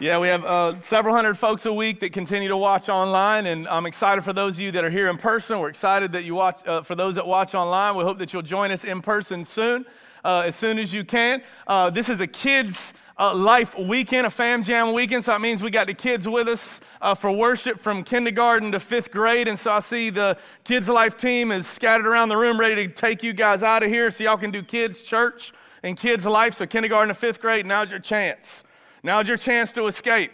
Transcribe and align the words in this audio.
Yeah, 0.00 0.18
we 0.18 0.28
have 0.28 0.46
uh, 0.46 0.80
several 0.80 1.14
hundred 1.14 1.34
folks 1.34 1.66
a 1.66 1.72
week 1.74 2.00
that 2.00 2.14
continue 2.14 2.48
to 2.48 2.56
watch 2.56 2.88
online, 2.88 3.44
and 3.44 3.68
I'm 3.68 3.84
excited 3.84 4.24
for 4.24 4.32
those 4.32 4.54
of 4.54 4.60
you 4.60 4.72
that 4.72 4.82
are 4.82 4.88
here 4.88 5.10
in 5.10 5.18
person. 5.18 5.58
We're 5.58 5.68
excited 5.68 6.12
that 6.12 6.24
you 6.24 6.34
watch. 6.34 6.66
Uh, 6.66 6.80
for 6.80 6.94
those 6.94 7.16
that 7.16 7.26
watch 7.26 7.54
online, 7.54 7.96
we 7.96 8.04
hope 8.04 8.16
that 8.20 8.32
you'll 8.32 8.40
join 8.40 8.70
us 8.70 8.84
in 8.84 9.02
person 9.02 9.44
soon, 9.44 9.84
uh, 10.24 10.44
as 10.46 10.56
soon 10.56 10.78
as 10.78 10.94
you 10.94 11.04
can. 11.04 11.42
Uh, 11.66 11.90
this 11.90 12.08
is 12.08 12.20
a 12.20 12.26
kids. 12.26 12.94
Uh, 13.18 13.34
life 13.34 13.78
weekend, 13.78 14.26
a 14.26 14.30
fam 14.30 14.62
jam 14.62 14.94
weekend. 14.94 15.22
So 15.22 15.32
that 15.32 15.42
means 15.42 15.62
we 15.62 15.70
got 15.70 15.86
the 15.88 15.92
kids 15.92 16.26
with 16.26 16.48
us 16.48 16.80
uh, 17.02 17.14
for 17.14 17.30
worship 17.30 17.78
from 17.78 18.02
kindergarten 18.02 18.72
to 18.72 18.80
fifth 18.80 19.10
grade. 19.10 19.46
And 19.46 19.58
so 19.58 19.70
I 19.70 19.80
see 19.80 20.08
the 20.08 20.38
kids 20.64 20.88
life 20.88 21.18
team 21.18 21.52
is 21.52 21.66
scattered 21.66 22.06
around 22.06 22.30
the 22.30 22.38
room, 22.38 22.58
ready 22.58 22.86
to 22.86 22.90
take 22.90 23.22
you 23.22 23.34
guys 23.34 23.62
out 23.62 23.82
of 23.82 23.90
here 23.90 24.10
so 24.10 24.24
y'all 24.24 24.38
can 24.38 24.50
do 24.50 24.62
kids 24.62 25.02
church 25.02 25.52
and 25.82 25.98
kids 25.98 26.24
life. 26.24 26.54
So 26.54 26.64
kindergarten 26.64 27.08
to 27.08 27.14
fifth 27.14 27.42
grade, 27.42 27.66
now's 27.66 27.90
your 27.90 28.00
chance. 28.00 28.64
Now's 29.02 29.28
your 29.28 29.38
chance 29.38 29.72
to 29.72 29.86
escape. 29.86 30.32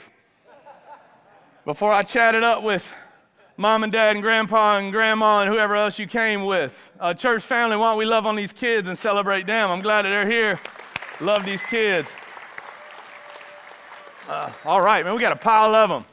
Before 1.65 1.93
I 1.93 2.03
chat 2.03 2.35
it 2.35 2.43
up 2.43 2.65
with 2.65 2.93
mom 3.57 3.85
and 3.85 3.93
dad 3.93 4.17
and 4.17 4.23
grandpa 4.23 4.79
and 4.79 4.93
grandma 4.93 5.43
and 5.43 5.51
whoever 5.51 5.77
else 5.77 6.01
you 6.01 6.09
came 6.09 6.45
with. 6.45 6.91
Uh, 6.99 7.15
church 7.15 7.45
family, 7.45 7.77
why 7.77 7.91
don't 7.91 7.99
we 7.99 8.05
love 8.05 8.27
on 8.27 8.35
these 8.35 8.53
kids 8.53 8.89
and 8.89 8.99
celebrate 8.99 9.47
them? 9.47 9.71
I'm 9.71 9.83
glad 9.83 10.03
that 10.03 10.11
they're 10.11 10.29
here. 10.29 10.61
Love 11.21 11.45
these 11.45 11.63
kids. 11.63 12.11
Uh, 14.29 14.53
all 14.65 14.81
right, 14.81 15.05
man, 15.05 15.15
we 15.15 15.21
got 15.21 15.33
a 15.33 15.37
pile 15.37 15.73
of 15.75 15.89
them. 15.89 16.05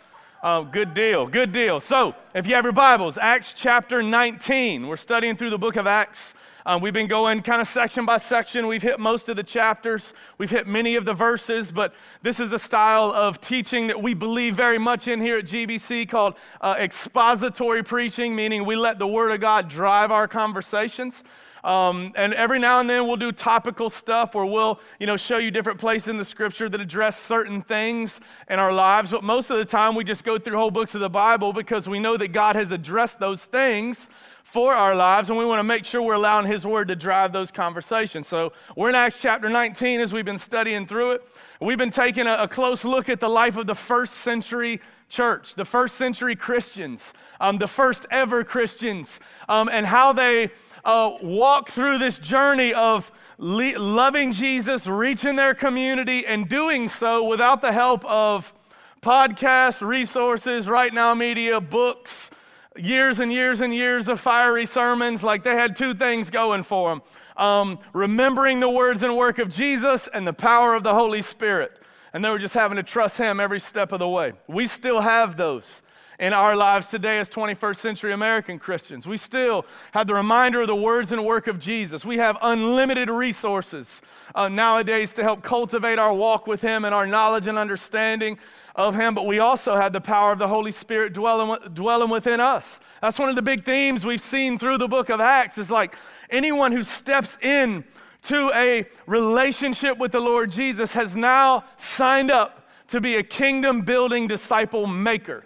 Uh, 0.44 0.62
good 0.62 0.94
deal, 0.94 1.26
good 1.26 1.52
deal. 1.52 1.80
So, 1.80 2.14
if 2.36 2.46
you 2.46 2.54
have 2.54 2.66
your 2.66 2.74
Bibles, 2.74 3.18
Acts 3.18 3.54
chapter 3.54 4.04
19. 4.04 4.88
We're 4.88 4.98
studying 4.98 5.36
through 5.38 5.50
the 5.50 5.58
book 5.58 5.76
of 5.76 5.88
Acts. 5.88 6.36
Um, 6.66 6.82
we've 6.82 6.94
been 6.94 7.08
going 7.08 7.42
kind 7.42 7.60
of 7.60 7.68
section 7.68 8.06
by 8.06 8.18
section. 8.18 8.68
We've 8.68 8.82
hit 8.82 8.98
most 8.98 9.28
of 9.28 9.36
the 9.36 9.44
chapters, 9.44 10.14
we've 10.38 10.50
hit 10.50 10.66
many 10.66 10.96
of 10.96 11.04
the 11.04 11.14
verses, 11.14 11.72
but 11.72 11.94
this 12.22 12.40
is 12.40 12.54
a 12.54 12.60
style 12.60 13.12
of 13.12 13.42
teaching 13.42 13.88
that 13.88 14.02
we 14.02 14.14
believe 14.14 14.56
very 14.56 14.78
much 14.78 15.10
in 15.10 15.20
here 15.20 15.40
at 15.40 15.46
GBC 15.46 16.08
called 16.08 16.36
uh, 16.62 16.76
expository 16.80 17.84
preaching, 17.84 18.34
meaning 18.34 18.64
we 18.64 18.78
let 18.78 18.98
the 18.98 19.08
Word 19.08 19.32
of 19.32 19.42
God 19.42 19.68
drive 19.68 20.10
our 20.10 20.28
conversations. 20.28 21.24
Um, 21.64 22.12
and 22.16 22.34
every 22.34 22.60
now 22.60 22.80
and 22.80 22.90
then 22.90 23.08
we'll 23.08 23.16
do 23.16 23.32
topical 23.32 23.90
stuff 23.90 24.36
where 24.36 24.46
we'll, 24.46 24.80
you 25.00 25.08
know, 25.08 25.16
show 25.16 25.38
you 25.38 25.50
different 25.50 25.80
places 25.80 26.10
in 26.10 26.18
the 26.18 26.26
scripture 26.26 26.68
that 26.68 26.82
address 26.82 27.18
certain 27.18 27.62
things 27.62 28.20
in 28.50 28.60
our 28.60 28.74
lives. 28.74 29.12
But 29.12 29.24
most 29.24 29.50
of 29.50 29.58
the 29.58 29.66
time 29.66 29.96
we 29.96 30.04
just 30.04 30.24
go 30.24 30.38
through 30.38 30.58
whole 30.58 30.72
books 30.72 30.94
of 30.94 31.02
the 31.02 31.10
Bible 31.10 31.54
because 31.54 31.88
we 31.88 32.00
know 32.00 32.18
that 32.18 32.30
God 32.30 32.56
has 32.58 32.72
addressed 32.72 33.20
those 33.20 33.46
things 33.46 34.10
for 34.44 34.74
our 34.74 34.94
lives, 34.94 35.30
and 35.30 35.40
we 35.40 35.46
want 35.46 35.60
to 35.60 35.64
make 35.64 35.86
sure 35.86 36.02
we're 36.02 36.14
allowing 36.14 36.46
His 36.46 36.66
Word 36.66 36.90
to 36.90 36.96
drive 36.96 37.32
those 37.32 37.50
conversations. 37.50 38.28
So 38.28 38.54
we're 38.76 38.90
in 38.90 38.96
Acts 38.96 39.20
chapter 39.20 39.50
19 39.50 40.02
as 40.02 40.14
we've 40.14 40.26
been 40.26 40.38
studying 40.38 40.86
through 40.86 41.14
it. 41.14 41.28
We've 41.62 41.78
been 41.78 41.90
taking 41.90 42.28
a, 42.28 42.36
a 42.36 42.48
close 42.48 42.84
look 42.84 43.08
at 43.10 43.20
the 43.20 43.30
life 43.30 43.56
of 43.56 43.68
the 43.68 43.76
first 43.76 44.16
century 44.16 44.82
church, 45.08 45.56
the 45.56 45.66
first 45.66 45.96
century 45.96 46.36
Christians, 46.36 47.14
um, 47.40 47.58
the 47.58 47.68
first 47.68 48.06
ever 48.12 48.44
Christians, 48.44 49.20
um, 49.48 49.70
and 49.72 49.86
how 49.86 50.12
they 50.12 50.52
uh, 50.86 51.18
walk 51.22 51.70
through 51.70 51.98
this 51.98 52.20
journey 52.20 52.74
of 52.74 53.12
le- 53.38 53.78
loving 53.78 54.32
Jesus, 54.32 54.88
reaching 54.88 55.36
their 55.36 55.54
community, 55.54 56.26
and 56.26 56.48
doing 56.48 56.88
so 56.88 57.24
without 57.24 57.62
the 57.62 57.72
help 57.72 58.04
of 58.06 58.54
podcasts, 59.02 59.86
resources, 59.86 60.66
RightNow 60.66 61.18
Media, 61.18 61.60
books, 61.60 62.32
years 62.76 63.20
and 63.20 63.32
years 63.32 63.62
and 63.62 63.74
years 63.74 64.08
of 64.08 64.20
fiery 64.20 64.66
sermons. 64.66 65.24
Like 65.24 65.44
they 65.44 65.56
had 65.56 65.76
two 65.76 65.94
things 65.94 66.30
going 66.30 66.64
for 66.64 66.90
them 66.90 67.02
um, 67.38 67.80
remembering 67.94 68.60
the 68.60 68.70
words 68.70 69.04
and 69.04 69.16
work 69.16 69.40
of 69.40 69.50
Jesus 69.50 70.08
and 70.14 70.28
the 70.28 70.34
power 70.34 70.76
of 70.76 70.84
the 70.84 70.94
Holy 70.94 71.22
Spirit. 71.22 71.80
And 72.14 72.24
they 72.24 72.30
were 72.30 72.40
just 72.40 72.54
having 72.54 72.76
to 72.76 72.84
trust 72.84 73.18
Him 73.18 73.40
every 73.40 73.60
step 73.60 73.92
of 73.92 74.00
the 74.00 74.08
way. 74.08 74.34
We 74.48 74.68
still 74.68 75.02
have 75.02 75.36
those 75.36 75.82
in 76.24 76.32
our 76.32 76.56
lives 76.56 76.88
today 76.88 77.20
as 77.20 77.30
21st 77.30 77.76
century 77.76 78.14
American 78.14 78.58
Christians. 78.58 79.06
We 79.06 79.18
still 79.18 79.66
have 79.92 80.08
the 80.08 80.14
reminder 80.14 80.62
of 80.62 80.68
the 80.68 80.76
words 80.76 81.12
and 81.12 81.26
work 81.26 81.48
of 81.48 81.60
Jesus. 81.60 82.06
We 82.06 82.16
have 82.16 82.38
unlimited 82.42 83.10
resources 83.10 84.02
uh, 84.34 84.48
nowadays 84.48 85.14
to 85.16 85.22
help 85.22 85.44
cultivate 85.44 86.00
our 86.00 86.14
walk 86.14 86.48
with 86.48 86.62
Him 86.62 86.86
and 86.86 86.96
our 86.96 87.06
knowledge 87.06 87.48
and 87.48 87.58
understanding 87.58 88.40
of 88.74 88.96
Him, 88.96 89.14
but 89.14 89.26
we 89.26 89.40
also 89.40 89.76
have 89.76 89.92
the 89.92 90.00
power 90.00 90.32
of 90.32 90.40
the 90.40 90.48
Holy 90.48 90.72
Spirit 90.72 91.12
dwelling, 91.12 91.60
dwelling 91.74 92.10
within 92.10 92.40
us. 92.40 92.80
That's 93.02 93.20
one 93.20 93.28
of 93.28 93.36
the 93.36 93.42
big 93.42 93.66
themes 93.66 94.06
we've 94.06 94.22
seen 94.22 94.58
through 94.58 94.78
the 94.78 94.88
book 94.88 95.10
of 95.10 95.20
Acts 95.20 95.58
is 95.58 95.70
like 95.70 95.94
anyone 96.30 96.72
who 96.72 96.86
steps 96.86 97.38
in 97.42 97.84
to 98.22 98.50
a 98.56 98.88
relationship 99.08 99.98
with 99.98 100.14
the 100.14 100.22
Lord 100.22 100.52
Jesus 100.52 100.94
has 100.94 101.18
now 101.18 101.66
signed 101.76 102.32
up 102.32 102.70
to 102.88 103.02
be 103.02 103.18
a 103.18 103.24
kingdom 103.24 103.82
building 103.82 104.26
disciple 104.26 104.88
maker. 104.88 105.44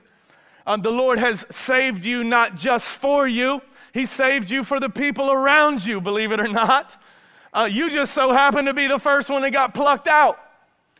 Um, 0.67 0.81
the 0.81 0.91
Lord 0.91 1.17
has 1.17 1.45
saved 1.49 2.03
you 2.03 2.25
not 2.25 2.55
just 2.55 2.85
for 2.85 3.25
you, 3.25 3.61
He 3.93 4.05
saved 4.05 4.51
you 4.51 4.65
for 4.65 4.81
the 4.81 4.89
people 4.89 5.31
around 5.31 5.85
you, 5.85 6.01
believe 6.01 6.33
it 6.33 6.41
or 6.41 6.49
not. 6.49 7.01
Uh, 7.53 7.69
you 7.71 7.89
just 7.89 8.13
so 8.13 8.33
happen 8.33 8.65
to 8.65 8.73
be 8.73 8.85
the 8.85 8.99
first 8.99 9.29
one 9.29 9.41
that 9.43 9.51
got 9.51 9.73
plucked 9.73 10.07
out. 10.07 10.37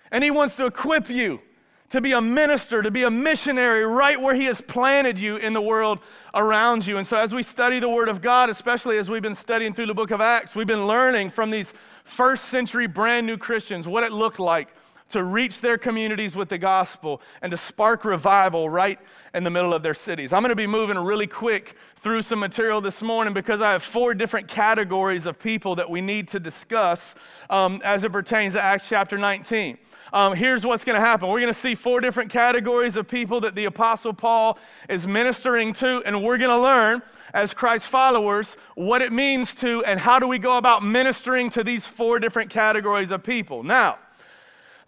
And 0.10 0.24
He 0.24 0.32
wants 0.32 0.56
to 0.56 0.66
equip 0.68 1.10
you 1.10 1.42
to 1.90 2.00
be 2.00 2.14
a 2.14 2.22
minister, 2.22 2.82
to 2.82 2.90
be 2.90 3.04
a 3.04 3.12
missionary 3.12 3.86
right 3.86 4.20
where 4.20 4.34
He 4.34 4.46
has 4.46 4.62
planted 4.62 5.20
you 5.20 5.36
in 5.36 5.52
the 5.52 5.62
world 5.62 6.00
around 6.34 6.88
you. 6.88 6.96
And 6.96 7.06
so, 7.06 7.18
as 7.18 7.36
we 7.36 7.44
study 7.44 7.82
the 7.82 7.90
Word 7.90 8.08
of 8.08 8.22
God, 8.22 8.50
especially 8.50 8.98
as 8.98 9.10
we've 9.10 9.22
been 9.22 9.36
studying 9.36 9.74
through 9.74 9.88
the 9.88 9.94
book 9.94 10.12
of 10.12 10.22
Acts, 10.22 10.56
we've 10.56 10.66
been 10.66 10.88
learning 10.88 11.30
from 11.30 11.52
these 11.52 11.74
first 12.06 12.46
century 12.46 12.88
brand 12.88 13.28
new 13.28 13.38
Christians 13.38 13.86
what 13.86 14.06
it 14.06 14.14
looked 14.14 14.40
like 14.40 14.70
to 15.10 15.24
reach 15.24 15.62
their 15.62 15.78
communities 15.78 16.36
with 16.36 16.50
the 16.50 16.58
gospel 16.58 17.22
and 17.42 17.52
to 17.52 17.58
spark 17.58 18.06
revival 18.06 18.70
right 18.70 19.00
in 19.34 19.44
the 19.44 19.50
middle 19.50 19.74
of 19.74 19.84
their 19.84 19.94
cities. 19.94 20.34
I'm 20.34 20.42
going 20.42 20.50
to 20.50 20.56
be 20.56 20.68
moving 20.68 20.98
really 20.98 21.28
quick 21.28 21.76
through 21.98 22.22
some 22.22 22.40
material 22.40 22.82
this 22.82 23.02
morning 23.02 23.34
because 23.34 23.62
I 23.62 23.72
have 23.72 23.84
four 23.84 24.14
different 24.14 24.48
categories 24.48 25.26
of 25.26 25.40
people 25.40 25.76
that 25.76 25.90
we 25.90 26.02
need 26.02 26.28
to 26.30 26.40
discuss 26.40 27.16
um, 27.50 27.82
as 27.84 28.04
it 28.04 28.12
pertains 28.12 28.54
to 28.54 28.64
Acts 28.64 28.90
chapter 28.90 29.18
19 29.18 29.78
um, 30.14 30.36
here's 30.36 30.66
what's 30.66 30.84
going 30.84 31.00
to 31.00 31.06
happen. 31.06 31.28
We're 31.28 31.42
going 31.42 31.54
to 31.54 31.60
see 31.60 31.76
four 31.76 32.00
different 32.00 32.32
categories 32.32 32.96
of 32.96 33.08
people 33.08 33.42
that 33.42 33.56
the 33.56 33.66
Apostle 33.66 34.14
Paul 34.14 34.58
is 34.90 35.06
ministering 35.06 35.74
to, 35.74 36.02
and 36.06 36.24
we're 36.24 36.38
going 36.38 36.50
to 36.50 36.62
learn 36.62 37.02
as 37.34 37.54
Christ 37.54 37.88
followers 37.88 38.56
what 38.76 39.02
it 39.02 39.12
means 39.12 39.54
to 39.56 39.84
and 39.84 40.00
how 40.00 40.20
do 40.20 40.28
we 40.28 40.40
go 40.40 40.58
about 40.58 40.84
ministering 40.84 41.50
to 41.52 41.64
these 41.64 41.86
four 41.86 42.20
different 42.20 42.50
categories 42.50 43.12
of 43.12 43.22
people. 43.22 43.64
Now, 43.64 44.00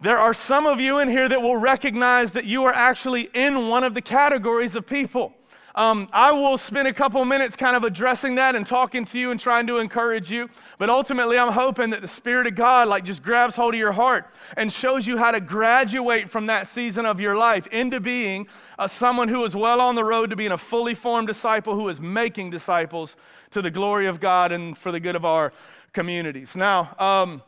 there 0.02 0.18
are 0.18 0.34
some 0.34 0.66
of 0.66 0.80
you 0.80 1.00
in 1.00 1.10
here 1.10 1.28
that 1.28 1.42
will 1.42 1.58
recognize 1.58 2.32
that 2.32 2.46
you 2.46 2.64
are 2.64 2.74
actually 2.74 3.30
in 3.34 3.68
one 3.68 3.84
of 3.84 3.94
the 3.94 4.02
categories 4.02 4.76
of 4.76 4.88
people. 4.88 5.34
Um, 5.76 6.08
I 6.12 6.32
will 6.32 6.58
spend 6.58 6.88
a 6.88 6.94
couple 6.94 7.24
minutes 7.26 7.56
kind 7.56 7.76
of 7.76 7.84
addressing 7.84 8.36
that 8.36 8.56
and 8.56 8.66
talking 8.66 9.06
to 9.06 9.20
you 9.20 9.32
and 9.32 9.40
trying 9.40 9.68
to 9.68 9.78
encourage 9.78 10.32
you. 10.32 10.50
But 10.78 10.90
ultimately, 10.90 11.38
I'm 11.38 11.52
hoping 11.52 11.92
that 11.92 12.02
the 12.02 12.08
Spirit 12.08 12.48
of 12.48 12.56
God 12.56 12.88
like 12.88 13.04
just 13.04 13.22
grabs 13.22 13.56
hold 13.56 13.76
of 13.76 13.80
your 13.80 13.92
heart 13.92 14.34
and 14.58 14.72
shows 14.72 15.06
you 15.06 15.18
how 15.18 15.32
to 15.32 15.40
graduate 15.40 16.32
from 16.32 16.48
that 16.48 16.68
season 16.68 17.06
of 17.06 17.20
your 17.20 17.38
life 17.38 17.68
into 17.68 18.00
being 18.00 18.48
a, 18.78 18.90
someone 18.90 19.28
who 19.28 19.44
is 19.46 19.56
well 19.56 19.80
on 19.80 19.96
the 19.96 20.04
road 20.04 20.32
to 20.32 20.36
being 20.36 20.52
a 20.52 20.58
fully 20.58 20.94
formed 20.94 21.28
disciple 21.28 21.76
who 21.76 21.88
is 21.88 22.02
making 22.02 22.50
disciples 22.50 23.16
to 23.52 23.62
the 23.62 23.72
glory 23.72 24.08
of 24.08 24.20
God 24.20 24.52
and 24.52 24.78
for 24.78 24.92
the 24.92 25.00
good 25.00 25.16
of 25.16 25.24
our 25.24 25.54
communities. 25.94 26.56
Now, 26.56 26.96
um, 26.98 27.44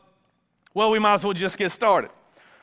well, 0.74 0.90
we 0.90 0.98
might 0.98 1.14
as 1.14 1.24
well 1.24 1.34
just 1.34 1.58
get 1.58 1.72
started. 1.72 2.10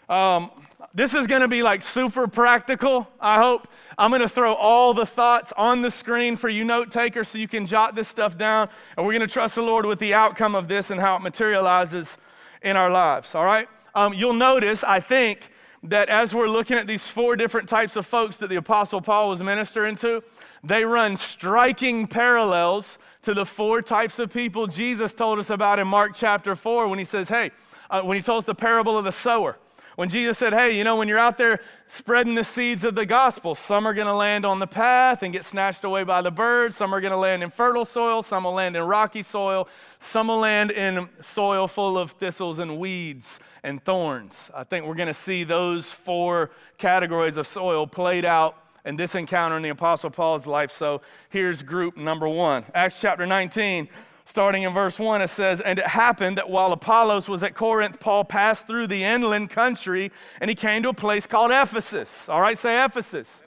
Um, 0.09 0.50
this 0.95 1.13
is 1.13 1.27
going 1.27 1.41
to 1.41 1.47
be 1.47 1.61
like 1.61 1.83
super 1.83 2.27
practical, 2.27 3.07
I 3.21 3.35
hope. 3.39 3.67
I'm 3.95 4.09
going 4.09 4.23
to 4.23 4.29
throw 4.29 4.56
all 4.56 4.95
the 4.95 5.06
thoughts 5.06 5.53
on 5.56 5.83
the 5.83 5.91
screen 5.91 6.35
for 6.35 6.50
you 6.50 6.63
note 6.63 6.89
takers 6.89 7.27
so 7.27 7.38
you 7.38 7.47
can 7.47 7.67
jot 7.67 7.94
this 7.94 8.07
stuff 8.07 8.38
down. 8.38 8.69
And 8.97 9.06
we're 9.06 9.13
going 9.13 9.27
to 9.27 9.31
trust 9.31 9.56
the 9.56 9.61
Lord 9.61 9.85
with 9.85 10.00
the 10.00 10.15
outcome 10.15 10.56
of 10.56 10.67
this 10.67 10.89
and 10.89 11.00
how 11.00 11.15
it 11.15 11.21
materializes 11.21 12.17
in 12.63 12.75
our 12.75 12.89
lives, 12.89 13.35
all 13.35 13.45
right? 13.45 13.67
Um, 13.94 14.15
you'll 14.15 14.33
notice, 14.33 14.83
I 14.83 15.00
think, 15.00 15.51
that 15.83 16.09
as 16.09 16.33
we're 16.33 16.50
looking 16.50 16.77
at 16.77 16.88
these 16.88 17.07
four 17.07 17.35
different 17.35 17.69
types 17.69 17.95
of 17.95 18.06
folks 18.07 18.38
that 18.38 18.47
the 18.47 18.56
Apostle 18.56 19.00
Paul 19.00 19.29
was 19.29 19.44
ministering 19.44 19.95
to, 19.97 20.23
they 20.63 20.83
run 20.83 21.17
striking 21.17 22.07
parallels 22.07 22.97
to 23.21 23.33
the 23.35 23.45
four 23.45 23.81
types 23.83 24.17
of 24.17 24.33
people 24.33 24.65
Jesus 24.65 25.13
told 25.13 25.38
us 25.38 25.51
about 25.51 25.77
in 25.77 25.88
Mark 25.88 26.13
chapter 26.15 26.56
4 26.56 26.88
when 26.88 26.97
he 26.97 27.06
says, 27.06 27.29
hey, 27.29 27.51
uh, 27.91 28.01
when 28.01 28.17
he 28.17 28.23
told 28.23 28.39
us 28.39 28.45
the 28.45 28.56
parable 28.56 28.97
of 28.97 29.06
the 29.06 29.11
sower 29.11 29.57
when 30.00 30.07
Jesus 30.07 30.38
said, 30.38 30.54
Hey, 30.54 30.78
you 30.78 30.86
know, 30.86 30.96
when 30.96 31.10
you're 31.10 31.19
out 31.19 31.38
there 31.38 31.60
spreading 31.88 32.34
the 32.34 32.46
seeds 32.46 32.86
of 32.86 32.96
the 32.96 33.06
gospel, 33.06 33.54
some 33.54 33.86
are 33.86 33.94
going 33.94 34.07
to 34.07 34.16
land 34.16 34.46
on 34.46 34.60
the 34.60 34.66
path 34.66 35.24
and 35.24 35.34
get 35.34 35.44
snatched 35.44 35.84
away 35.84 36.06
by 36.06 36.22
the 36.22 36.31
birds. 36.31 36.78
Some 36.78 36.96
are 36.96 37.01
going 37.01 37.12
to 37.12 37.18
land 37.18 37.44
in 37.44 37.50
fertile 37.50 37.84
soil. 37.84 38.24
Some 38.24 38.46
will 38.46 38.54
land 38.54 38.78
in 38.78 38.84
rocky 38.84 39.24
soil. 39.24 39.68
Some 40.00 40.30
will 40.30 40.40
land 40.40 40.72
in 40.72 41.10
soil 41.19 41.68
full 41.68 41.98
of 41.98 42.12
thistles 42.12 42.60
and 42.60 42.80
weeds 42.80 43.42
and 43.62 43.84
thorns. 43.84 44.50
I 44.56 44.63
think 44.63 44.86
we're 44.86 44.96
going 44.96 45.07
to 45.07 45.13
see 45.13 45.44
those 45.44 45.92
four 45.92 46.52
categories 46.78 47.36
of 47.36 47.45
soil 47.45 47.86
played 47.86 48.24
out 48.24 48.56
in 48.86 48.95
this 48.95 49.16
encounter 49.16 49.57
in 49.57 49.63
the 49.63 49.68
Apostle 49.68 50.12
Paul's 50.12 50.48
life. 50.48 50.72
So 50.72 51.02
here's 51.30 51.62
group 51.62 51.98
number 51.98 52.30
one 52.30 52.63
Acts 52.74 53.02
chapter 53.02 53.28
19 53.28 53.90
Starting 54.30 54.62
in 54.62 54.72
verse 54.72 55.00
1, 55.00 55.24
it 55.24 55.28
says, 55.28 55.60
And 55.60 55.80
it 55.80 55.88
happened 55.88 56.38
that 56.38 56.52
while 56.52 56.72
Apollos 56.72 57.28
was 57.28 57.42
at 57.42 57.56
Corinth, 57.56 58.00
Paul 58.00 58.24
passed 58.24 58.68
through 58.68 58.86
the 58.86 59.04
inland 59.04 59.50
country 59.50 60.12
and 60.40 60.50
he 60.50 60.54
came 60.54 60.84
to 60.84 60.90
a 60.90 60.94
place 60.94 61.26
called 61.26 61.50
Ephesus. 61.50 62.30
All 62.30 62.40
right, 62.40 62.56
say 62.56 62.86
Ephesus. 62.86 63.42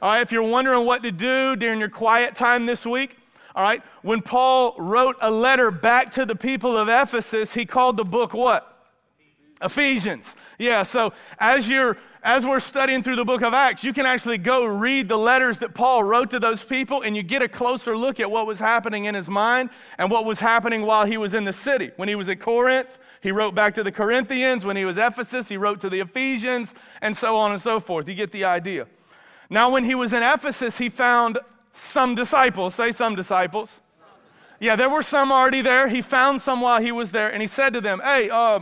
All 0.00 0.10
right, 0.10 0.22
if 0.22 0.32
you're 0.32 0.42
wondering 0.42 0.86
what 0.86 1.02
to 1.02 1.12
do 1.12 1.54
during 1.54 1.78
your 1.78 1.90
quiet 1.90 2.34
time 2.34 2.64
this 2.64 2.86
week, 2.86 3.18
all 3.54 3.62
right, 3.62 3.82
when 4.00 4.22
Paul 4.22 4.74
wrote 4.78 5.16
a 5.20 5.30
letter 5.30 5.70
back 5.70 6.12
to 6.12 6.24
the 6.24 6.34
people 6.34 6.78
of 6.78 6.88
Ephesus, 6.88 7.52
he 7.52 7.66
called 7.66 7.98
the 7.98 8.04
book 8.04 8.32
what? 8.32 8.88
Ephesians. 9.60 10.34
Yeah, 10.58 10.82
so 10.82 11.12
as 11.38 11.68
you're 11.68 11.98
as 12.22 12.46
we're 12.46 12.60
studying 12.60 13.02
through 13.02 13.16
the 13.16 13.24
book 13.24 13.42
of 13.42 13.52
Acts, 13.52 13.82
you 13.82 13.92
can 13.92 14.06
actually 14.06 14.38
go 14.38 14.64
read 14.64 15.08
the 15.08 15.18
letters 15.18 15.58
that 15.58 15.74
Paul 15.74 16.04
wrote 16.04 16.30
to 16.30 16.38
those 16.38 16.62
people 16.62 17.02
and 17.02 17.16
you 17.16 17.22
get 17.22 17.42
a 17.42 17.48
closer 17.48 17.96
look 17.96 18.20
at 18.20 18.30
what 18.30 18.46
was 18.46 18.60
happening 18.60 19.06
in 19.06 19.14
his 19.14 19.28
mind 19.28 19.70
and 19.98 20.08
what 20.08 20.24
was 20.24 20.38
happening 20.38 20.82
while 20.82 21.04
he 21.04 21.16
was 21.16 21.34
in 21.34 21.44
the 21.44 21.52
city. 21.52 21.90
When 21.96 22.08
he 22.08 22.14
was 22.14 22.28
at 22.28 22.38
Corinth, 22.38 22.96
he 23.22 23.32
wrote 23.32 23.56
back 23.56 23.74
to 23.74 23.82
the 23.82 23.90
Corinthians. 23.90 24.64
When 24.64 24.76
he 24.76 24.84
was 24.84 24.98
Ephesus, 24.98 25.48
he 25.48 25.56
wrote 25.56 25.80
to 25.80 25.90
the 25.90 26.00
Ephesians, 26.00 26.74
and 27.00 27.16
so 27.16 27.36
on 27.36 27.52
and 27.52 27.60
so 27.60 27.80
forth. 27.80 28.08
You 28.08 28.14
get 28.14 28.32
the 28.32 28.44
idea. 28.44 28.86
Now, 29.48 29.70
when 29.70 29.84
he 29.84 29.94
was 29.94 30.12
in 30.12 30.22
Ephesus, 30.22 30.78
he 30.78 30.88
found 30.88 31.38
some 31.72 32.14
disciples. 32.14 32.74
Say 32.74 32.90
some 32.90 33.14
disciples. 33.14 33.80
Yeah, 34.58 34.76
there 34.76 34.88
were 34.88 35.02
some 35.02 35.30
already 35.30 35.60
there. 35.60 35.88
He 35.88 36.02
found 36.02 36.40
some 36.40 36.60
while 36.60 36.80
he 36.80 36.92
was 36.92 37.10
there, 37.10 37.28
and 37.32 37.42
he 37.42 37.48
said 37.48 37.72
to 37.74 37.80
them, 37.80 38.00
Hey, 38.02 38.30
uh, 38.30 38.60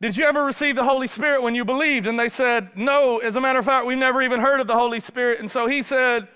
did 0.00 0.16
you 0.16 0.24
ever 0.24 0.44
receive 0.44 0.76
the 0.76 0.84
Holy 0.84 1.06
Spirit 1.06 1.42
when 1.42 1.54
you 1.54 1.64
believed? 1.64 2.06
And 2.06 2.18
they 2.18 2.28
said, 2.28 2.70
No. 2.76 3.18
As 3.18 3.36
a 3.36 3.40
matter 3.40 3.58
of 3.58 3.64
fact, 3.64 3.86
we've 3.86 3.96
never 3.96 4.22
even 4.22 4.40
heard 4.40 4.60
of 4.60 4.66
the 4.66 4.74
Holy 4.74 5.00
Spirit. 5.00 5.40
And 5.40 5.50
so 5.50 5.66
he 5.66 5.80
said, 5.80 6.28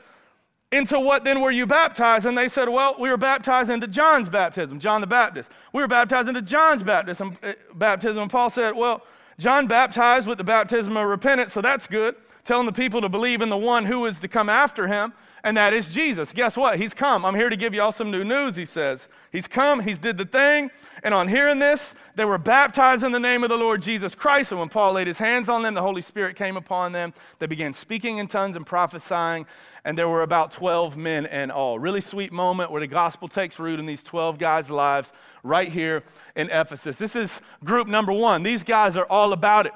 Into 0.72 0.98
what 0.98 1.24
then 1.24 1.42
were 1.42 1.50
you 1.50 1.66
baptized? 1.66 2.24
And 2.24 2.36
they 2.36 2.48
said, 2.48 2.68
Well, 2.68 2.96
we 2.98 3.10
were 3.10 3.18
baptized 3.18 3.68
into 3.68 3.86
John's 3.86 4.30
baptism, 4.30 4.80
John 4.80 5.02
the 5.02 5.06
Baptist. 5.06 5.50
We 5.74 5.82
were 5.82 5.88
baptized 5.88 6.28
into 6.28 6.42
John's 6.42 6.82
baptism. 6.82 7.36
Uh, 7.42 7.52
baptism. 7.74 8.22
And 8.22 8.30
Paul 8.30 8.48
said, 8.48 8.74
Well, 8.74 9.02
John 9.38 9.66
baptized 9.66 10.26
with 10.26 10.38
the 10.38 10.44
baptism 10.44 10.96
of 10.96 11.06
repentance, 11.06 11.52
so 11.52 11.60
that's 11.60 11.86
good, 11.86 12.16
telling 12.44 12.66
the 12.66 12.72
people 12.72 13.00
to 13.02 13.08
believe 13.10 13.42
in 13.42 13.50
the 13.50 13.56
one 13.56 13.84
who 13.84 14.06
is 14.06 14.20
to 14.20 14.28
come 14.28 14.48
after 14.48 14.86
him 14.86 15.12
and 15.42 15.56
that 15.56 15.72
is 15.72 15.88
Jesus. 15.88 16.32
Guess 16.32 16.56
what? 16.56 16.78
He's 16.78 16.94
come. 16.94 17.24
I'm 17.24 17.34
here 17.34 17.48
to 17.48 17.56
give 17.56 17.74
y'all 17.74 17.92
some 17.92 18.10
new 18.10 18.24
news, 18.24 18.56
he 18.56 18.64
says. 18.64 19.08
He's 19.32 19.46
come, 19.46 19.80
he's 19.80 19.98
did 19.98 20.18
the 20.18 20.24
thing, 20.24 20.70
and 21.04 21.14
on 21.14 21.28
hearing 21.28 21.60
this, 21.60 21.94
they 22.16 22.24
were 22.24 22.36
baptized 22.36 23.04
in 23.04 23.12
the 23.12 23.20
name 23.20 23.44
of 23.44 23.48
the 23.48 23.56
Lord 23.56 23.80
Jesus 23.80 24.14
Christ. 24.14 24.50
And 24.50 24.58
when 24.58 24.68
Paul 24.68 24.94
laid 24.94 25.06
his 25.06 25.18
hands 25.18 25.48
on 25.48 25.62
them, 25.62 25.74
the 25.74 25.82
Holy 25.82 26.02
Spirit 26.02 26.34
came 26.34 26.56
upon 26.56 26.92
them. 26.92 27.14
They 27.38 27.46
began 27.46 27.72
speaking 27.72 28.18
in 28.18 28.26
tongues 28.26 28.56
and 28.56 28.66
prophesying, 28.66 29.46
and 29.84 29.96
there 29.96 30.08
were 30.08 30.22
about 30.22 30.50
12 30.50 30.96
men 30.96 31.26
in 31.26 31.50
all. 31.50 31.78
Really 31.78 32.00
sweet 32.00 32.32
moment 32.32 32.72
where 32.72 32.80
the 32.80 32.88
gospel 32.88 33.28
takes 33.28 33.58
root 33.58 33.78
in 33.78 33.86
these 33.86 34.02
12 34.02 34.36
guys' 34.38 34.68
lives 34.68 35.12
right 35.44 35.68
here 35.68 36.02
in 36.34 36.50
Ephesus. 36.50 36.96
This 36.96 37.14
is 37.14 37.40
group 37.64 37.86
number 37.86 38.12
one. 38.12 38.42
These 38.42 38.64
guys 38.64 38.96
are 38.96 39.06
all 39.06 39.32
about 39.32 39.66
it. 39.66 39.72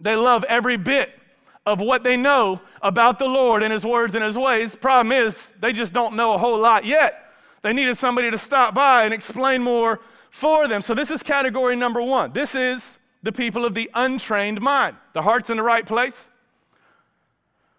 They 0.00 0.16
love 0.16 0.44
every 0.44 0.78
bit 0.78 1.19
of 1.66 1.80
what 1.80 2.02
they 2.02 2.16
know 2.16 2.60
about 2.82 3.18
the 3.18 3.26
Lord 3.26 3.62
and 3.62 3.72
His 3.72 3.84
words 3.84 4.14
and 4.14 4.24
His 4.24 4.36
ways. 4.36 4.74
Problem 4.74 5.12
is, 5.12 5.54
they 5.60 5.72
just 5.72 5.92
don't 5.92 6.16
know 6.16 6.34
a 6.34 6.38
whole 6.38 6.58
lot 6.58 6.84
yet. 6.84 7.32
They 7.62 7.72
needed 7.72 7.96
somebody 7.96 8.30
to 8.30 8.38
stop 8.38 8.74
by 8.74 9.04
and 9.04 9.12
explain 9.12 9.62
more 9.62 10.00
for 10.30 10.66
them. 10.68 10.82
So, 10.82 10.94
this 10.94 11.10
is 11.10 11.22
category 11.22 11.76
number 11.76 12.00
one. 12.00 12.32
This 12.32 12.54
is 12.54 12.98
the 13.22 13.32
people 13.32 13.64
of 13.64 13.74
the 13.74 13.90
untrained 13.94 14.60
mind. 14.60 14.96
The 15.12 15.22
heart's 15.22 15.50
in 15.50 15.58
the 15.58 15.62
right 15.62 15.84
place. 15.84 16.28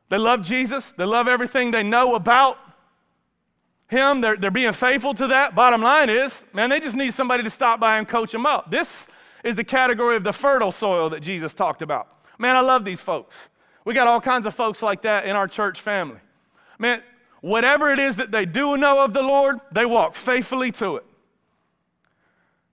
They 0.10 0.18
love 0.18 0.42
Jesus, 0.42 0.92
they 0.92 1.06
love 1.06 1.27
everything 1.27 1.72
they 1.72 1.84
know 1.84 2.16
about 2.16 2.57
Him. 3.88 4.22
They're, 4.22 4.36
they're 4.36 4.51
being 4.51 4.74
faithful 4.74 5.13
to 5.16 5.27
that. 5.27 5.56
Bottom 5.56 5.81
line 5.81 6.10
is, 6.10 6.44
man, 6.54 6.69
they 6.69 6.80
just 6.80 6.95
need 6.98 7.13
somebody 7.13 7.44
to 7.44 7.50
stop 7.50 7.80
by 7.80 7.98
and 7.98 8.07
coach 8.07 8.31
them 8.31 8.45
up. 8.45 8.69
This 8.69 9.07
is 9.44 9.56
the 9.56 9.63
category 9.63 10.18
of 10.18 10.24
the 10.24 10.34
fertile 10.34 10.72
soil 10.72 11.10
that 11.10 11.22
Jesus 11.22 11.54
talked 11.54 11.81
about. 11.81 12.07
Man, 12.38 12.56
I 12.56 12.60
love 12.60 12.86
these 12.86 13.01
folks. 13.01 13.48
We 13.86 13.94
got 13.94 14.07
all 14.07 14.22
kinds 14.22 14.45
of 14.45 14.54
folks 14.54 14.81
like 14.81 15.01
that 15.01 15.25
in 15.25 15.36
our 15.36 15.48
church 15.48 15.81
family. 15.81 16.19
Man, 16.78 17.01
whatever 17.42 17.92
it 17.92 18.00
is 18.00 18.16
that 18.18 18.31
they 18.31 18.45
do 18.45 18.78
know 18.78 19.04
of 19.04 19.13
the 19.13 19.22
Lord, 19.22 19.60
they 19.72 19.86
walk 19.86 20.16
faithfully 20.16 20.72
to 20.74 20.98
it. 20.98 21.06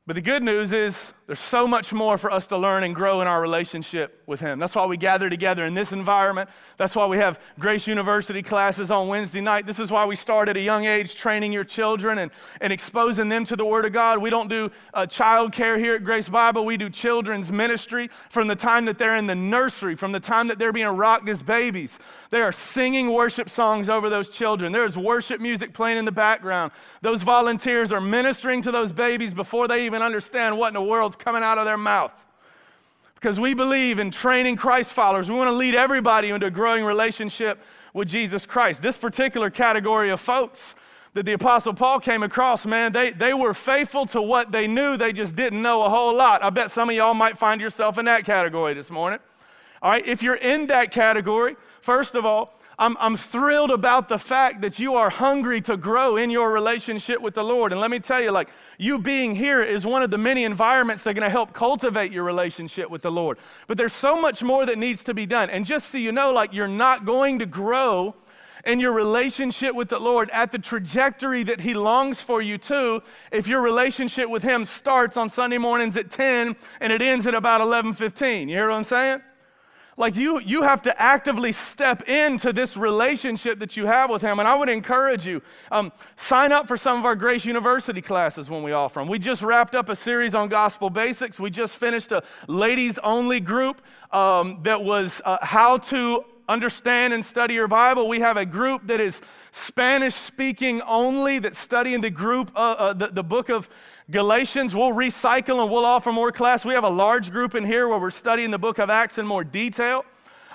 But 0.07 0.15
the 0.15 0.23
good 0.23 0.43
news 0.43 0.73
is 0.73 1.13
there's 1.29 1.41
so 1.41 1.67
much 1.67 1.93
more 1.93 2.17
for 2.17 2.31
us 2.33 2.47
to 2.47 2.57
learn 2.57 2.85
and 2.85 2.95
grow 2.95 3.21
in 3.21 3.27
our 3.27 3.39
relationship 3.39 4.23
with 4.25 4.41
Him. 4.41 4.59
That's 4.59 4.75
why 4.75 4.87
we 4.87 4.97
gather 4.97 5.29
together 5.29 5.67
in 5.67 5.75
this 5.75 5.93
environment. 5.93 6.49
That's 6.79 6.97
why 6.97 7.05
we 7.05 7.19
have 7.19 7.39
Grace 7.59 7.87
University 7.87 8.43
classes 8.43 8.91
on 8.91 9.09
Wednesday 9.09 9.43
night. 9.43 9.67
This 9.67 9.79
is 9.79 9.91
why 9.91 10.07
we 10.07 10.17
start 10.17 10.49
at 10.49 10.57
a 10.57 10.61
young 10.61 10.87
age 10.87 11.15
training 11.15 11.53
your 11.53 11.65
children 11.65 12.17
and, 12.17 12.31
and 12.63 12.73
exposing 12.73 13.29
them 13.29 13.45
to 13.45 13.57
the 13.57 13.65
Word 13.67 13.85
of 13.85 13.93
God. 13.93 14.23
We 14.23 14.31
don't 14.31 14.49
do 14.49 14.71
uh, 14.95 15.05
child 15.05 15.53
care 15.53 15.77
here 15.77 15.97
at 15.97 16.03
Grace 16.03 16.31
Bible, 16.31 16.65
we 16.65 16.79
do 16.79 16.89
children's 16.89 17.53
ministry 17.53 18.09
from 18.31 18.49
the 18.49 18.57
time 18.57 18.87
that 18.87 18.97
they're 18.97 19.17
in 19.17 19.27
the 19.27 19.35
nursery, 19.35 19.97
from 19.97 20.13
the 20.13 20.21
time 20.21 20.49
that 20.49 20.59
they're 20.59 20.73
being 20.73 20.87
rocked 20.87 21.29
as 21.29 21.43
babies. 21.43 21.99
They 22.31 22.41
are 22.41 22.53
singing 22.53 23.13
worship 23.13 23.51
songs 23.51 23.89
over 23.89 24.09
those 24.09 24.29
children. 24.29 24.73
There's 24.73 24.97
worship 24.97 25.41
music 25.41 25.73
playing 25.73 25.99
in 25.99 26.05
the 26.05 26.13
background. 26.13 26.73
Those 27.01 27.23
volunteers 27.23 27.91
are 27.91 28.01
ministering 28.01 28.63
to 28.63 28.71
those 28.71 28.93
babies 28.93 29.33
before 29.33 29.69
they 29.69 29.87
even 29.87 30.03
understand 30.03 30.59
what 30.59 30.69
in 30.69 30.75
the 30.75 30.83
world's 30.83 31.17
coming 31.19 31.43
out 31.43 31.59
of 31.59 31.65
their 31.65 31.77
mouth. 31.77 32.13
Because 33.15 33.41
we 33.41 33.53
believe 33.53 33.99
in 33.99 34.11
training 34.11 34.57
Christ 34.57 34.93
followers. 34.93 35.29
We 35.29 35.37
want 35.37 35.49
to 35.49 35.57
lead 35.57 35.75
everybody 35.75 36.31
into 36.31 36.47
a 36.47 36.51
growing 36.51 36.85
relationship 36.85 37.59
with 37.93 38.09
Jesus 38.09 38.47
Christ. 38.47 38.81
This 38.81 38.97
particular 38.97 39.51
category 39.51 40.11
of 40.11 40.21
folks 40.21 40.75
that 41.15 41.25
the 41.25 41.33
Apostle 41.33 41.75
Paul 41.75 41.99
came 41.99 42.23
across, 42.23 42.65
man, 42.65 42.93
they, 42.93 43.11
they 43.11 43.35
were 43.35 43.55
faithful 43.55 44.07
to 44.07 44.23
what 44.23 44.53
they 44.53 44.69
knew. 44.69 44.97
They 44.97 45.13
just 45.13 45.35
didn't 45.35 45.61
know 45.61 45.83
a 45.83 45.89
whole 45.89 46.15
lot. 46.15 46.45
I 46.45 46.51
bet 46.51 46.71
some 46.71 46.91
of 46.91 46.95
y'all 46.95 47.15
might 47.15 47.39
find 47.39 47.61
yourself 47.61 47.99
in 47.99 48.05
that 48.05 48.25
category 48.25 48.75
this 48.75 48.91
morning. 48.91 49.19
All 49.83 49.91
right, 49.91 50.07
if 50.07 50.23
you're 50.23 50.37
in 50.37 50.69
that 50.69 50.93
category, 50.93 51.57
first 51.81 52.15
of 52.15 52.25
all, 52.25 52.55
I'm, 52.81 52.97
I'm 53.01 53.17
thrilled 53.17 53.73
about 53.73 54.09
the 54.09 54.19
fact 54.19 54.61
that 54.61 54.79
you 54.79 54.95
are 54.95 55.11
hungry 55.11 55.61
to 55.63 55.77
grow 55.77 56.17
in 56.17 56.31
your 56.31 56.53
relationship 56.53 57.21
with 57.21 57.35
the 57.35 57.43
Lord. 57.43 57.73
And 57.73 57.81
let 57.81 57.91
me 57.91 57.99
tell 57.99 58.21
you, 58.21 58.31
like, 58.31 58.49
you 58.79 59.01
being 59.01 59.35
here 59.35 59.63
is 59.65 59.85
one 59.85 60.05
of 60.05 60.13
the 60.13 60.19
many 60.19 60.45
environments 60.45 61.03
that 61.03 61.11
are 61.11 61.15
going 61.15 61.25
to 61.25 61.31
help 61.31 61.53
cultivate 61.53 62.13
your 62.13 62.23
relationship 62.23 62.89
with 62.89 63.03
the 63.03 63.11
Lord. 63.11 63.39
But 63.67 63.79
there's 63.79 63.93
so 63.93 64.21
much 64.21 64.45
more 64.45 64.65
that 64.65 64.79
needs 64.79 65.03
to 65.05 65.15
be 65.15 65.27
done. 65.27 65.51
And 65.51 65.67
just 65.67 65.91
so 65.91 65.99
you 65.99 66.13
know, 66.13 66.33
like, 66.33 66.53
you're 66.53 66.69
not 66.69 67.05
going 67.05 67.41
to 67.41 67.47
grow 67.47 68.15
in 68.65 68.79
your 68.79 68.93
relationship 68.93 69.75
with 69.75 69.89
the 69.89 69.99
Lord 69.99 70.31
at 70.31 70.53
the 70.53 70.59
trajectory 70.59 71.43
that 71.45 71.61
He 71.61 71.75
longs 71.75 72.21
for 72.21 72.41
you 72.41 72.59
to 72.59 73.03
if 73.33 73.49
your 73.49 73.61
relationship 73.61 74.29
with 74.29 74.45
Him 74.45 74.65
starts 74.65 75.17
on 75.17 75.29
Sunday 75.29 75.59
mornings 75.59 75.97
at 75.97 76.11
10 76.11 76.55
and 76.81 76.93
it 76.93 77.03
ends 77.03 77.27
at 77.27 77.35
about 77.35 77.61
11:15. 77.61 78.43
You 78.43 78.55
hear 78.55 78.69
what 78.69 78.75
I'm 78.75 78.85
saying? 78.85 79.23
Like 79.99 80.15
you, 80.15 80.39
you 80.39 80.63
have 80.63 80.81
to 80.83 81.03
actively 81.03 81.51
step 81.51 82.09
into 82.09 82.53
this 82.53 82.77
relationship 82.77 83.59
that 83.59 83.77
you 83.77 83.85
have 83.87 84.11
with 84.11 84.23
Him. 84.23 84.39
And 84.39 84.47
I 84.47 84.55
would 84.55 84.69
encourage 84.69 85.27
you, 85.27 85.43
um, 85.73 85.91
sign 86.15 86.53
up 86.53 86.69
for 86.69 86.77
some 86.77 87.01
of 87.01 87.05
our 87.05 87.17
Grace 87.17 87.45
University 87.45 88.01
classes 88.01 88.49
when 88.49 88.63
we 88.63 88.71
offer 88.71 89.01
them. 89.01 89.09
We 89.09 89.19
just 89.19 89.43
wrapped 89.43 89.75
up 89.75 89.89
a 89.89 89.97
series 89.97 90.37
on 90.37 90.49
gospel 90.49 90.89
basics. 90.89 91.41
We 91.41 91.51
just 91.51 91.79
finished 91.79 92.13
a 92.13 92.23
ladies 92.47 93.01
only 93.01 93.41
group 93.41 93.83
um, 94.13 94.61
that 94.63 94.85
was 94.85 95.21
uh, 95.25 95.39
how 95.43 95.79
to 95.79 96.25
understand 96.49 97.13
and 97.13 97.25
study 97.25 97.55
your 97.55 97.69
Bible. 97.69 98.09
We 98.09 98.21
have 98.21 98.37
a 98.37 98.47
group 98.47 98.87
that 98.87 99.01
is 99.01 99.21
Spanish 99.53 100.15
speaking 100.15 100.81
only 100.83 101.39
that's 101.39 101.59
studying 101.59 102.01
the 102.01 102.11
group, 102.11 102.51
uh, 102.57 102.59
uh, 102.59 102.93
the, 102.95 103.09
the 103.09 103.23
book 103.23 103.51
of 103.51 103.69
Galatians. 104.11 104.75
We'll 104.75 104.93
recycle 104.93 105.63
and 105.63 105.71
we'll 105.71 105.85
offer 105.85 106.11
more 106.11 106.33
class. 106.33 106.65
We 106.65 106.75
have 106.75 106.85
a 106.85 106.89
large 106.89 107.31
group 107.31 107.55
in 107.55 107.65
here 107.65 107.87
where 107.89 107.99
we're 107.99 108.11
studying 108.11 108.51
the 108.51 108.59
book 108.59 108.79
of 108.79 108.89
Acts 108.91 109.19
in 109.19 109.27
more 109.27 109.45
detail. 109.45 110.05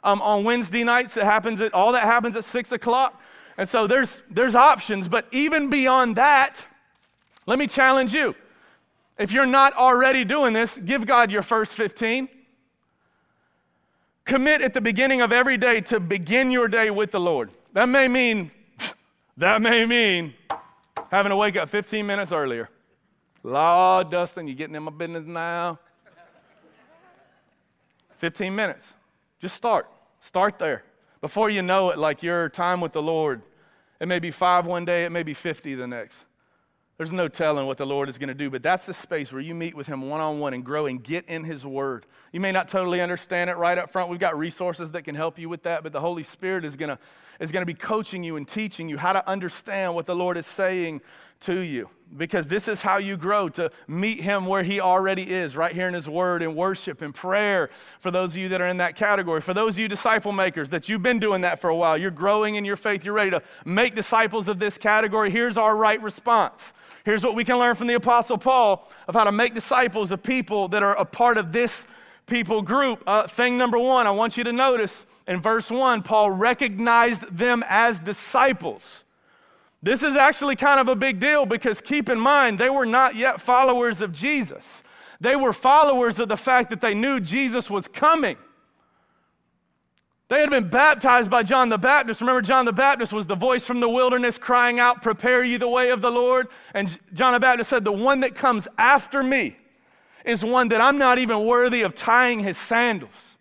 Um, 0.04 0.22
on 0.22 0.44
Wednesday 0.44 0.84
nights, 0.84 1.16
it 1.16 1.24
happens 1.24 1.62
at 1.62 1.74
all 1.74 1.94
that 1.94 2.04
happens 2.04 2.36
at 2.36 2.44
six 2.44 2.72
o'clock. 2.72 3.22
And 3.58 3.70
so 3.70 3.88
there's 3.88 4.22
there's 4.30 4.56
options, 4.56 5.08
but 5.08 5.28
even 5.32 5.70
beyond 5.70 6.16
that, 6.16 6.66
let 7.46 7.60
me 7.60 7.68
challenge 7.68 8.14
you. 8.14 8.36
If 9.20 9.32
you're 9.32 9.46
not 9.46 9.74
already 9.74 10.26
doing 10.26 10.54
this, 10.54 10.78
give 10.78 11.06
God 11.06 11.32
your 11.32 11.44
first 11.44 11.76
15. 11.76 12.28
Commit 14.26 14.62
at 14.62 14.74
the 14.74 14.82
beginning 14.82 15.22
of 15.22 15.32
every 15.32 15.58
day 15.58 15.82
to 15.82 16.00
begin 16.00 16.50
your 16.52 16.68
day 16.68 16.90
with 16.90 17.12
the 17.12 17.20
Lord. 17.20 17.52
That 17.74 17.90
may 17.90 18.08
mean 18.08 18.52
that 19.38 19.62
may 19.62 19.86
mean 19.86 20.34
having 21.10 21.32
to 21.32 21.36
wake 21.36 21.56
up 21.56 21.70
15 21.70 22.06
minutes 22.06 22.32
earlier. 22.32 22.70
Lord, 23.42 24.12
Dustin, 24.12 24.48
you 24.48 24.54
getting 24.54 24.76
in 24.76 24.84
my 24.84 24.92
business 24.92 25.26
now? 25.26 25.80
15 28.18 28.56
minutes. 28.56 28.94
Just 29.40 29.56
start. 29.56 29.90
Start 30.22 30.58
there. 30.60 30.84
Before 31.20 31.50
you 31.50 31.62
know 31.62 31.90
it, 31.90 31.98
like 31.98 32.24
your 32.24 32.48
time 32.48 32.80
with 32.80 32.94
the 32.94 33.02
Lord, 33.02 33.42
it 34.00 34.08
may 34.08 34.20
be 34.20 34.32
five 34.32 34.66
one 34.66 34.86
day, 34.86 35.04
it 35.06 35.12
may 35.12 35.24
be 35.24 35.34
50 35.34 35.76
the 35.76 35.88
next. 35.88 36.24
There's 36.98 37.12
no 37.12 37.28
telling 37.28 37.66
what 37.66 37.78
the 37.78 37.88
Lord 37.88 38.08
is 38.08 38.20
going 38.20 38.28
to 38.28 38.36
do, 38.36 38.52
but 38.52 38.62
that's 38.62 38.86
the 38.86 38.94
space 38.94 39.32
where 39.32 39.42
you 39.42 39.56
meet 39.56 39.74
with 39.74 39.88
Him 39.88 40.08
one 40.10 40.22
on 40.22 40.40
one 40.40 40.54
and 40.54 40.64
grow 40.64 40.86
and 40.86 41.04
get 41.04 41.26
in 41.26 41.44
His 41.44 41.66
Word. 41.66 42.06
You 42.32 42.40
may 42.40 42.52
not 42.52 42.68
totally 42.68 43.02
understand 43.02 43.50
it 43.50 43.58
right 43.58 43.78
up 43.78 43.92
front. 43.92 44.10
We've 44.10 44.20
got 44.20 44.38
resources 44.38 44.92
that 44.92 45.02
can 45.02 45.16
help 45.16 45.40
you 45.40 45.50
with 45.50 45.64
that, 45.64 45.82
but 45.82 45.92
the 45.92 46.00
Holy 46.00 46.24
Spirit 46.24 46.66
is 46.66 46.76
going 46.76 46.90
to, 46.90 47.00
is 47.40 47.52
going 47.52 47.62
to 47.62 47.66
be 47.66 47.74
coaching 47.74 48.24
you 48.24 48.36
and 48.36 48.48
teaching 48.48 48.90
you 48.90 48.98
how 48.98 49.12
to 49.12 49.28
understand 49.28 49.96
what 49.96 50.06
the 50.06 50.16
Lord 50.16 50.38
is 50.38 50.46
saying 50.46 51.02
to 51.42 51.60
you 51.60 51.90
because 52.16 52.48
this 52.48 52.68
is 52.68 52.82
how 52.82 52.98
you 52.98 53.18
grow 53.18 53.50
to 53.50 53.72
meet 53.88 54.22
him 54.22 54.46
where 54.46 54.64
he 54.64 54.80
already 54.80 55.30
is 55.30 55.58
right 55.58 55.74
here 55.74 55.88
in 55.88 55.94
his 55.94 56.08
word 56.08 56.42
and 56.42 56.56
worship 56.56 57.02
and 57.02 57.14
prayer 57.14 57.70
for 58.00 58.12
those 58.12 58.32
of 58.32 58.38
you 58.38 58.50
that 58.50 58.62
are 58.62 58.68
in 58.68 58.78
that 58.78 58.96
category 58.96 59.42
for 59.42 59.54
those 59.54 59.74
of 59.74 59.80
you 59.80 59.88
disciple 59.90 60.32
makers 60.32 60.70
that 60.70 60.88
you've 60.88 61.04
been 61.04 61.20
doing 61.20 61.42
that 61.42 61.60
for 61.60 61.70
a 61.70 61.76
while 61.76 61.98
you're 61.98 62.12
growing 62.12 62.56
in 62.56 62.64
your 62.64 62.78
faith 62.78 63.04
you're 63.04 63.14
ready 63.14 63.32
to 63.32 63.42
make 63.66 63.94
disciples 63.94 64.48
of 64.48 64.60
this 64.60 64.78
category 64.78 65.30
here's 65.30 65.58
our 65.58 65.76
right 65.76 66.02
response 66.02 66.72
here's 67.06 67.24
what 67.24 67.36
we 67.36 67.44
can 67.44 67.58
learn 67.58 67.76
from 67.76 67.88
the 67.88 67.94
apostle 67.94 68.38
paul 68.38 68.90
of 69.08 69.16
how 69.16 69.24
to 69.24 69.32
make 69.32 69.54
disciples 69.54 70.12
of 70.12 70.22
people 70.22 70.68
that 70.68 70.84
are 70.84 70.96
a 70.98 71.06
part 71.06 71.38
of 71.38 71.52
this 71.52 71.86
people 72.26 72.62
group 72.62 73.04
uh, 73.06 73.28
thing 73.28 73.58
number 73.58 73.78
one 73.78 74.08
i 74.08 74.12
want 74.12 74.38
you 74.38 74.44
to 74.44 74.54
notice 74.54 75.06
in 75.28 75.42
verse 75.42 75.70
1 75.70 76.04
paul 76.04 76.32
recognized 76.32 77.24
them 77.36 77.64
as 77.68 78.00
disciples 78.00 79.04
this 79.84 80.02
is 80.02 80.16
actually 80.16 80.56
kind 80.56 80.80
of 80.80 80.88
a 80.88 80.96
big 80.96 81.20
deal 81.20 81.46
because 81.46 81.82
keep 81.82 82.08
in 82.08 82.18
mind, 82.18 82.58
they 82.58 82.70
were 82.70 82.86
not 82.86 83.16
yet 83.16 83.42
followers 83.42 84.02
of 84.02 84.14
Jesus. 84.14 84.82
They 85.20 85.36
were 85.36 85.52
followers 85.52 86.20
of 86.20 86.30
the 86.30 86.38
fact 86.38 86.70
that 86.70 86.80
they 86.80 86.94
knew 86.94 87.20
Jesus 87.20 87.70
was 87.70 87.90
coming. 87.90 88.38
They 90.34 90.40
had 90.40 90.50
been 90.50 90.68
baptized 90.68 91.30
by 91.30 91.44
John 91.44 91.70
the 91.70 91.78
Baptist. 91.78 92.20
Remember, 92.20 92.42
John 92.42 92.66
the 92.66 92.74
Baptist 92.74 93.14
was 93.14 93.28
the 93.28 93.36
voice 93.36 93.68
from 93.68 93.80
the 93.80 93.88
wilderness 93.88 94.40
crying 94.40 94.80
out, 94.80 95.04
Prepare 95.04 95.44
you 95.44 95.60
the 95.60 95.68
way 95.68 95.92
of 95.92 96.02
the 96.02 96.10
Lord. 96.10 96.48
And 96.74 96.98
John 97.14 97.34
the 97.34 97.40
Baptist 97.40 97.70
said, 97.70 97.86
The 97.86 97.92
one 97.92 98.22
that 98.22 98.34
comes 98.34 98.68
after 98.80 99.22
me 99.22 99.56
is 100.26 100.44
one 100.44 100.70
that 100.70 100.82
I'm 100.82 100.98
not 100.98 101.20
even 101.20 101.46
worthy 101.46 101.84
of 101.84 101.94
tying 101.94 102.40
his 102.40 102.58
sandals. 102.58 103.38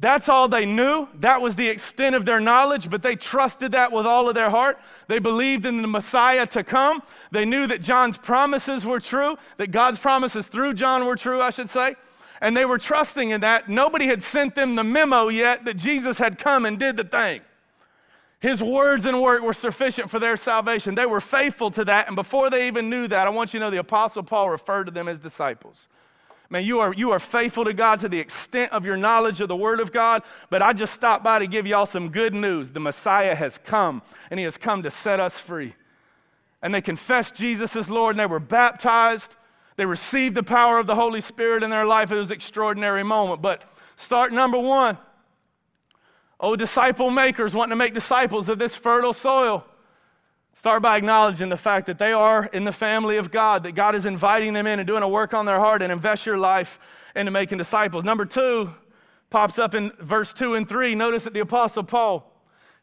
That's 0.00 0.28
all 0.28 0.48
they 0.48 0.66
knew. 0.66 1.06
That 1.20 1.40
was 1.40 1.54
the 1.54 1.68
extent 1.68 2.16
of 2.16 2.26
their 2.26 2.40
knowledge, 2.40 2.90
but 2.90 3.00
they 3.00 3.14
trusted 3.14 3.70
that 3.70 3.92
with 3.92 4.04
all 4.04 4.28
of 4.28 4.34
their 4.34 4.50
heart. 4.50 4.80
They 5.06 5.20
believed 5.20 5.66
in 5.66 5.82
the 5.82 5.86
Messiah 5.86 6.48
to 6.48 6.64
come. 6.64 7.00
They 7.30 7.44
knew 7.44 7.68
that 7.68 7.80
John's 7.80 8.18
promises 8.18 8.84
were 8.84 8.98
true, 8.98 9.36
that 9.58 9.70
God's 9.70 10.00
promises 10.00 10.48
through 10.48 10.74
John 10.74 11.06
were 11.06 11.14
true, 11.14 11.40
I 11.40 11.50
should 11.50 11.68
say. 11.68 11.94
And 12.40 12.56
they 12.56 12.64
were 12.64 12.78
trusting 12.78 13.30
in 13.30 13.40
that. 13.40 13.68
Nobody 13.68 14.06
had 14.06 14.22
sent 14.22 14.54
them 14.54 14.76
the 14.76 14.84
memo 14.84 15.28
yet 15.28 15.64
that 15.64 15.76
Jesus 15.76 16.18
had 16.18 16.38
come 16.38 16.66
and 16.66 16.78
did 16.78 16.96
the 16.96 17.04
thing. 17.04 17.40
His 18.40 18.62
words 18.62 19.06
and 19.06 19.20
work 19.20 19.42
were 19.42 19.52
sufficient 19.52 20.10
for 20.10 20.20
their 20.20 20.36
salvation. 20.36 20.94
They 20.94 21.06
were 21.06 21.20
faithful 21.20 21.72
to 21.72 21.84
that. 21.86 22.06
And 22.06 22.14
before 22.14 22.50
they 22.50 22.68
even 22.68 22.88
knew 22.88 23.08
that, 23.08 23.26
I 23.26 23.30
want 23.30 23.52
you 23.52 23.58
to 23.58 23.66
know 23.66 23.70
the 23.70 23.78
Apostle 23.78 24.22
Paul 24.22 24.50
referred 24.50 24.84
to 24.84 24.92
them 24.92 25.08
as 25.08 25.18
disciples. 25.18 25.88
Man, 26.50 26.64
you 26.64 26.80
are, 26.80 26.94
you 26.94 27.10
are 27.10 27.18
faithful 27.18 27.64
to 27.64 27.74
God 27.74 28.00
to 28.00 28.08
the 28.08 28.18
extent 28.18 28.72
of 28.72 28.86
your 28.86 28.96
knowledge 28.96 29.40
of 29.40 29.48
the 29.48 29.56
Word 29.56 29.80
of 29.80 29.92
God. 29.92 30.22
But 30.48 30.62
I 30.62 30.72
just 30.72 30.94
stopped 30.94 31.24
by 31.24 31.40
to 31.40 31.46
give 31.46 31.66
y'all 31.66 31.84
some 31.84 32.10
good 32.10 32.34
news. 32.34 32.70
The 32.70 32.80
Messiah 32.80 33.34
has 33.34 33.58
come, 33.58 34.02
and 34.30 34.38
He 34.38 34.44
has 34.44 34.56
come 34.56 34.82
to 34.84 34.90
set 34.90 35.20
us 35.20 35.38
free. 35.38 35.74
And 36.62 36.72
they 36.72 36.80
confessed 36.80 37.34
Jesus 37.34 37.76
as 37.76 37.90
Lord, 37.90 38.14
and 38.14 38.20
they 38.20 38.26
were 38.26 38.40
baptized. 38.40 39.36
They 39.78 39.86
received 39.86 40.34
the 40.34 40.42
power 40.42 40.80
of 40.80 40.88
the 40.88 40.96
Holy 40.96 41.20
Spirit 41.20 41.62
in 41.62 41.70
their 41.70 41.86
life. 41.86 42.10
It 42.10 42.16
was 42.16 42.32
an 42.32 42.34
extraordinary 42.34 43.04
moment. 43.04 43.40
But 43.40 43.62
start 43.94 44.32
number 44.32 44.58
one. 44.58 44.98
Oh, 46.40 46.56
disciple 46.56 47.10
makers 47.10 47.54
wanting 47.54 47.70
to 47.70 47.76
make 47.76 47.94
disciples 47.94 48.48
of 48.48 48.58
this 48.58 48.74
fertile 48.74 49.12
soil. 49.12 49.64
Start 50.56 50.82
by 50.82 50.96
acknowledging 50.96 51.48
the 51.48 51.56
fact 51.56 51.86
that 51.86 51.96
they 51.96 52.12
are 52.12 52.46
in 52.46 52.64
the 52.64 52.72
family 52.72 53.18
of 53.18 53.30
God, 53.30 53.62
that 53.62 53.76
God 53.76 53.94
is 53.94 54.04
inviting 54.04 54.52
them 54.52 54.66
in 54.66 54.80
and 54.80 54.86
doing 54.86 55.04
a 55.04 55.08
work 55.08 55.32
on 55.32 55.46
their 55.46 55.60
heart 55.60 55.80
and 55.80 55.92
invest 55.92 56.26
your 56.26 56.38
life 56.38 56.80
into 57.14 57.30
making 57.30 57.58
disciples. 57.58 58.02
Number 58.02 58.24
two 58.24 58.74
pops 59.30 59.60
up 59.60 59.76
in 59.76 59.92
verse 60.00 60.32
two 60.32 60.54
and 60.54 60.68
three. 60.68 60.96
Notice 60.96 61.22
that 61.22 61.34
the 61.34 61.40
Apostle 61.40 61.84
Paul, 61.84 62.32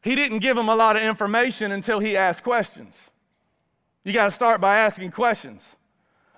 he 0.01 0.15
didn't 0.15 0.39
give 0.39 0.55
them 0.55 0.69
a 0.69 0.75
lot 0.77 0.95
of 0.95 1.03
information 1.03 1.73
until 1.73 1.99
he 1.99 2.15
asked 2.15 2.41
questions. 2.41 3.09
You 4.05 4.13
got 4.13 4.25
to 4.25 4.31
start 4.31 4.61
by 4.61 4.77
asking 4.77 5.11
questions. 5.11 5.75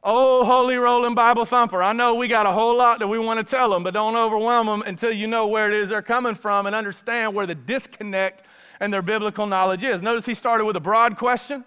Oh, 0.10 0.46
holy 0.46 0.78
rolling 0.78 1.16
Bible 1.16 1.44
thumper, 1.44 1.84
I 1.84 1.92
know 1.92 2.16
we 2.16 2.30
got 2.30 2.46
a 2.46 2.52
whole 2.54 2.78
lot 2.78 3.00
that 3.00 3.10
we 3.10 3.20
want 3.20 3.46
to 3.46 3.56
tell 3.56 3.70
them, 3.70 3.84
but 3.84 3.94
don't 3.94 4.16
overwhelm 4.16 4.68
them 4.68 4.82
until 4.84 5.12
you 5.12 5.28
know 5.28 5.48
where 5.48 5.70
it 5.70 5.74
is 5.74 5.90
they're 5.90 6.02
coming 6.02 6.34
from 6.34 6.66
and 6.66 6.74
understand 6.74 7.34
where 7.34 7.46
the 7.46 7.56
disconnect 7.56 8.46
and 8.80 8.94
their 8.94 9.02
biblical 9.02 9.46
knowledge 9.46 9.84
is. 9.84 10.02
Notice 10.02 10.26
he 10.26 10.34
started 10.34 10.64
with 10.64 10.78
a 10.78 10.80
broad 10.80 11.18
question. 11.18 11.66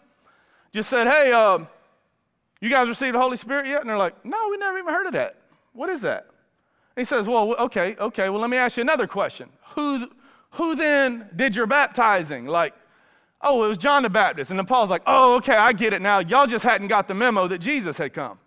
Just 0.73 0.88
said, 0.88 1.06
Hey, 1.06 1.32
uh, 1.32 1.59
you 2.62 2.70
guys 2.70 2.88
received 2.88 3.14
the 3.14 3.20
Holy 3.20 3.37
Spirit 3.37 3.66
yet? 3.66 3.82
And 3.82 3.90
they're 3.90 3.99
like, 3.99 4.25
No, 4.25 4.49
we 4.49 4.56
never 4.56 4.78
even 4.78 4.90
heard 4.90 5.04
of 5.04 5.12
that. 5.12 5.37
What 5.75 5.90
is 5.90 6.00
that? 6.00 6.26
And 6.97 7.02
he 7.02 7.04
says, 7.04 7.26
Well, 7.26 7.54
okay, 7.56 7.94
okay, 8.00 8.30
well, 8.30 8.40
let 8.40 8.49
me 8.49 8.56
ask 8.56 8.78
you 8.78 8.80
another 8.80 9.06
question. 9.06 9.50
Who, 9.75 10.11
who 10.52 10.76
then 10.76 11.28
did 11.37 11.54
your 11.54 11.66
baptizing? 11.66 12.47
Like, 12.47 12.73
oh, 13.42 13.64
it 13.64 13.68
was 13.68 13.78
John 13.78 14.02
the 14.02 14.11
Baptist. 14.11 14.50
And 14.50 14.59
then 14.59 14.66
Paul's 14.66 14.90
like, 14.90 15.02
Oh, 15.06 15.37
okay, 15.37 15.56
I 15.56 15.73
get 15.73 15.92
it 15.92 16.02
now. 16.02 16.18
Y'all 16.18 16.47
just 16.47 16.64
hadn't 16.64 16.88
got 16.88 17.09
the 17.09 17.14
memo 17.14 17.49
that 17.49 17.59
Jesus 17.59 17.99
had 17.99 18.12
come. 18.12 18.38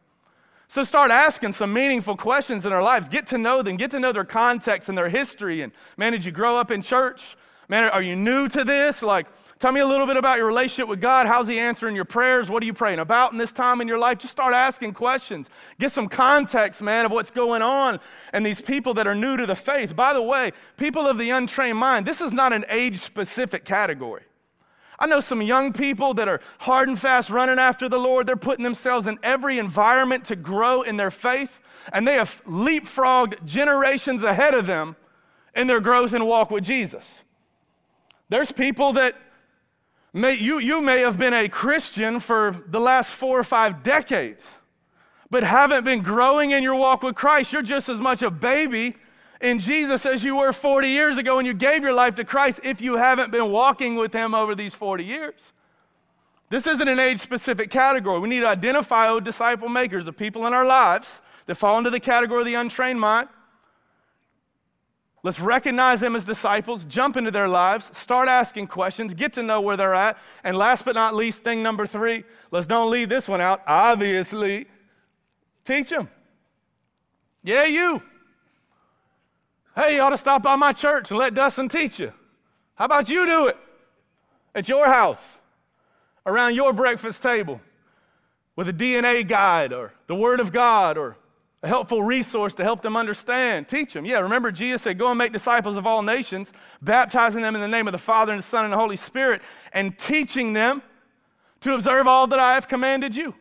So 0.68 0.82
start 0.82 1.12
asking 1.12 1.52
some 1.52 1.72
meaningful 1.72 2.18
questions 2.18 2.66
in 2.66 2.72
their 2.72 2.82
lives. 2.82 3.08
Get 3.08 3.28
to 3.28 3.38
know 3.38 3.62
them, 3.62 3.78
get 3.78 3.92
to 3.92 4.00
know 4.00 4.12
their 4.12 4.26
context 4.26 4.90
and 4.90 4.98
their 4.98 5.10
history. 5.10 5.62
And 5.62 5.72
man, 5.98 6.14
did 6.14 6.26
you 6.26 6.32
grow 6.32 6.58
up 6.58 6.72
in 6.72 6.82
church? 6.82 7.36
Man, 7.70 7.90
are 7.90 8.02
you 8.02 8.16
new 8.16 8.48
to 8.50 8.64
this? 8.64 9.04
Like, 9.04 9.28
tell 9.60 9.72
me 9.72 9.80
a 9.82 9.88
little 9.88 10.08
bit 10.08 10.18
about 10.18 10.38
your 10.38 10.48
relationship 10.48 10.90
with 10.90 11.00
God. 11.00 11.28
How's 11.28 11.48
He 11.48 11.60
answering 11.60 11.96
your 11.96 12.06
prayers? 12.06 12.50
What 12.50 12.64
are 12.64 12.66
you 12.66 12.74
praying 12.74 13.00
about 13.00 13.32
in 13.32 13.38
this 13.38 13.54
time 13.54 13.82
in 13.82 13.88
your 13.88 14.00
life? 14.00 14.18
Just 14.18 14.32
start 14.32 14.54
asking 14.54 14.94
questions. 14.94 15.50
Get 15.80 15.92
some 15.92 16.10
context, 16.10 16.82
man, 16.82 17.06
of 17.06 17.12
what's 17.12 17.32
going 17.32 17.62
on. 17.62 18.00
And 18.34 18.46
these 18.46 18.60
people 18.60 18.94
that 18.96 19.08
are 19.08 19.16
new 19.16 19.38
to 19.38 19.46
the 19.46 19.56
faith. 19.56 19.96
By 19.96 20.14
the 20.14 20.22
way, 20.22 20.52
people 20.78 21.08
of 21.08 21.18
the 21.18 21.30
untrained 21.30 21.78
mind, 21.78 22.06
this 22.06 22.20
is 22.20 22.34
not 22.34 22.52
an 22.52 22.66
age 22.68 23.00
specific 23.00 23.64
category. 23.64 24.24
I 25.00 25.08
know 25.08 25.20
some 25.20 25.42
young 25.42 25.74
people 25.74 26.14
that 26.16 26.28
are 26.28 26.40
hard 26.60 26.88
and 26.88 27.00
fast 27.00 27.30
running 27.30 27.60
after 27.60 27.90
the 27.90 27.98
Lord. 27.98 28.28
They're 28.28 28.36
putting 28.36 28.64
themselves 28.64 29.08
in 29.08 29.20
every 29.24 29.60
environment 29.60 30.26
to 30.26 30.36
grow 30.36 30.82
in 30.82 30.98
their 30.98 31.12
faith, 31.12 31.60
and 31.92 32.08
they 32.08 32.16
have 32.16 32.42
leapfrogged 32.46 33.44
generations 33.46 34.24
ahead 34.24 34.54
of 34.54 34.66
them 34.66 34.96
in 35.56 35.68
their 35.68 35.80
growth 35.80 36.14
and 36.14 36.26
walk 36.26 36.52
with 36.52 36.64
Jesus. 36.64 37.22
There's 38.30 38.52
people 38.52 38.94
that 38.94 39.16
may, 40.14 40.34
you, 40.34 40.60
you 40.60 40.82
may 40.82 41.02
have 41.02 41.18
been 41.18 41.34
a 41.34 41.50
Christian 41.50 42.20
for 42.20 42.64
the 42.68 42.80
last 42.80 43.14
four 43.14 43.40
or 43.40 43.44
five 43.44 43.84
decades, 43.84 44.60
but 45.30 45.44
haven't 45.44 45.84
been 45.84 46.02
growing 46.02 46.52
in 46.52 46.64
your 46.64 46.76
walk 46.76 47.04
with 47.04 47.16
Christ. 47.16 47.52
You're 47.52 47.62
just 47.62 47.90
as 47.90 48.00
much 48.00 48.22
a 48.22 48.32
baby 48.32 48.96
in 49.44 49.60
Jesus 49.60 50.06
as 50.06 50.24
you 50.24 50.38
were 50.38 50.52
40 50.52 50.88
years 50.88 51.18
ago 51.18 51.36
when 51.36 51.46
you 51.46 51.54
gave 51.54 51.84
your 51.84 51.94
life 51.94 52.16
to 52.16 52.24
Christ 52.24 52.62
if 52.64 52.82
you 52.82 52.96
haven't 52.96 53.32
been 53.32 53.52
walking 53.52 53.96
with 53.96 54.14
Him 54.14 54.34
over 54.34 54.56
these 54.56 54.74
40 54.74 55.04
years. 55.04 55.40
This 56.50 56.66
isn't 56.66 56.88
an 56.88 57.00
age 57.00 57.20
specific 57.20 57.70
category. 57.70 58.20
We 58.20 58.30
need 58.30 58.42
to 58.42 58.48
identify 58.48 59.10
old 59.10 59.24
disciple 59.24 59.70
makers, 59.70 60.06
the 60.06 60.14
people 60.14 60.48
in 60.48 60.54
our 60.54 60.66
lives 60.66 61.22
that 61.46 61.56
fall 61.56 61.78
into 61.78 61.90
the 61.90 62.00
category 62.00 62.42
of 62.42 62.46
the 62.46 62.56
untrained 62.56 63.00
mind 63.00 63.30
Let's 65.24 65.40
recognize 65.40 66.02
them 66.02 66.18
as 66.18 66.26
disciples, 66.26 66.84
jump 66.84 67.16
into 67.16 67.32
their 67.32 67.48
lives, 67.48 67.98
start 67.98 68.28
asking 68.28 68.68
questions, 68.68 69.14
get 69.14 69.32
to 69.34 69.44
know 69.44 69.62
where 69.62 69.78
they're 69.78 69.94
at. 69.94 70.18
And 70.44 70.58
last 70.58 70.84
but 70.84 70.96
not 70.96 71.16
least, 71.16 71.44
thing 71.44 71.64
number 71.64 71.88
three, 71.88 72.26
let's 72.52 72.68
don't 72.68 72.92
leave 72.92 73.08
this 73.08 73.30
one 73.30 73.40
out. 73.40 73.62
Obviously, 73.66 74.68
teach 75.64 75.90
them. 75.90 76.10
Yeah, 77.42 77.64
you. 77.64 78.04
Hey, 79.76 79.96
you 79.96 80.02
ought 80.02 80.12
to 80.12 80.18
stop 80.18 80.44
by 80.44 80.56
my 80.56 80.72
church 80.72 81.10
and 81.10 81.20
let 81.20 81.34
Dustin 81.34 81.68
teach 81.68 82.00
you. 82.00 82.14
How 82.76 82.86
about 82.86 83.10
you 83.10 83.26
do 83.26 83.48
it 83.48 83.58
at 84.54 84.70
your 84.70 84.86
house, 84.86 85.40
around 86.26 86.56
your 86.56 86.74
breakfast 86.74 87.24
table, 87.24 87.60
with 88.56 88.68
a 88.68 88.74
DNA 88.74 89.28
guide 89.28 89.74
or 89.74 89.94
the 90.08 90.16
Word 90.16 90.40
of 90.40 90.52
God 90.52 90.98
or 90.98 91.18
a 91.64 91.68
helpful 91.68 92.04
resource 92.04 92.54
to 92.56 92.64
help 92.64 92.82
them 92.82 92.98
understand. 92.98 93.70
Teach 93.70 93.94
them. 93.94 94.06
Yeah, 94.06 94.20
remember 94.20 94.52
Jesus 94.52 94.82
said, 94.82 95.00
Go 95.00 95.10
and 95.10 95.18
make 95.18 95.32
disciples 95.32 95.78
of 95.78 95.88
all 95.88 96.04
nations, 96.04 96.52
baptizing 96.82 97.42
them 97.42 97.56
in 97.56 97.62
the 97.62 97.68
name 97.68 97.88
of 97.88 97.94
the 97.94 97.98
Father 97.98 98.34
and 98.34 98.40
the 98.40 98.46
Son 98.46 98.66
and 98.66 98.74
the 98.74 98.78
Holy 98.78 98.98
Spirit, 98.98 99.42
and 99.72 99.98
teaching 99.98 100.52
them 100.54 100.84
to 101.62 101.74
observe 101.74 102.06
all 102.06 102.28
that 102.28 102.40
I 102.40 102.56
have 102.56 102.68
commanded 102.68 103.16
you. 103.16 103.34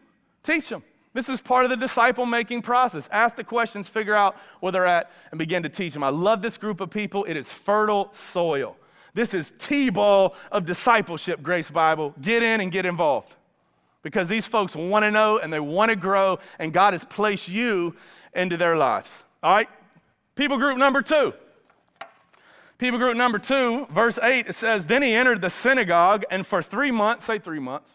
Teach 0.44 0.68
them. 0.68 0.84
This 1.14 1.28
is 1.28 1.40
part 1.40 1.64
of 1.64 1.71
the 1.71 1.76
disciple 1.76 2.25
making 2.25 2.62
process. 2.62 3.09
Ask 3.12 3.37
the 3.37 3.45
questions, 3.45 3.88
figure 3.88 4.14
out 4.14 4.37
where 4.61 4.73
they're 4.73 4.87
at, 4.87 5.11
and 5.31 5.38
begin 5.38 5.62
to 5.62 5.69
teach 5.69 5.92
them. 5.92 6.02
I 6.02 6.09
love 6.09 6.40
this 6.40 6.57
group 6.57 6.81
of 6.81 6.90
people. 6.90 7.25
It 7.25 7.37
is 7.37 7.52
fertile 7.52 8.09
soil. 8.12 8.76
This 9.14 9.35
is 9.35 9.52
T 9.59 9.90
ball 9.90 10.35
of 10.50 10.64
discipleship, 10.64 11.42
Grace 11.42 11.71
Bible. 11.71 12.14
Get 12.21 12.42
in 12.42 12.62
and 12.62 12.73
get 12.73 12.87
involved 12.87 13.35
because 14.02 14.28
these 14.28 14.47
folks 14.47 14.75
want 14.75 15.04
to 15.04 15.11
know 15.11 15.38
and 15.38 15.52
they 15.52 15.61
want 15.61 15.90
to 15.90 15.97
grow, 15.97 16.38
and 16.59 16.73
God 16.73 16.95
has 16.95 17.04
placed 17.04 17.49
you 17.49 17.95
into 18.35 18.57
their 18.57 18.76
lives. 18.76 19.23
All 19.42 19.52
right? 19.54 19.69
People 20.35 20.57
group 20.57 20.78
number 20.78 21.02
two. 21.02 21.35
People 22.78 22.99
group 22.99 23.16
number 23.16 23.38
two, 23.38 23.87
verse 23.90 24.19
8, 24.21 24.49
it 24.49 24.54
says, 24.54 24.87
Then 24.87 25.02
he 25.02 25.14
entered 25.14 25.40
the 25.40 25.50
synagogue, 25.50 26.25
and 26.31 26.45
for 26.45 26.62
three 26.62 26.90
months, 26.90 27.26
say 27.26 27.38
three 27.38 27.61
months, 27.61 27.92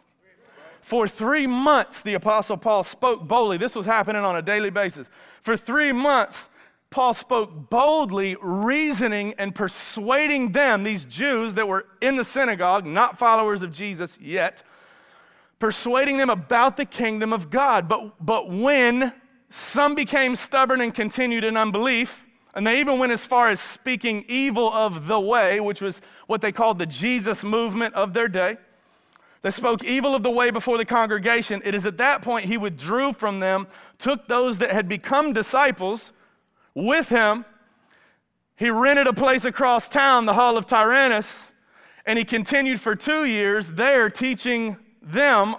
for 0.88 1.06
three 1.06 1.48
months, 1.48 2.01
the 2.01 2.13
Apostle 2.13 2.56
Paul 2.56 2.82
spoke 2.82 3.27
boldly. 3.27 3.58
This 3.58 3.75
was 3.75 3.86
happening 3.86 4.24
on 4.24 4.38
a 4.38 4.41
daily 4.41 4.70
basis. 4.70 5.10
For 5.41 5.58
three 5.58 5.91
months, 5.91 6.48
Paul 6.91 7.13
spoke 7.13 7.70
boldly, 7.70 8.38
reasoning 8.41 9.36
and 9.38 9.53
persuading 9.53 10.53
them, 10.53 10.86
these 10.86 11.03
Jews 11.03 11.56
that 11.56 11.67
were 11.67 11.88
in 12.00 12.15
the 12.15 12.24
synagogue, 12.24 12.86
not 12.86 13.20
followers 13.20 13.63
of 13.63 13.74
Jesus 13.74 14.17
yet, 14.22 14.63
persuading 15.60 16.15
them 16.15 16.29
about 16.29 16.77
the 16.77 16.86
kingdom 16.86 17.34
of 17.34 17.50
God. 17.50 17.89
But, 17.89 18.25
but 18.25 18.50
when 18.50 19.12
some 19.50 19.94
became 19.94 20.38
stubborn 20.38 20.79
and 20.79 20.96
continued 20.96 21.44
in 21.44 21.58
unbelief, 21.58 22.24
and 22.53 22.65
they 22.65 22.79
even 22.79 22.98
went 22.98 23.12
as 23.12 23.25
far 23.25 23.50
as 23.50 23.60
speaking 23.60 24.24
evil 24.29 24.72
of 24.72 25.08
the 25.08 25.20
way, 25.20 25.60
which 25.60 25.82
was 25.82 26.01
what 26.27 26.39
they 26.39 26.53
called 26.53 26.79
the 26.79 26.86
Jesus 26.86 27.44
movement 27.44 27.94
of 27.94 28.13
their 28.13 28.29
day. 28.29 28.56
They 29.41 29.51
spoke 29.51 29.84
evil 29.84 30.15
of 30.15 30.24
the 30.24 30.32
way 30.32 30.50
before 30.50 30.77
the 30.77 30.86
congregation. 30.86 31.62
It 31.63 31.75
is 31.75 31.86
at 31.86 31.98
that 31.98 32.22
point 32.22 32.46
he 32.46 32.58
withdrew 32.58 33.13
from 33.13 33.39
them, 33.39 33.67
took 33.98 34.27
those 34.27 34.58
that 34.58 34.72
had 34.72 34.88
become 34.89 35.34
disciples 35.34 36.12
with 36.74 37.10
him. 37.10 37.46
He 38.56 38.70
rented 38.70 39.08
a 39.08 39.13
place 39.13 39.46
across 39.46 39.88
town, 39.88 40.25
the 40.25 40.34
Hall 40.34 40.58
of 40.58 40.65
Tyrannus, 40.65 41.51
and 42.06 42.17
he 42.17 42.25
continued 42.25 42.82
for 42.82 42.96
two 42.96 43.25
years 43.25 43.70
there 43.70 44.10
teaching 44.10 44.77
them 45.01 45.56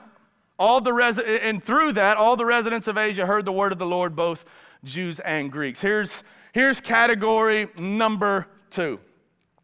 all 0.58 0.80
the 0.80 0.92
res- 0.92 1.20
and 1.20 1.62
through 1.62 1.92
that 1.92 2.16
all 2.16 2.36
the 2.36 2.44
residents 2.44 2.88
of 2.88 2.98
Asia 2.98 3.26
heard 3.26 3.44
the 3.44 3.52
word 3.52 3.70
of 3.70 3.78
the 3.78 3.86
Lord 3.86 4.16
both 4.16 4.44
Jews 4.82 5.20
and 5.20 5.52
Greeks. 5.52 5.80
Here's 5.80 6.24
Here's 6.52 6.80
category 6.80 7.68
number 7.78 8.48
two. 8.70 8.98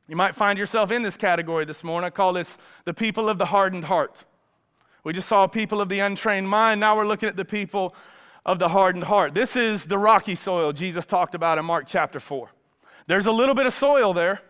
You 0.06 0.16
might 0.16 0.34
find 0.34 0.58
yourself 0.58 0.90
in 0.90 1.02
this 1.02 1.16
category 1.16 1.64
this 1.64 1.82
morning. 1.82 2.06
I 2.06 2.10
call 2.10 2.34
this 2.34 2.58
the 2.84 2.92
people 2.92 3.28
of 3.28 3.38
the 3.38 3.46
hardened 3.46 3.86
heart. 3.86 4.24
We 5.02 5.14
just 5.14 5.28
saw 5.28 5.46
people 5.46 5.80
of 5.80 5.88
the 5.88 6.00
untrained 6.00 6.48
mind. 6.48 6.80
Now 6.80 6.96
we're 6.96 7.06
looking 7.06 7.28
at 7.28 7.36
the 7.36 7.44
people 7.44 7.94
of 8.44 8.58
the 8.58 8.68
hardened 8.68 9.04
heart. 9.04 9.34
This 9.34 9.56
is 9.56 9.86
the 9.86 9.96
rocky 9.96 10.34
soil 10.34 10.74
Jesus 10.74 11.06
talked 11.06 11.34
about 11.34 11.56
in 11.56 11.64
Mark 11.64 11.86
chapter 11.86 12.20
4. 12.20 12.50
There's 13.06 13.26
a 13.26 13.32
little 13.32 13.54
bit 13.54 13.64
of 13.64 13.72
soil 13.72 14.12
there. 14.12 14.42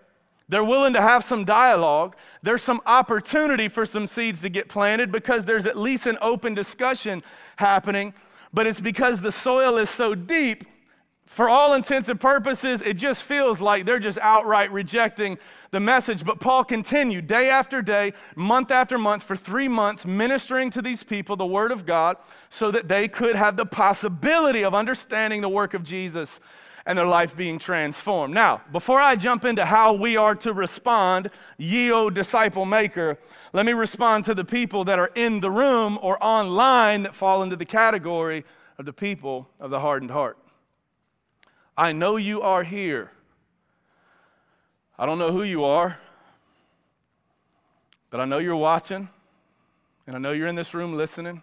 They're 0.48 0.64
willing 0.64 0.92
to 0.94 1.00
have 1.00 1.22
some 1.24 1.44
dialogue. 1.44 2.16
There's 2.42 2.62
some 2.62 2.80
opportunity 2.84 3.68
for 3.68 3.86
some 3.86 4.08
seeds 4.08 4.42
to 4.42 4.48
get 4.48 4.68
planted 4.68 5.12
because 5.12 5.44
there's 5.44 5.66
at 5.66 5.78
least 5.78 6.06
an 6.06 6.18
open 6.20 6.54
discussion 6.54 7.22
happening. 7.56 8.12
But 8.52 8.66
it's 8.66 8.80
because 8.80 9.20
the 9.20 9.32
soil 9.32 9.78
is 9.78 9.88
so 9.88 10.14
deep 10.16 10.64
for 11.34 11.48
all 11.48 11.74
intents 11.74 12.08
and 12.08 12.20
purposes, 12.20 12.80
it 12.80 12.94
just 12.94 13.24
feels 13.24 13.60
like 13.60 13.84
they're 13.84 13.98
just 13.98 14.18
outright 14.18 14.70
rejecting 14.70 15.36
the 15.72 15.80
message. 15.80 16.24
But 16.24 16.38
Paul 16.38 16.62
continued 16.62 17.26
day 17.26 17.50
after 17.50 17.82
day, 17.82 18.12
month 18.36 18.70
after 18.70 18.98
month, 18.98 19.24
for 19.24 19.34
three 19.34 19.66
months, 19.66 20.06
ministering 20.06 20.70
to 20.70 20.80
these 20.80 21.02
people 21.02 21.34
the 21.34 21.44
Word 21.44 21.72
of 21.72 21.86
God 21.86 22.18
so 22.50 22.70
that 22.70 22.86
they 22.86 23.08
could 23.08 23.34
have 23.34 23.56
the 23.56 23.66
possibility 23.66 24.62
of 24.64 24.74
understanding 24.74 25.40
the 25.40 25.48
work 25.48 25.74
of 25.74 25.82
Jesus 25.82 26.38
and 26.86 26.96
their 26.96 27.06
life 27.06 27.36
being 27.36 27.58
transformed. 27.58 28.32
Now, 28.32 28.62
before 28.70 29.00
I 29.00 29.16
jump 29.16 29.44
into 29.44 29.64
how 29.64 29.92
we 29.92 30.16
are 30.16 30.36
to 30.36 30.52
respond, 30.52 31.30
ye 31.58 31.90
o 31.90 32.10
disciple 32.10 32.64
maker, 32.64 33.18
let 33.52 33.66
me 33.66 33.72
respond 33.72 34.24
to 34.26 34.34
the 34.34 34.44
people 34.44 34.84
that 34.84 35.00
are 35.00 35.10
in 35.16 35.40
the 35.40 35.50
room 35.50 35.98
or 36.00 36.16
online 36.22 37.02
that 37.02 37.14
fall 37.16 37.42
into 37.42 37.56
the 37.56 37.66
category 37.66 38.44
of 38.78 38.84
the 38.84 38.92
people 38.92 39.48
of 39.58 39.70
the 39.70 39.80
hardened 39.80 40.12
heart. 40.12 40.38
I 41.76 41.92
know 41.92 42.16
you 42.16 42.40
are 42.42 42.62
here. 42.62 43.10
I 44.96 45.06
don't 45.06 45.18
know 45.18 45.32
who 45.32 45.42
you 45.42 45.64
are, 45.64 45.98
but 48.10 48.20
I 48.20 48.24
know 48.26 48.38
you're 48.38 48.54
watching, 48.54 49.08
and 50.06 50.14
I 50.14 50.18
know 50.20 50.30
you're 50.30 50.46
in 50.46 50.54
this 50.54 50.72
room 50.72 50.94
listening. 50.94 51.42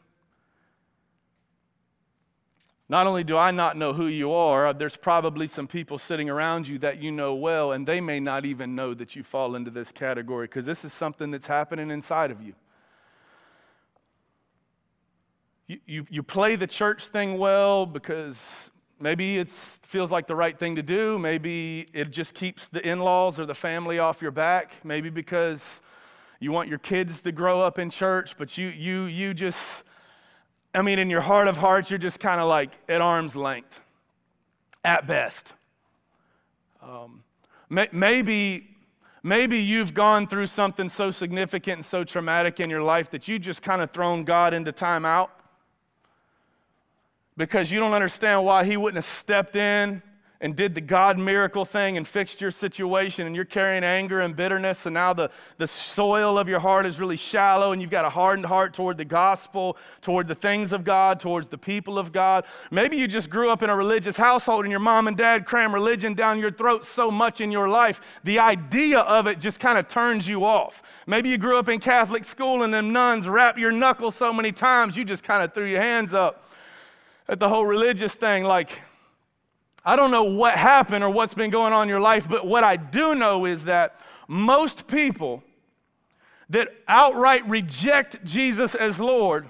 Not 2.87 3.07
only 3.07 3.23
do 3.23 3.37
I 3.37 3.51
not 3.51 3.77
know 3.77 3.93
who 3.93 4.07
you 4.07 4.33
are, 4.33 4.73
there's 4.73 4.97
probably 4.97 5.47
some 5.47 5.67
people 5.67 5.97
sitting 5.97 6.29
around 6.29 6.67
you 6.67 6.77
that 6.79 7.01
you 7.01 7.11
know 7.11 7.33
well, 7.35 7.73
and 7.73 7.85
they 7.85 7.99
may 8.01 8.19
not 8.19 8.45
even 8.45 8.75
know 8.75 8.93
that 8.93 9.15
you 9.15 9.23
fall 9.23 9.55
into 9.55 9.71
this 9.71 9.91
category 9.91 10.47
because 10.47 10.65
this 10.65 10.83
is 10.83 10.91
something 10.93 11.31
that's 11.31 11.47
happening 11.47 11.91
inside 11.91 12.31
of 12.31 12.41
you. 12.41 12.53
You, 15.67 15.79
you, 15.85 16.05
you 16.09 16.23
play 16.23 16.57
the 16.57 16.67
church 16.67 17.07
thing 17.07 17.37
well 17.37 17.85
because 17.85 18.70
Maybe 19.01 19.39
it 19.39 19.49
feels 19.49 20.11
like 20.11 20.27
the 20.27 20.35
right 20.35 20.57
thing 20.57 20.75
to 20.75 20.83
do. 20.83 21.17
Maybe 21.17 21.87
it 21.91 22.11
just 22.11 22.35
keeps 22.35 22.67
the 22.67 22.87
in 22.87 22.99
laws 22.99 23.39
or 23.39 23.47
the 23.47 23.55
family 23.55 23.97
off 23.97 24.21
your 24.21 24.31
back. 24.31 24.73
Maybe 24.83 25.09
because 25.09 25.81
you 26.39 26.51
want 26.51 26.69
your 26.69 26.77
kids 26.77 27.23
to 27.23 27.31
grow 27.31 27.61
up 27.61 27.79
in 27.79 27.89
church, 27.89 28.37
but 28.37 28.59
you, 28.59 28.67
you, 28.67 29.05
you 29.05 29.33
just, 29.33 29.83
I 30.75 30.83
mean, 30.83 30.99
in 30.99 31.09
your 31.09 31.21
heart 31.21 31.47
of 31.47 31.57
hearts, 31.57 31.89
you're 31.89 31.97
just 31.97 32.19
kind 32.19 32.39
of 32.39 32.47
like 32.47 32.69
at 32.87 33.01
arm's 33.01 33.35
length 33.35 33.79
at 34.83 35.07
best. 35.07 35.53
Um, 36.83 37.23
may, 37.69 37.87
maybe, 37.91 38.67
maybe 39.23 39.57
you've 39.57 39.95
gone 39.95 40.27
through 40.27 40.47
something 40.47 40.89
so 40.89 41.09
significant 41.09 41.77
and 41.77 41.85
so 41.85 42.03
traumatic 42.03 42.59
in 42.59 42.69
your 42.69 42.83
life 42.83 43.09
that 43.09 43.27
you 43.27 43.39
just 43.39 43.63
kind 43.63 43.81
of 43.81 43.89
thrown 43.89 44.23
God 44.25 44.53
into 44.53 44.71
timeout 44.71 45.29
because 47.37 47.71
you 47.71 47.79
don't 47.79 47.93
understand 47.93 48.43
why 48.43 48.63
he 48.63 48.77
wouldn't 48.77 48.97
have 48.97 49.05
stepped 49.05 49.55
in 49.55 50.01
and 50.41 50.55
did 50.55 50.73
the 50.73 50.81
God 50.81 51.19
miracle 51.19 51.65
thing 51.65 51.97
and 51.97 52.07
fixed 52.07 52.41
your 52.41 52.49
situation, 52.49 53.27
and 53.27 53.35
you're 53.35 53.45
carrying 53.45 53.83
anger 53.83 54.21
and 54.21 54.35
bitterness, 54.35 54.87
and 54.87 54.93
now 54.95 55.13
the, 55.13 55.29
the 55.59 55.67
soil 55.67 56.39
of 56.39 56.49
your 56.49 56.59
heart 56.59 56.87
is 56.87 56.99
really 56.99 57.15
shallow, 57.15 57.71
and 57.71 57.81
you've 57.81 57.91
got 57.91 58.05
a 58.05 58.09
hardened 58.09 58.47
heart 58.47 58.73
toward 58.73 58.97
the 58.97 59.05
gospel, 59.05 59.77
toward 60.01 60.27
the 60.27 60.33
things 60.33 60.73
of 60.73 60.83
God, 60.83 61.19
towards 61.19 61.47
the 61.47 61.59
people 61.59 61.99
of 61.99 62.11
God. 62.11 62.45
Maybe 62.71 62.97
you 62.97 63.07
just 63.07 63.29
grew 63.29 63.51
up 63.51 63.61
in 63.61 63.69
a 63.69 63.75
religious 63.75 64.17
household, 64.17 64.65
and 64.65 64.71
your 64.71 64.79
mom 64.79 65.07
and 65.07 65.15
dad 65.15 65.45
cram 65.45 65.75
religion 65.75 66.15
down 66.15 66.39
your 66.39 66.51
throat 66.51 66.85
so 66.85 67.11
much 67.11 67.39
in 67.39 67.51
your 67.51 67.69
life, 67.69 68.01
the 68.23 68.39
idea 68.39 69.01
of 69.01 69.27
it 69.27 69.39
just 69.39 69.59
kind 69.59 69.77
of 69.77 69.87
turns 69.87 70.27
you 70.27 70.43
off. 70.43 70.81
Maybe 71.05 71.29
you 71.29 71.37
grew 71.37 71.57
up 71.57 71.69
in 71.69 71.79
Catholic 71.79 72.23
school, 72.23 72.63
and 72.63 72.73
them 72.73 72.91
nuns 72.91 73.27
wrap 73.27 73.59
your 73.59 73.71
knuckles 73.71 74.15
so 74.15 74.33
many 74.33 74.51
times, 74.51 74.97
you 74.97 75.05
just 75.05 75.23
kind 75.23 75.43
of 75.43 75.53
threw 75.53 75.67
your 75.67 75.81
hands 75.81 76.15
up 76.15 76.47
at 77.31 77.39
the 77.39 77.47
whole 77.49 77.65
religious 77.65 78.13
thing. 78.13 78.43
Like, 78.43 78.77
I 79.85 79.95
don't 79.95 80.11
know 80.11 80.25
what 80.25 80.55
happened 80.55 81.03
or 81.03 81.09
what's 81.09 81.33
been 81.33 81.49
going 81.49 81.73
on 81.73 81.83
in 81.83 81.89
your 81.89 82.01
life, 82.01 82.27
but 82.29 82.45
what 82.45 82.63
I 82.63 82.75
do 82.75 83.15
know 83.15 83.45
is 83.45 83.63
that 83.63 83.99
most 84.27 84.85
people 84.85 85.41
that 86.49 86.67
outright 86.87 87.47
reject 87.47 88.23
Jesus 88.25 88.75
as 88.75 88.99
Lord 88.99 89.49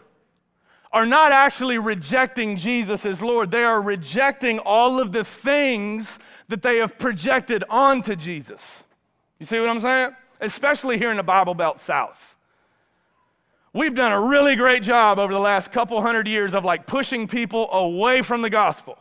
are 0.94 1.08
not 1.08 1.32
actually 1.32 1.80
rejecting 1.80 2.56
Jesus 2.56 3.06
as 3.06 3.22
Lord. 3.22 3.50
They 3.50 3.64
are 3.64 3.82
rejecting 3.82 4.60
all 4.60 5.00
of 5.00 5.12
the 5.12 5.26
things 5.26 6.20
that 6.50 6.62
they 6.62 6.78
have 6.78 7.00
projected 7.00 7.64
onto 7.70 8.16
Jesus. 8.16 8.84
You 9.40 9.46
see 9.48 9.60
what 9.60 9.70
I'm 9.70 9.80
saying? 9.80 10.16
Especially 10.40 11.00
here 11.00 11.10
in 11.10 11.18
the 11.18 11.24
Bible 11.24 11.56
Belt 11.56 11.80
South. 11.80 12.31
We've 13.74 13.96
done 13.96 14.12
a 14.12 14.20
really 14.20 14.56
great 14.56 14.84
job 14.84 15.18
over 15.18 15.32
the 15.32 15.40
last 15.40 15.72
couple 15.72 16.02
hundred 16.02 16.28
years 16.28 16.54
of 16.54 16.66
like 16.66 16.86
pushing 16.86 17.28
people 17.28 17.72
away 17.72 18.22
from 18.22 18.42
the 18.42 18.50
gospel. 18.50 18.98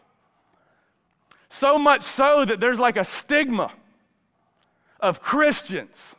So 1.49 1.77
much 1.77 2.03
so 2.03 2.45
that 2.45 2.61
there's 2.61 2.79
like 2.79 2.97
a 2.97 3.05
stigma 3.05 3.73
of 5.01 5.21
Christians. 5.21 6.15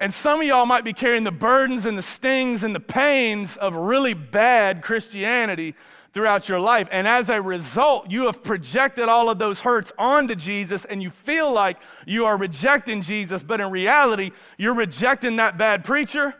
And 0.00 0.12
some 0.12 0.40
of 0.40 0.46
y'all 0.46 0.66
might 0.66 0.84
be 0.84 0.92
carrying 0.92 1.22
the 1.22 1.30
burdens 1.30 1.86
and 1.86 1.96
the 1.96 2.02
stings 2.02 2.64
and 2.64 2.74
the 2.74 2.80
pains 2.80 3.56
of 3.56 3.74
really 3.74 4.12
bad 4.12 4.82
Christianity 4.82 5.76
throughout 6.12 6.48
your 6.48 6.58
life. 6.58 6.88
And 6.90 7.06
as 7.06 7.30
a 7.30 7.40
result, 7.40 8.10
you 8.10 8.26
have 8.26 8.42
projected 8.42 9.08
all 9.08 9.30
of 9.30 9.38
those 9.38 9.60
hurts 9.60 9.92
onto 9.96 10.34
Jesus 10.34 10.84
and 10.84 11.00
you 11.00 11.10
feel 11.10 11.52
like 11.52 11.78
you 12.04 12.24
are 12.26 12.36
rejecting 12.36 13.00
Jesus, 13.00 13.44
but 13.44 13.60
in 13.60 13.70
reality, 13.70 14.32
you're 14.58 14.74
rejecting 14.74 15.36
that 15.36 15.56
bad 15.56 15.84
preacher 15.84 16.34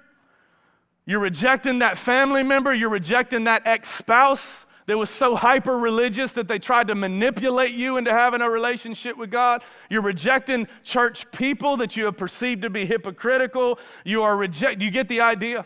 you're 1.07 1.21
rejecting 1.21 1.79
that 1.79 1.97
family 1.97 2.42
member. 2.42 2.75
You're 2.75 2.90
rejecting 2.90 3.45
that 3.45 3.62
ex 3.64 3.88
spouse 3.88 4.66
that 4.87 4.99
was 4.99 5.11
so 5.11 5.35
hyper 5.35 5.79
religious 5.79 6.33
that 6.33 6.49
they 6.49 6.59
tried 6.59 6.88
to 6.88 6.95
manipulate 6.95 7.73
you 7.73 7.97
into 7.97 8.11
having 8.12 8.40
a 8.40 8.51
relationship 8.51 9.16
with 9.16 9.31
God. 9.31 9.62
You're 9.88 10.03
rejecting 10.03 10.66
church 10.83 11.31
people 11.33 11.77
that 11.79 11.97
you 11.97 12.05
have 12.07 12.16
perceived 12.16 12.62
to 12.62 12.71
be 12.71 12.87
hypocritical. 12.87 13.79
You 14.05 14.23
are 14.23 14.37
reject. 14.37 14.81
You 14.81 14.90
get 14.90 15.09
the 15.09 15.21
idea? 15.21 15.64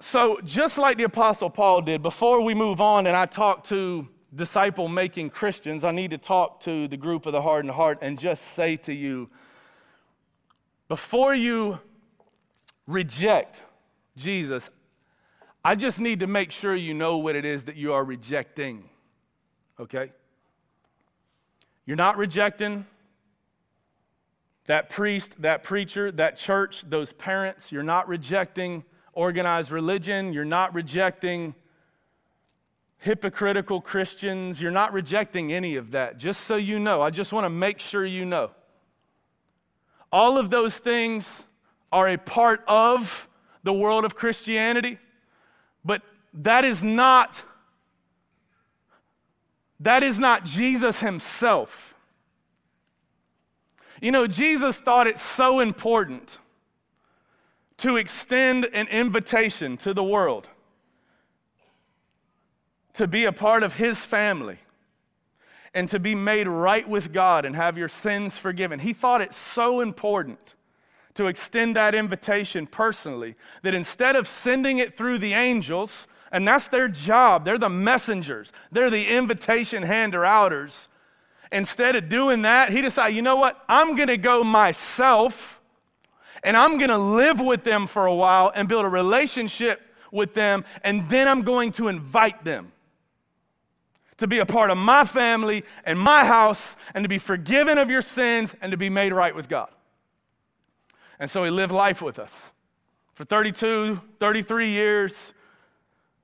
So, 0.00 0.40
just 0.44 0.76
like 0.76 0.98
the 0.98 1.04
Apostle 1.04 1.48
Paul 1.48 1.82
did, 1.82 2.02
before 2.02 2.42
we 2.42 2.52
move 2.52 2.80
on 2.80 3.06
and 3.06 3.16
I 3.16 3.26
talk 3.26 3.64
to 3.64 4.06
disciple 4.34 4.88
making 4.88 5.30
Christians, 5.30 5.84
I 5.84 5.90
need 5.90 6.10
to 6.10 6.18
talk 6.18 6.60
to 6.60 6.86
the 6.86 6.96
group 6.96 7.26
of 7.26 7.32
the 7.32 7.40
hardened 7.40 7.72
heart 7.72 7.98
and 8.02 8.18
just 8.18 8.42
say 8.54 8.76
to 8.78 8.92
you 8.92 9.30
before 10.88 11.34
you 11.34 11.80
reject 12.86 13.62
Jesus, 14.16 14.70
I 15.64 15.74
just 15.74 16.00
need 16.00 16.20
to 16.20 16.26
make 16.26 16.50
sure 16.50 16.74
you 16.74 16.94
know 16.94 17.18
what 17.18 17.36
it 17.36 17.44
is 17.44 17.64
that 17.64 17.76
you 17.76 17.92
are 17.92 18.04
rejecting. 18.04 18.88
Okay? 19.78 20.12
You're 21.84 21.96
not 21.96 22.16
rejecting 22.16 22.86
that 24.66 24.90
priest, 24.90 25.40
that 25.42 25.62
preacher, 25.62 26.10
that 26.12 26.36
church, 26.36 26.84
those 26.88 27.12
parents. 27.12 27.70
You're 27.70 27.82
not 27.82 28.08
rejecting 28.08 28.84
organized 29.12 29.70
religion. 29.70 30.32
You're 30.32 30.44
not 30.44 30.74
rejecting 30.74 31.54
hypocritical 32.98 33.80
Christians. 33.80 34.60
You're 34.60 34.70
not 34.70 34.92
rejecting 34.92 35.52
any 35.52 35.76
of 35.76 35.92
that. 35.92 36.18
Just 36.18 36.42
so 36.42 36.56
you 36.56 36.78
know, 36.78 37.02
I 37.02 37.10
just 37.10 37.32
want 37.32 37.44
to 37.44 37.50
make 37.50 37.80
sure 37.80 38.04
you 38.04 38.24
know. 38.24 38.50
All 40.12 40.38
of 40.38 40.50
those 40.50 40.78
things 40.78 41.44
are 41.96 42.10
a 42.10 42.18
part 42.18 42.62
of 42.68 43.26
the 43.62 43.72
world 43.72 44.04
of 44.04 44.14
Christianity, 44.14 44.98
but 45.82 46.02
that 46.34 46.62
is 46.62 46.84
not 46.84 47.42
that 49.80 50.02
is 50.02 50.18
not 50.18 50.44
Jesus 50.44 51.00
himself. 51.00 51.94
You 54.02 54.10
know, 54.10 54.26
Jesus 54.26 54.78
thought 54.78 55.06
it 55.06 55.18
so 55.18 55.60
important 55.60 56.36
to 57.78 57.96
extend 57.96 58.66
an 58.74 58.88
invitation 58.88 59.78
to 59.78 59.94
the 59.94 60.04
world 60.04 60.48
to 62.92 63.06
be 63.06 63.24
a 63.24 63.32
part 63.32 63.62
of 63.62 63.74
his 63.74 64.04
family 64.04 64.58
and 65.72 65.88
to 65.88 65.98
be 65.98 66.14
made 66.14 66.46
right 66.46 66.86
with 66.86 67.10
God 67.14 67.46
and 67.46 67.56
have 67.56 67.78
your 67.78 67.88
sins 67.88 68.36
forgiven. 68.36 68.80
He 68.80 68.92
thought 68.92 69.22
it 69.22 69.32
so 69.32 69.80
important 69.80 70.54
to 71.16 71.26
extend 71.26 71.76
that 71.76 71.94
invitation 71.94 72.66
personally 72.66 73.34
that 73.62 73.74
instead 73.74 74.16
of 74.16 74.28
sending 74.28 74.78
it 74.78 74.96
through 74.96 75.18
the 75.18 75.34
angels, 75.34 76.06
and 76.32 76.46
that's 76.46 76.68
their 76.68 76.88
job, 76.88 77.44
they're 77.44 77.58
the 77.58 77.68
messengers, 77.68 78.52
they're 78.70 78.90
the 78.90 79.08
invitation 79.08 79.82
hander 79.82 80.24
outers. 80.24 80.88
Instead 81.52 81.96
of 81.96 82.08
doing 82.08 82.42
that, 82.42 82.70
he 82.70 82.82
decided, 82.82 83.14
you 83.14 83.22
know 83.22 83.36
what? 83.36 83.62
I'm 83.68 83.96
going 83.96 84.08
to 84.08 84.16
go 84.16 84.42
myself 84.42 85.60
and 86.42 86.56
I'm 86.56 86.78
going 86.78 86.90
to 86.90 86.98
live 86.98 87.40
with 87.40 87.64
them 87.64 87.86
for 87.86 88.06
a 88.06 88.14
while 88.14 88.52
and 88.54 88.68
build 88.68 88.84
a 88.84 88.88
relationship 88.88 89.80
with 90.12 90.34
them, 90.34 90.64
and 90.84 91.08
then 91.08 91.26
I'm 91.26 91.42
going 91.42 91.72
to 91.72 91.88
invite 91.88 92.44
them 92.44 92.72
to 94.18 94.26
be 94.26 94.38
a 94.38 94.46
part 94.46 94.70
of 94.70 94.78
my 94.78 95.04
family 95.04 95.64
and 95.84 95.98
my 95.98 96.24
house 96.24 96.76
and 96.94 97.04
to 97.04 97.08
be 97.08 97.18
forgiven 97.18 97.78
of 97.78 97.90
your 97.90 98.02
sins 98.02 98.54
and 98.60 98.70
to 98.70 98.76
be 98.76 98.88
made 98.88 99.12
right 99.12 99.34
with 99.34 99.48
God. 99.48 99.68
And 101.18 101.30
so 101.30 101.44
he 101.44 101.50
lived 101.50 101.72
life 101.72 102.02
with 102.02 102.18
us. 102.18 102.52
For 103.14 103.24
32, 103.24 104.00
33 104.20 104.68
years, 104.68 105.32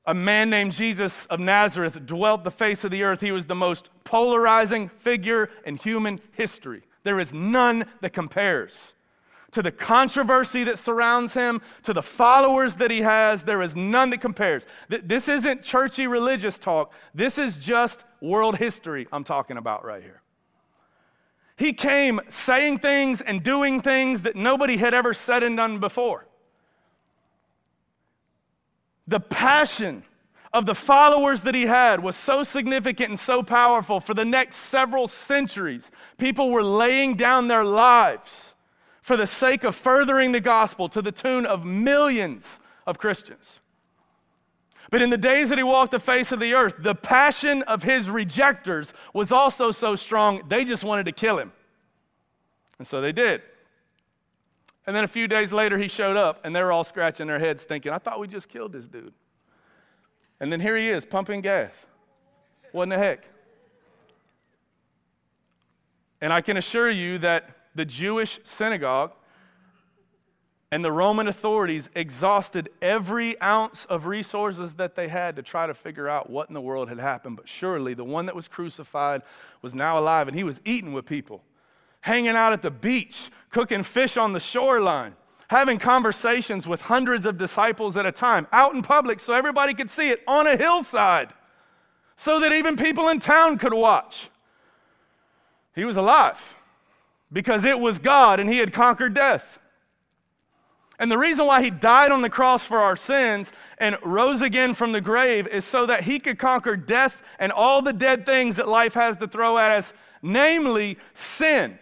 a 0.04 0.14
man 0.14 0.50
named 0.50 0.72
Jesus 0.72 1.26
of 1.26 1.40
Nazareth 1.40 2.04
dwelt 2.04 2.44
the 2.44 2.50
face 2.50 2.84
of 2.84 2.90
the 2.90 3.02
earth. 3.02 3.20
He 3.20 3.32
was 3.32 3.46
the 3.46 3.54
most 3.54 3.88
polarizing 4.04 4.88
figure 4.88 5.48
in 5.64 5.76
human 5.76 6.20
history. 6.32 6.82
There 7.04 7.18
is 7.18 7.32
none 7.32 7.86
that 8.00 8.12
compares 8.12 8.94
to 9.52 9.62
the 9.62 9.70
controversy 9.70 10.64
that 10.64 10.78
surrounds 10.78 11.34
him, 11.34 11.62
to 11.82 11.92
the 11.92 12.02
followers 12.02 12.76
that 12.76 12.90
he 12.90 13.02
has, 13.02 13.44
there 13.44 13.62
is 13.62 13.76
none 13.76 14.10
that 14.10 14.20
compares. 14.20 14.64
This 14.88 15.28
isn't 15.28 15.62
churchy 15.62 16.06
religious 16.06 16.58
talk. 16.58 16.92
This 17.14 17.38
is 17.38 17.56
just 17.56 18.04
world 18.20 18.56
history 18.56 19.06
I'm 19.12 19.24
talking 19.24 19.58
about 19.58 19.84
right 19.84 20.02
here. 20.02 20.22
He 21.56 21.72
came 21.72 22.20
saying 22.28 22.78
things 22.78 23.20
and 23.20 23.42
doing 23.42 23.80
things 23.80 24.22
that 24.22 24.36
nobody 24.36 24.76
had 24.76 24.94
ever 24.94 25.14
said 25.14 25.42
and 25.42 25.56
done 25.56 25.78
before. 25.78 26.26
The 29.06 29.20
passion 29.20 30.04
of 30.52 30.66
the 30.66 30.74
followers 30.74 31.42
that 31.42 31.54
he 31.54 31.66
had 31.66 32.02
was 32.02 32.16
so 32.16 32.44
significant 32.44 33.10
and 33.10 33.18
so 33.18 33.42
powerful 33.42 34.00
for 34.00 34.14
the 34.14 34.24
next 34.24 34.56
several 34.56 35.08
centuries. 35.08 35.90
People 36.18 36.50
were 36.50 36.62
laying 36.62 37.16
down 37.16 37.48
their 37.48 37.64
lives 37.64 38.54
for 39.00 39.16
the 39.16 39.26
sake 39.26 39.64
of 39.64 39.74
furthering 39.74 40.32
the 40.32 40.40
gospel 40.40 40.88
to 40.90 41.02
the 41.02 41.12
tune 41.12 41.46
of 41.46 41.64
millions 41.64 42.60
of 42.86 42.98
Christians. 42.98 43.60
But 44.92 45.00
in 45.00 45.08
the 45.08 45.16
days 45.16 45.48
that 45.48 45.56
he 45.56 45.64
walked 45.64 45.92
the 45.92 45.98
face 45.98 46.32
of 46.32 46.38
the 46.38 46.52
earth, 46.52 46.74
the 46.78 46.94
passion 46.94 47.62
of 47.62 47.82
his 47.82 48.10
rejectors 48.10 48.92
was 49.14 49.32
also 49.32 49.70
so 49.70 49.96
strong, 49.96 50.42
they 50.50 50.66
just 50.66 50.84
wanted 50.84 51.06
to 51.06 51.12
kill 51.12 51.38
him. 51.38 51.50
And 52.76 52.86
so 52.86 53.00
they 53.00 53.10
did. 53.10 53.40
And 54.86 54.94
then 54.94 55.02
a 55.02 55.08
few 55.08 55.26
days 55.26 55.50
later, 55.50 55.78
he 55.78 55.88
showed 55.88 56.18
up, 56.18 56.44
and 56.44 56.54
they 56.54 56.62
were 56.62 56.70
all 56.70 56.84
scratching 56.84 57.26
their 57.26 57.38
heads 57.38 57.64
thinking, 57.64 57.90
I 57.90 57.96
thought 57.96 58.20
we 58.20 58.28
just 58.28 58.50
killed 58.50 58.74
this 58.74 58.86
dude. 58.86 59.14
And 60.40 60.52
then 60.52 60.60
here 60.60 60.76
he 60.76 60.90
is, 60.90 61.06
pumping 61.06 61.40
gas. 61.40 61.86
What 62.72 62.82
in 62.82 62.88
the 62.90 62.98
heck? 62.98 63.24
And 66.20 66.34
I 66.34 66.42
can 66.42 66.58
assure 66.58 66.90
you 66.90 67.16
that 67.16 67.48
the 67.74 67.86
Jewish 67.86 68.40
synagogue 68.44 69.12
and 70.72 70.82
the 70.82 70.90
Roman 70.90 71.28
authorities 71.28 71.90
exhausted 71.94 72.70
every 72.80 73.38
ounce 73.42 73.84
of 73.84 74.06
resources 74.06 74.76
that 74.76 74.94
they 74.94 75.06
had 75.06 75.36
to 75.36 75.42
try 75.42 75.66
to 75.66 75.74
figure 75.74 76.08
out 76.08 76.30
what 76.30 76.48
in 76.48 76.54
the 76.54 76.62
world 76.62 76.88
had 76.88 76.98
happened. 76.98 77.36
But 77.36 77.46
surely 77.46 77.92
the 77.92 78.04
one 78.04 78.24
that 78.24 78.34
was 78.34 78.48
crucified 78.48 79.20
was 79.60 79.74
now 79.74 79.98
alive 79.98 80.28
and 80.28 80.36
he 80.36 80.44
was 80.44 80.62
eating 80.64 80.94
with 80.94 81.04
people, 81.04 81.42
hanging 82.00 82.34
out 82.34 82.54
at 82.54 82.62
the 82.62 82.70
beach, 82.70 83.28
cooking 83.50 83.82
fish 83.82 84.16
on 84.16 84.32
the 84.32 84.40
shoreline, 84.40 85.14
having 85.48 85.78
conversations 85.78 86.66
with 86.66 86.80
hundreds 86.80 87.26
of 87.26 87.36
disciples 87.36 87.94
at 87.94 88.06
a 88.06 88.12
time, 88.12 88.46
out 88.50 88.74
in 88.74 88.80
public 88.80 89.20
so 89.20 89.34
everybody 89.34 89.74
could 89.74 89.90
see 89.90 90.08
it 90.08 90.22
on 90.26 90.46
a 90.46 90.56
hillside, 90.56 91.34
so 92.16 92.40
that 92.40 92.50
even 92.50 92.78
people 92.78 93.10
in 93.10 93.18
town 93.18 93.58
could 93.58 93.74
watch. 93.74 94.30
He 95.74 95.84
was 95.84 95.98
alive 95.98 96.56
because 97.30 97.66
it 97.66 97.78
was 97.78 97.98
God 97.98 98.40
and 98.40 98.48
he 98.48 98.56
had 98.56 98.72
conquered 98.72 99.12
death. 99.12 99.58
And 101.02 101.10
the 101.10 101.18
reason 101.18 101.46
why 101.46 101.64
he 101.64 101.70
died 101.70 102.12
on 102.12 102.22
the 102.22 102.30
cross 102.30 102.62
for 102.62 102.78
our 102.78 102.94
sins 102.94 103.50
and 103.78 103.96
rose 104.04 104.40
again 104.40 104.72
from 104.72 104.92
the 104.92 105.00
grave 105.00 105.48
is 105.48 105.64
so 105.64 105.84
that 105.86 106.04
he 106.04 106.20
could 106.20 106.38
conquer 106.38 106.76
death 106.76 107.22
and 107.40 107.50
all 107.50 107.82
the 107.82 107.92
dead 107.92 108.24
things 108.24 108.54
that 108.54 108.68
life 108.68 108.94
has 108.94 109.16
to 109.16 109.26
throw 109.26 109.58
at 109.58 109.72
us, 109.72 109.92
namely 110.22 110.96
sin. 111.12 111.76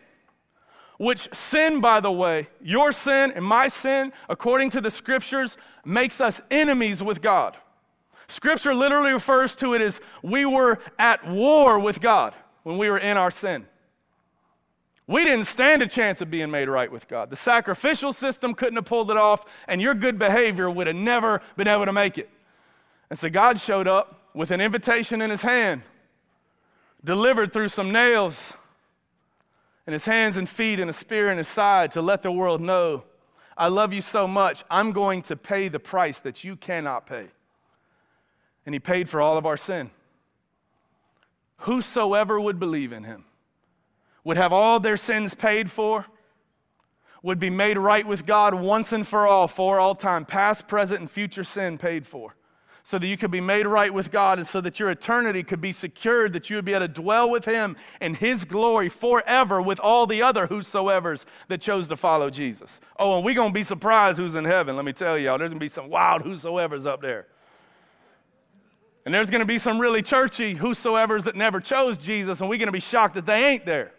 Which 0.97 1.29
sin, 1.35 1.83
by 1.83 2.01
the 2.01 2.11
way, 2.11 2.49
your 2.63 2.93
sin 2.93 3.31
and 3.37 3.45
my 3.45 3.69
sin, 3.69 4.15
according 4.31 4.71
to 4.71 4.81
the 4.81 4.91
scriptures, 4.91 5.59
makes 5.85 6.23
us 6.23 6.41
enemies 6.51 7.03
with 7.03 7.21
God. 7.21 7.59
Scripture 8.27 8.75
literally 8.75 9.13
refers 9.13 9.55
to 9.57 9.75
it 9.75 9.83
as 9.83 10.01
we 10.23 10.47
were 10.47 10.79
at 10.99 11.29
war 11.29 11.79
with 11.79 12.01
God 12.01 12.35
when 12.63 12.79
we 12.79 12.89
were 12.89 12.97
in 12.97 13.19
our 13.19 13.31
sin. 13.31 13.67
We 15.11 15.25
didn't 15.25 15.47
stand 15.47 15.83
a 15.83 15.89
chance 15.89 16.21
of 16.21 16.31
being 16.31 16.53
made 16.53 16.69
right 16.69 16.91
with 16.91 17.09
God. 17.09 17.31
The 17.31 17.37
sacrificial 17.37 18.13
system 18.13 18.55
couldn't 18.55 18.77
have 18.77 18.85
pulled 18.85 19.11
it 19.11 19.17
off, 19.17 19.45
and 19.67 19.83
your 19.83 19.93
good 19.93 20.21
behavior 20.21 20.71
would 20.71 20.87
have 20.87 20.95
never 20.95 21.43
been 21.57 21.67
able 21.67 21.87
to 21.87 21.93
make 21.93 22.17
it. 22.17 22.31
And 23.11 23.19
so 23.19 23.29
God 23.29 23.59
showed 23.59 23.89
up 23.89 24.31
with 24.35 24.53
an 24.53 24.61
invitation 24.61 25.21
in 25.21 25.29
his 25.29 25.43
hand, 25.43 25.83
delivered 27.03 27.53
through 27.53 27.67
some 27.71 27.91
nails 27.91 28.53
in 29.85 29.93
his 29.93 30.05
hands 30.05 30.37
and 30.37 30.49
feet 30.49 30.79
and 30.79 30.89
a 30.89 30.93
spear 30.93 31.29
in 31.33 31.39
his 31.39 31.49
side 31.49 31.91
to 31.91 32.01
let 32.01 32.23
the 32.23 32.31
world 32.31 32.61
know 32.61 33.03
I 33.59 33.67
love 33.67 33.93
you 33.93 34.01
so 34.01 34.29
much, 34.29 34.63
I'm 34.71 34.93
going 34.93 35.23
to 35.23 35.37
pay 35.37 35.69
the 35.69 35.81
price 35.81 36.21
that 36.21 36.45
you 36.45 36.55
cannot 36.55 37.07
pay. 37.07 37.27
And 38.65 38.75
he 38.75 38.79
paid 38.79 39.11
for 39.11 39.21
all 39.21 39.37
of 39.37 39.45
our 39.45 39.57
sin. 39.57 39.91
Whosoever 41.59 42.41
would 42.41 42.61
believe 42.61 42.93
in 42.93 43.05
him 43.05 43.25
would 44.25 44.37
have 44.37 44.53
all 44.53 44.81
their 44.81 44.97
sins 44.97 45.35
paid 45.35 45.71
for, 45.71 46.07
would 47.23 47.39
be 47.39 47.51
made 47.51 47.77
right 47.77 48.07
with 48.07 48.27
God 48.27 48.55
once 48.55 48.93
and 48.93 49.07
for 49.07 49.27
all, 49.27 49.49
for 49.49 49.79
all 49.79 49.95
time, 49.95 50.25
past, 50.25 50.69
present, 50.69 51.01
and 51.01 51.11
future 51.11 51.45
sin 51.45 51.79
paid 51.79 52.07
for. 52.07 52.35
So 52.83 52.99
that 52.99 53.07
you 53.07 53.19
could 53.19 53.31
be 53.31 53.43
made 53.43 53.67
right 53.67 53.93
with 53.93 54.11
God 54.11 54.39
and 54.39 54.47
so 54.47 54.61
that 54.63 54.81
your 54.81 54.91
eternity 54.91 55.43
could 55.43 55.61
be 55.61 55.71
secured, 55.71 56.33
that 56.33 56.49
you 56.49 56.57
would 56.57 56.65
be 56.65 56.73
able 56.73 56.87
to 56.87 56.93
dwell 56.93 57.31
with 57.31 57.45
Him 57.45 57.77
in 58.01 58.15
His 58.15 58.45
glory 58.45 58.89
forever 58.89 59.61
with 59.61 59.79
all 59.79 60.07
the 60.07 60.23
other 60.23 60.47
whosoever's 60.47 61.27
that 61.49 61.61
chose 61.61 61.89
to 61.89 61.97
follow 61.97 62.31
Jesus. 62.31 62.81
Oh, 62.99 63.17
and 63.17 63.25
we're 63.25 63.35
going 63.35 63.51
to 63.51 63.55
be 63.55 63.63
surprised 63.63 64.17
who's 64.17 64.35
in 64.35 64.47
heaven. 64.47 64.77
Let 64.77 64.87
me 64.87 64.95
tell 64.95 65.19
y'all, 65.19 65.37
there's 65.37 65.51
going 65.51 65.61
to 65.61 65.65
be 65.65 65.69
some 65.69 65.91
wild 65.91 66.23
whosoever's 66.23 66.87
up 66.87 67.03
there. 67.03 67.27
And 69.05 69.15
there's 69.15 69.31
going 69.31 69.41
to 69.41 69.47
be 69.47 69.59
some 69.59 69.79
really 69.79 70.03
churchy 70.03 70.55
whosoever's 70.55 71.25
that 71.25 71.37
never 71.37 71.61
chose 71.61 71.99
Jesus, 71.99 72.41
and 72.41 72.49
we're 72.49 72.59
going 72.59 72.67
to 72.67 72.73
be 72.73 72.81
shocked 72.81 73.15
that 73.15 73.27
they 73.27 73.45
ain't 73.53 73.67
there. 73.67 73.93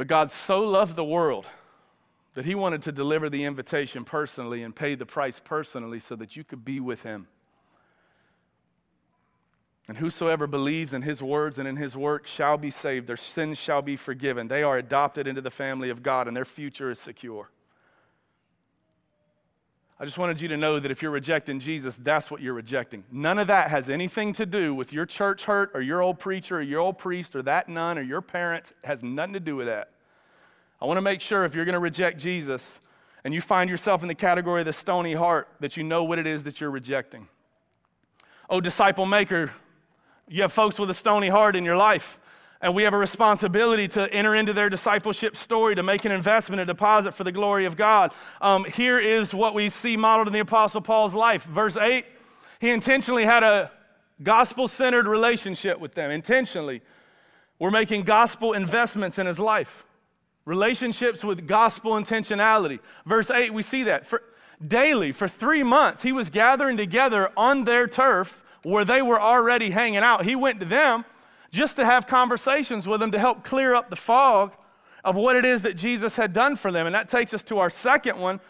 But 0.00 0.06
God 0.06 0.32
so 0.32 0.62
loved 0.62 0.96
the 0.96 1.04
world 1.04 1.46
that 2.32 2.46
He 2.46 2.54
wanted 2.54 2.80
to 2.84 2.90
deliver 2.90 3.28
the 3.28 3.44
invitation 3.44 4.02
personally 4.02 4.62
and 4.62 4.74
pay 4.74 4.94
the 4.94 5.04
price 5.04 5.38
personally 5.44 6.00
so 6.00 6.16
that 6.16 6.38
you 6.38 6.42
could 6.42 6.64
be 6.64 6.80
with 6.80 7.02
Him. 7.02 7.26
And 9.88 9.98
whosoever 9.98 10.46
believes 10.46 10.94
in 10.94 11.02
his 11.02 11.20
words 11.20 11.58
and 11.58 11.68
in 11.68 11.76
his 11.76 11.94
work 11.94 12.26
shall 12.26 12.56
be 12.56 12.70
saved. 12.70 13.08
Their 13.08 13.18
sins 13.18 13.58
shall 13.58 13.82
be 13.82 13.96
forgiven. 13.96 14.48
They 14.48 14.62
are 14.62 14.78
adopted 14.78 15.26
into 15.26 15.42
the 15.42 15.50
family 15.50 15.90
of 15.90 16.02
God, 16.02 16.28
and 16.28 16.34
their 16.34 16.46
future 16.46 16.90
is 16.90 16.98
secure. 16.98 17.50
I 20.00 20.06
just 20.06 20.16
wanted 20.16 20.40
you 20.40 20.48
to 20.48 20.56
know 20.56 20.80
that 20.80 20.90
if 20.90 21.02
you're 21.02 21.10
rejecting 21.10 21.60
Jesus, 21.60 21.98
that's 21.98 22.30
what 22.30 22.40
you're 22.40 22.54
rejecting. 22.54 23.04
None 23.12 23.38
of 23.38 23.48
that 23.48 23.68
has 23.68 23.90
anything 23.90 24.32
to 24.32 24.46
do 24.46 24.74
with 24.74 24.94
your 24.94 25.04
church 25.04 25.44
hurt 25.44 25.70
or 25.74 25.82
your 25.82 26.00
old 26.00 26.18
preacher 26.18 26.56
or 26.56 26.62
your 26.62 26.80
old 26.80 26.96
priest 26.96 27.36
or 27.36 27.42
that 27.42 27.68
nun 27.68 27.98
or 27.98 28.02
your 28.02 28.22
parents. 28.22 28.70
It 28.82 28.86
has 28.86 29.02
nothing 29.02 29.34
to 29.34 29.40
do 29.40 29.56
with 29.56 29.66
that. 29.66 29.90
I 30.80 30.86
want 30.86 30.96
to 30.96 31.02
make 31.02 31.20
sure 31.20 31.44
if 31.44 31.54
you're 31.54 31.66
going 31.66 31.74
to 31.74 31.80
reject 31.80 32.18
Jesus 32.18 32.80
and 33.24 33.34
you 33.34 33.42
find 33.42 33.68
yourself 33.68 34.00
in 34.00 34.08
the 34.08 34.14
category 34.14 34.62
of 34.62 34.66
the 34.66 34.72
stony 34.72 35.12
heart, 35.12 35.48
that 35.60 35.76
you 35.76 35.84
know 35.84 36.02
what 36.02 36.18
it 36.18 36.26
is 36.26 36.44
that 36.44 36.62
you're 36.62 36.70
rejecting. 36.70 37.28
Oh, 38.48 38.62
disciple 38.62 39.04
maker, 39.04 39.52
you 40.26 40.40
have 40.40 40.52
folks 40.52 40.78
with 40.78 40.88
a 40.88 40.94
stony 40.94 41.28
heart 41.28 41.56
in 41.56 41.64
your 41.66 41.76
life. 41.76 42.19
And 42.62 42.74
we 42.74 42.82
have 42.82 42.92
a 42.92 42.98
responsibility 42.98 43.88
to 43.88 44.12
enter 44.12 44.34
into 44.34 44.52
their 44.52 44.68
discipleship 44.68 45.34
story, 45.34 45.74
to 45.74 45.82
make 45.82 46.04
an 46.04 46.12
investment, 46.12 46.60
a 46.60 46.66
deposit 46.66 47.14
for 47.14 47.24
the 47.24 47.32
glory 47.32 47.64
of 47.64 47.76
God. 47.76 48.12
Um, 48.40 48.64
here 48.64 48.98
is 48.98 49.32
what 49.32 49.54
we 49.54 49.70
see 49.70 49.96
modeled 49.96 50.28
in 50.28 50.34
the 50.34 50.40
Apostle 50.40 50.82
Paul's 50.82 51.14
life. 51.14 51.44
Verse 51.44 51.76
8, 51.76 52.04
he 52.60 52.70
intentionally 52.70 53.24
had 53.24 53.42
a 53.42 53.70
gospel 54.22 54.68
centered 54.68 55.06
relationship 55.06 55.80
with 55.80 55.94
them. 55.94 56.10
Intentionally. 56.10 56.82
We're 57.60 57.70
making 57.70 58.02
gospel 58.02 58.54
investments 58.54 59.18
in 59.18 59.26
his 59.26 59.38
life, 59.38 59.84
relationships 60.46 61.22
with 61.22 61.46
gospel 61.46 61.92
intentionality. 61.92 62.80
Verse 63.04 63.30
8, 63.30 63.52
we 63.52 63.60
see 63.60 63.84
that. 63.84 64.06
For, 64.06 64.22
daily, 64.66 65.12
for 65.12 65.28
three 65.28 65.62
months, 65.62 66.02
he 66.02 66.10
was 66.10 66.30
gathering 66.30 66.78
together 66.78 67.30
on 67.36 67.64
their 67.64 67.86
turf 67.86 68.42
where 68.62 68.86
they 68.86 69.02
were 69.02 69.20
already 69.20 69.70
hanging 69.70 69.98
out. 69.98 70.24
He 70.24 70.34
went 70.34 70.60
to 70.60 70.66
them 70.66 71.04
just 71.50 71.76
to 71.76 71.84
have 71.84 72.06
conversations 72.06 72.86
with 72.86 73.00
them 73.00 73.10
to 73.10 73.18
help 73.18 73.44
clear 73.44 73.74
up 73.74 73.90
the 73.90 73.96
fog 73.96 74.52
of 75.04 75.16
what 75.16 75.36
it 75.36 75.44
is 75.44 75.62
that 75.62 75.76
Jesus 75.76 76.16
had 76.16 76.32
done 76.32 76.56
for 76.56 76.70
them. 76.70 76.86
And 76.86 76.94
that 76.94 77.08
takes 77.08 77.34
us 77.34 77.42
to 77.44 77.58
our 77.58 77.70
second 77.70 78.18
one. 78.18 78.40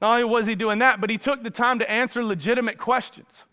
Not 0.00 0.14
only 0.14 0.24
was 0.24 0.46
he 0.46 0.54
doing 0.54 0.78
that, 0.78 1.00
but 1.00 1.10
he 1.10 1.18
took 1.18 1.42
the 1.42 1.50
time 1.50 1.78
to 1.78 1.90
answer 1.90 2.24
legitimate 2.24 2.78
questions. 2.78 3.44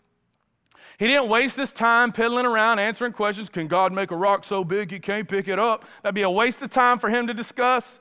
He 0.98 1.06
didn't 1.06 1.28
waste 1.28 1.56
his 1.56 1.72
time 1.72 2.10
piddling 2.12 2.46
around 2.46 2.78
answering 2.78 3.12
questions. 3.12 3.50
Can 3.50 3.66
God 3.66 3.92
make 3.92 4.10
a 4.10 4.16
rock 4.16 4.44
so 4.44 4.64
big 4.64 4.90
he 4.90 4.98
can't 4.98 5.28
pick 5.28 5.46
it 5.46 5.58
up? 5.58 5.84
That'd 6.02 6.14
be 6.14 6.22
a 6.22 6.30
waste 6.30 6.62
of 6.62 6.70
time 6.70 6.98
for 6.98 7.10
him 7.10 7.26
to 7.26 7.34
discuss. 7.34 7.98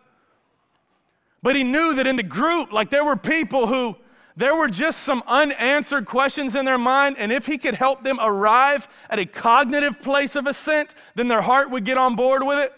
But 1.43 1.55
he 1.55 1.63
knew 1.63 1.93
that 1.95 2.07
in 2.07 2.15
the 2.15 2.23
group, 2.23 2.71
like 2.71 2.89
there 2.89 3.03
were 3.03 3.17
people 3.17 3.67
who 3.67 3.97
there 4.37 4.55
were 4.55 4.67
just 4.67 5.03
some 5.03 5.23
unanswered 5.27 6.05
questions 6.05 6.55
in 6.55 6.65
their 6.65 6.77
mind, 6.77 7.15
and 7.17 7.31
if 7.31 7.45
he 7.45 7.57
could 7.57 7.75
help 7.75 8.03
them 8.03 8.19
arrive 8.21 8.87
at 9.09 9.17
a 9.17 9.25
cognitive 9.25 10.01
place 10.01 10.35
of 10.35 10.45
assent, 10.45 10.93
then 11.15 11.29
their 11.29 11.41
heart 11.41 11.69
would 11.69 11.85
get 11.85 11.97
on 11.97 12.15
board 12.15 12.43
with 12.43 12.59
it. 12.59 12.73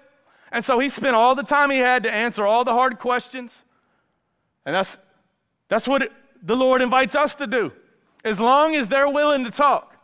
And 0.52 0.64
so 0.64 0.80
he 0.80 0.88
spent 0.88 1.16
all 1.16 1.36
the 1.36 1.44
time 1.44 1.72
he 1.72 1.80
had 1.80 2.04
to 2.04 2.12
answer 2.12 2.46
all 2.46 2.64
the 2.64 2.74
hard 2.74 3.00
questions. 3.00 3.64
And 4.66 4.76
that's, 4.76 4.98
that's 5.68 5.88
what 5.88 6.04
it, 6.04 6.12
the 6.44 6.56
Lord 6.56 6.82
invites 6.82 7.16
us 7.16 7.36
to 7.36 7.48
do. 7.48 7.72
As 8.24 8.40
long 8.40 8.76
as 8.76 8.88
they're 8.88 9.10
willing 9.10 9.44
to 9.44 9.52
talk, 9.52 9.96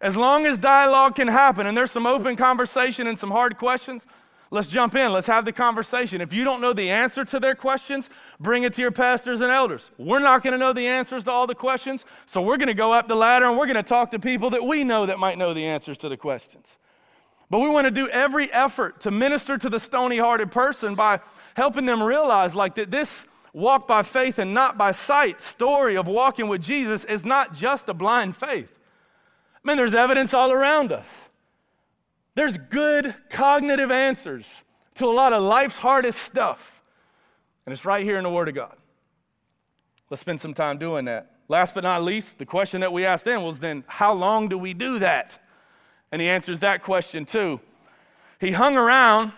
as 0.00 0.16
long 0.16 0.44
as 0.44 0.58
dialogue 0.58 1.14
can 1.14 1.28
happen 1.28 1.66
and 1.66 1.76
there's 1.76 1.90
some 1.90 2.06
open 2.06 2.36
conversation 2.36 3.06
and 3.06 3.18
some 3.18 3.30
hard 3.30 3.58
questions, 3.58 4.06
Let's 4.50 4.68
jump 4.68 4.94
in. 4.94 5.12
Let's 5.12 5.26
have 5.26 5.44
the 5.44 5.52
conversation. 5.52 6.20
If 6.20 6.32
you 6.32 6.44
don't 6.44 6.60
know 6.60 6.72
the 6.72 6.88
answer 6.88 7.24
to 7.24 7.40
their 7.40 7.56
questions, 7.56 8.08
bring 8.38 8.62
it 8.62 8.74
to 8.74 8.82
your 8.82 8.92
pastors 8.92 9.40
and 9.40 9.50
elders. 9.50 9.90
We're 9.98 10.20
not 10.20 10.44
going 10.44 10.52
to 10.52 10.58
know 10.58 10.72
the 10.72 10.86
answers 10.86 11.24
to 11.24 11.32
all 11.32 11.48
the 11.48 11.54
questions, 11.54 12.04
so 12.26 12.40
we're 12.40 12.56
going 12.56 12.68
to 12.68 12.74
go 12.74 12.92
up 12.92 13.08
the 13.08 13.16
ladder 13.16 13.46
and 13.46 13.58
we're 13.58 13.66
going 13.66 13.76
to 13.76 13.82
talk 13.82 14.12
to 14.12 14.20
people 14.20 14.50
that 14.50 14.62
we 14.62 14.84
know 14.84 15.06
that 15.06 15.18
might 15.18 15.36
know 15.36 15.52
the 15.52 15.64
answers 15.64 15.98
to 15.98 16.08
the 16.08 16.16
questions. 16.16 16.78
But 17.50 17.58
we 17.58 17.68
want 17.68 17.86
to 17.86 17.90
do 17.90 18.08
every 18.08 18.52
effort 18.52 19.00
to 19.00 19.10
minister 19.10 19.58
to 19.58 19.68
the 19.68 19.80
stony 19.80 20.18
hearted 20.18 20.52
person 20.52 20.94
by 20.94 21.20
helping 21.54 21.86
them 21.86 22.02
realize 22.02 22.54
like 22.54 22.76
that 22.76 22.90
this 22.90 23.26
walk 23.52 23.88
by 23.88 24.02
faith 24.02 24.38
and 24.38 24.52
not 24.52 24.76
by 24.76 24.92
sight 24.92 25.40
story 25.40 25.96
of 25.96 26.06
walking 26.06 26.46
with 26.46 26.62
Jesus 26.62 27.04
is 27.04 27.24
not 27.24 27.54
just 27.54 27.88
a 27.88 27.94
blind 27.94 28.36
faith. 28.36 28.70
I 29.64 29.68
mean, 29.68 29.76
there's 29.76 29.94
evidence 29.94 30.34
all 30.34 30.52
around 30.52 30.92
us. 30.92 31.30
There's 32.36 32.58
good 32.58 33.14
cognitive 33.30 33.90
answers 33.90 34.46
to 34.96 35.06
a 35.06 35.10
lot 35.10 35.32
of 35.32 35.42
life's 35.42 35.78
hardest 35.78 36.22
stuff. 36.22 36.82
And 37.64 37.72
it's 37.72 37.86
right 37.86 38.04
here 38.04 38.18
in 38.18 38.24
the 38.24 38.30
Word 38.30 38.48
of 38.48 38.54
God. 38.54 38.76
Let's 40.10 40.20
spend 40.20 40.40
some 40.40 40.52
time 40.52 40.78
doing 40.78 41.06
that. 41.06 41.32
Last 41.48 41.74
but 41.74 41.82
not 41.82 42.02
least, 42.02 42.38
the 42.38 42.44
question 42.44 42.82
that 42.82 42.92
we 42.92 43.06
asked 43.06 43.24
then 43.24 43.42
was 43.42 43.58
then, 43.58 43.84
how 43.86 44.12
long 44.12 44.48
do 44.48 44.58
we 44.58 44.74
do 44.74 44.98
that? 44.98 45.42
And 46.12 46.20
he 46.20 46.28
answers 46.28 46.60
that 46.60 46.82
question 46.82 47.24
too. 47.24 47.58
He 48.38 48.52
hung 48.52 48.76
around 48.76 49.32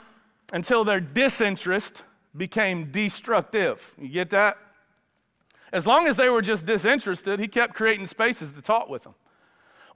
until 0.52 0.82
their 0.82 1.00
disinterest 1.00 2.02
became 2.36 2.90
destructive. 2.90 3.94
You 3.96 4.08
get 4.08 4.30
that? 4.30 4.58
As 5.72 5.86
long 5.86 6.08
as 6.08 6.16
they 6.16 6.28
were 6.28 6.42
just 6.42 6.66
disinterested, 6.66 7.38
he 7.38 7.46
kept 7.46 7.74
creating 7.74 8.06
spaces 8.06 8.54
to 8.54 8.60
talk 8.60 8.88
with 8.88 9.04
them 9.04 9.14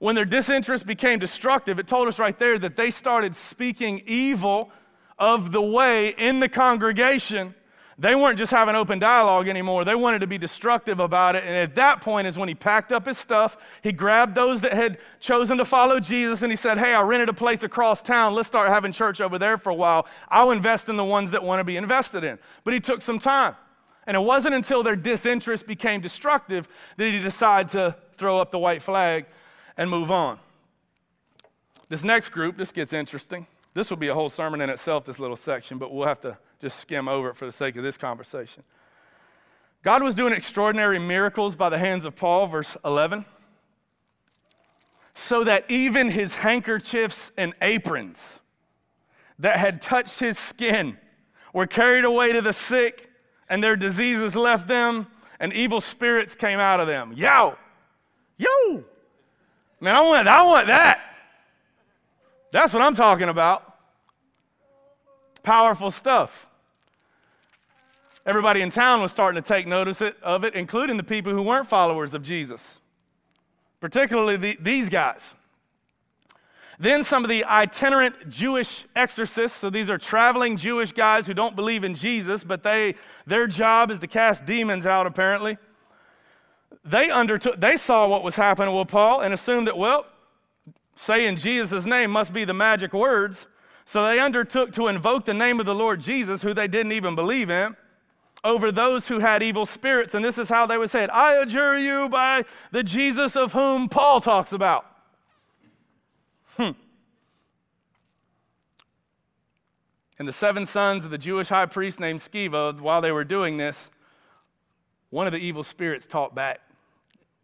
when 0.03 0.15
their 0.15 0.25
disinterest 0.25 0.85
became 0.85 1.17
destructive, 1.17 1.79
it 1.79 1.87
told 1.87 2.09
us 2.09 2.19
right 2.19 2.37
there 2.37 2.59
that 2.59 2.75
they 2.75 2.89
started 2.89 3.33
speaking 3.33 4.03
evil 4.05 4.69
of 5.17 5.53
the 5.53 5.61
way 5.61 6.09
in 6.17 6.41
the 6.41 6.49
congregation. 6.49 7.55
They 7.97 8.13
weren't 8.13 8.37
just 8.37 8.51
having 8.51 8.75
open 8.75 8.99
dialogue 8.99 9.47
anymore. 9.47 9.85
They 9.85 9.95
wanted 9.95 10.19
to 10.19 10.27
be 10.27 10.37
destructive 10.37 10.99
about 10.99 11.37
it. 11.37 11.45
And 11.45 11.55
at 11.55 11.75
that 11.75 12.01
point 12.01 12.27
is 12.27 12.37
when 12.37 12.49
he 12.49 12.53
packed 12.53 12.91
up 12.91 13.05
his 13.05 13.17
stuff. 13.17 13.79
He 13.81 13.93
grabbed 13.93 14.35
those 14.35 14.59
that 14.59 14.73
had 14.73 14.97
chosen 15.21 15.57
to 15.59 15.63
follow 15.63 16.01
Jesus 16.01 16.41
and 16.41 16.51
he 16.51 16.57
said, 16.57 16.77
Hey, 16.77 16.93
I 16.93 17.01
rented 17.01 17.29
a 17.29 17.33
place 17.33 17.63
across 17.63 18.01
town. 18.01 18.35
Let's 18.35 18.49
start 18.49 18.67
having 18.67 18.91
church 18.91 19.21
over 19.21 19.39
there 19.39 19.57
for 19.57 19.69
a 19.69 19.73
while. 19.73 20.05
I'll 20.27 20.51
invest 20.51 20.89
in 20.89 20.97
the 20.97 21.05
ones 21.05 21.31
that 21.31 21.41
want 21.41 21.61
to 21.61 21.63
be 21.63 21.77
invested 21.77 22.25
in. 22.25 22.39
But 22.65 22.73
he 22.73 22.81
took 22.81 23.01
some 23.01 23.19
time. 23.19 23.55
And 24.05 24.17
it 24.17 24.21
wasn't 24.21 24.55
until 24.55 24.83
their 24.83 24.97
disinterest 24.97 25.65
became 25.65 26.01
destructive 26.01 26.67
that 26.97 27.09
he 27.09 27.19
decided 27.19 27.69
to 27.69 27.95
throw 28.17 28.37
up 28.37 28.51
the 28.51 28.59
white 28.59 28.81
flag 28.81 29.27
and 29.77 29.89
move 29.89 30.11
on. 30.11 30.39
This 31.89 32.03
next 32.03 32.29
group, 32.29 32.57
this 32.57 32.71
gets 32.71 32.93
interesting. 32.93 33.47
This 33.73 33.89
will 33.89 33.97
be 33.97 34.07
a 34.07 34.13
whole 34.13 34.29
sermon 34.29 34.61
in 34.61 34.69
itself, 34.69 35.05
this 35.05 35.19
little 35.19 35.35
section, 35.35 35.77
but 35.77 35.93
we'll 35.93 36.07
have 36.07 36.21
to 36.21 36.37
just 36.61 36.79
skim 36.79 37.07
over 37.07 37.29
it 37.29 37.35
for 37.35 37.45
the 37.45 37.51
sake 37.51 37.75
of 37.75 37.83
this 37.83 37.97
conversation. 37.97 38.63
God 39.81 40.01
was 40.01 40.15
doing 40.15 40.33
extraordinary 40.33 40.99
miracles 40.99 41.55
by 41.55 41.69
the 41.69 41.77
hands 41.77 42.05
of 42.05 42.15
Paul, 42.15 42.47
verse 42.47 42.77
11, 42.85 43.25
so 45.13 45.43
that 45.43 45.69
even 45.69 46.09
his 46.09 46.35
handkerchiefs 46.35 47.31
and 47.37 47.53
aprons 47.61 48.39
that 49.39 49.57
had 49.57 49.81
touched 49.81 50.19
his 50.19 50.39
skin 50.39 50.97
were 51.53 51.67
carried 51.67 52.05
away 52.05 52.31
to 52.31 52.41
the 52.41 52.53
sick, 52.53 53.11
and 53.49 53.63
their 53.63 53.75
diseases 53.75 54.35
left 54.35 54.67
them, 54.67 55.07
and 55.39 55.51
evil 55.51 55.81
spirits 55.81 56.33
came 56.33 56.59
out 56.59 56.79
of 56.79 56.87
them. 56.87 57.13
Yo! 57.13 57.55
Yo! 58.37 58.85
Man, 59.83 59.97
I 59.97 59.99
want, 59.99 60.27
I 60.29 60.41
want 60.43 60.67
that. 60.67 61.01
That's 62.53 62.73
what 62.73 62.81
I'm 62.81 62.95
talking 62.95 63.27
about. 63.27 63.79
Powerful 65.43 65.91
stuff. 65.91 66.47
Everybody 68.25 68.61
in 68.61 68.69
town 68.69 69.01
was 69.01 69.11
starting 69.11 69.43
to 69.43 69.45
take 69.45 69.67
notice 69.67 70.01
of 70.21 70.45
it, 70.45 70.55
including 70.55 70.95
the 70.95 71.03
people 71.03 71.33
who 71.33 71.41
weren't 71.43 71.67
followers 71.67 72.13
of 72.13 72.23
Jesus, 72.23 72.79
particularly 73.81 74.37
the, 74.37 74.57
these 74.61 74.87
guys. 74.87 75.35
Then 76.79 77.03
some 77.03 77.25
of 77.25 77.29
the 77.29 77.43
itinerant 77.43 78.29
Jewish 78.29 78.85
exorcists, 78.95 79.59
so 79.59 79.69
these 79.69 79.89
are 79.89 79.97
traveling 79.97 80.55
Jewish 80.55 80.93
guys 80.93 81.27
who 81.27 81.33
don't 81.33 81.57
believe 81.57 81.83
in 81.83 81.93
Jesus, 81.93 82.45
but 82.45 82.63
they, 82.63 82.95
their 83.27 83.47
job 83.47 83.91
is 83.91 83.99
to 83.99 84.07
cast 84.07 84.45
demons 84.45 84.87
out, 84.87 85.07
apparently 85.07 85.57
they 86.83 87.09
undertook, 87.09 87.59
they 87.59 87.77
saw 87.77 88.07
what 88.07 88.23
was 88.23 88.35
happening 88.35 88.75
with 88.75 88.87
Paul 88.87 89.21
and 89.21 89.33
assumed 89.33 89.67
that, 89.67 89.77
well, 89.77 90.05
saying 90.95 91.37
Jesus' 91.37 91.85
name 91.85 92.11
must 92.11 92.33
be 92.33 92.43
the 92.45 92.53
magic 92.53 92.93
words. 92.93 93.47
So 93.85 94.03
they 94.05 94.19
undertook 94.19 94.71
to 94.73 94.87
invoke 94.87 95.25
the 95.25 95.33
name 95.33 95.59
of 95.59 95.65
the 95.65 95.75
Lord 95.75 95.99
Jesus, 95.99 96.41
who 96.41 96.53
they 96.53 96.67
didn't 96.67 96.93
even 96.93 97.15
believe 97.15 97.49
in, 97.49 97.75
over 98.43 98.71
those 98.71 99.07
who 99.07 99.19
had 99.19 99.43
evil 99.43 99.65
spirits. 99.65 100.13
And 100.13 100.23
this 100.23 100.37
is 100.37 100.49
how 100.49 100.65
they 100.65 100.77
would 100.77 100.89
say 100.89 101.03
it 101.03 101.09
I 101.11 101.41
adjure 101.41 101.77
you 101.77 102.09
by 102.09 102.45
the 102.71 102.83
Jesus 102.83 103.35
of 103.35 103.53
whom 103.53 103.89
Paul 103.89 104.21
talks 104.21 104.51
about. 104.51 104.85
Hmm. 106.57 106.71
And 110.19 110.27
the 110.27 110.33
seven 110.33 110.65
sons 110.65 111.03
of 111.05 111.11
the 111.11 111.17
Jewish 111.17 111.49
high 111.49 111.65
priest 111.65 111.99
named 111.99 112.19
Sceva, 112.19 112.79
while 112.79 113.01
they 113.01 113.11
were 113.11 113.25
doing 113.25 113.57
this, 113.57 113.89
one 115.13 115.27
of 115.27 115.33
the 115.33 115.37
evil 115.37 115.63
spirits 115.63 116.07
talked 116.07 116.33
back. 116.33 116.59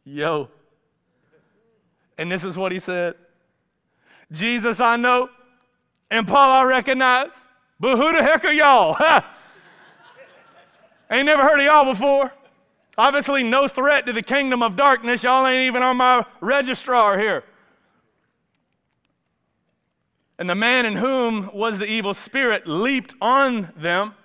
Yo. 0.04 0.50
And 2.18 2.32
this 2.32 2.44
is 2.44 2.58
what 2.58 2.72
he 2.72 2.80
said 2.80 3.14
Jesus, 4.32 4.80
I 4.80 4.96
know, 4.96 5.30
and 6.10 6.28
Paul, 6.28 6.50
I 6.50 6.64
recognize, 6.64 7.46
but 7.80 7.96
who 7.96 8.12
the 8.12 8.24
heck 8.24 8.44
are 8.44 8.52
y'all? 8.52 8.98
ain't 11.12 11.28
never 11.28 11.44
heard 11.44 11.60
of 11.60 11.66
y'all 11.68 11.86
before. 11.86 12.34
Obviously, 12.98 13.44
no 13.44 13.68
threat 13.68 14.08
to 14.08 14.14
the 14.14 14.24
kingdom 14.24 14.64
of 14.64 14.76
darkness. 14.76 15.22
Y'all 15.22 15.46
ain't 15.46 15.68
even 15.68 15.84
on 15.84 15.98
my 15.98 16.26
registrar 16.42 17.20
here. 17.20 17.44
And 20.40 20.50
the 20.50 20.56
man 20.56 20.88
in 20.88 20.96
whom 20.96 21.52
was 21.54 21.78
the 21.78 21.86
evil 21.86 22.16
spirit 22.16 22.66
leaped 22.66 23.14
on 23.22 23.72
them, 23.78 24.16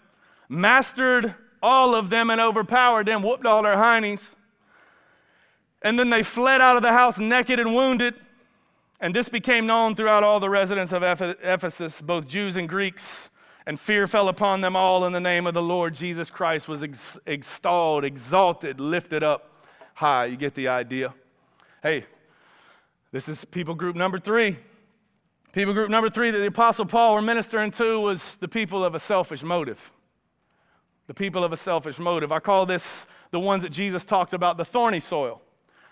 mastered 0.48 1.34
all 1.64 1.94
of 1.94 2.10
them, 2.10 2.28
and 2.28 2.40
overpowered 2.40 3.06
them, 3.06 3.22
whooped 3.22 3.46
all 3.46 3.62
their 3.62 3.76
heinies 3.76 4.34
And 5.80 5.98
then 5.98 6.10
they 6.10 6.22
fled 6.22 6.60
out 6.60 6.76
of 6.76 6.82
the 6.82 6.92
house 6.92 7.18
naked 7.18 7.58
and 7.58 7.74
wounded. 7.74 8.14
And 9.00 9.14
this 9.14 9.30
became 9.30 9.66
known 9.66 9.94
throughout 9.94 10.22
all 10.22 10.40
the 10.40 10.50
residents 10.50 10.92
of 10.92 11.02
Ephesus, 11.02 12.02
both 12.02 12.28
Jews 12.28 12.56
and 12.56 12.68
Greeks. 12.68 13.30
And 13.66 13.80
fear 13.80 14.06
fell 14.06 14.28
upon 14.28 14.60
them 14.60 14.76
all 14.76 15.06
in 15.06 15.12
the 15.12 15.20
name 15.20 15.46
of 15.46 15.54
the 15.54 15.62
Lord 15.62 15.94
Jesus 15.94 16.28
Christ 16.30 16.68
was 16.68 16.82
ex- 16.82 17.18
extolled, 17.26 18.04
exalted, 18.04 18.78
lifted 18.78 19.22
up 19.22 19.64
high. 19.94 20.26
You 20.26 20.36
get 20.36 20.54
the 20.54 20.68
idea. 20.68 21.14
Hey, 21.82 22.04
this 23.10 23.26
is 23.26 23.44
people 23.46 23.74
group 23.74 23.96
number 23.96 24.18
three. 24.18 24.58
People 25.52 25.72
group 25.72 25.88
number 25.88 26.10
three 26.10 26.30
that 26.30 26.38
the 26.38 26.46
Apostle 26.46 26.84
Paul 26.84 27.14
were 27.14 27.22
ministering 27.22 27.70
to 27.72 28.00
was 28.00 28.36
the 28.36 28.48
people 28.48 28.84
of 28.84 28.94
a 28.94 28.98
selfish 28.98 29.42
motive. 29.42 29.92
The 31.06 31.14
people 31.14 31.44
of 31.44 31.52
a 31.52 31.56
selfish 31.56 31.98
motive. 31.98 32.32
I 32.32 32.38
call 32.38 32.66
this 32.66 33.06
the 33.30 33.40
ones 33.40 33.62
that 33.62 33.70
Jesus 33.70 34.04
talked 34.04 34.32
about, 34.32 34.56
the 34.56 34.64
thorny 34.64 35.00
soil. 35.00 35.42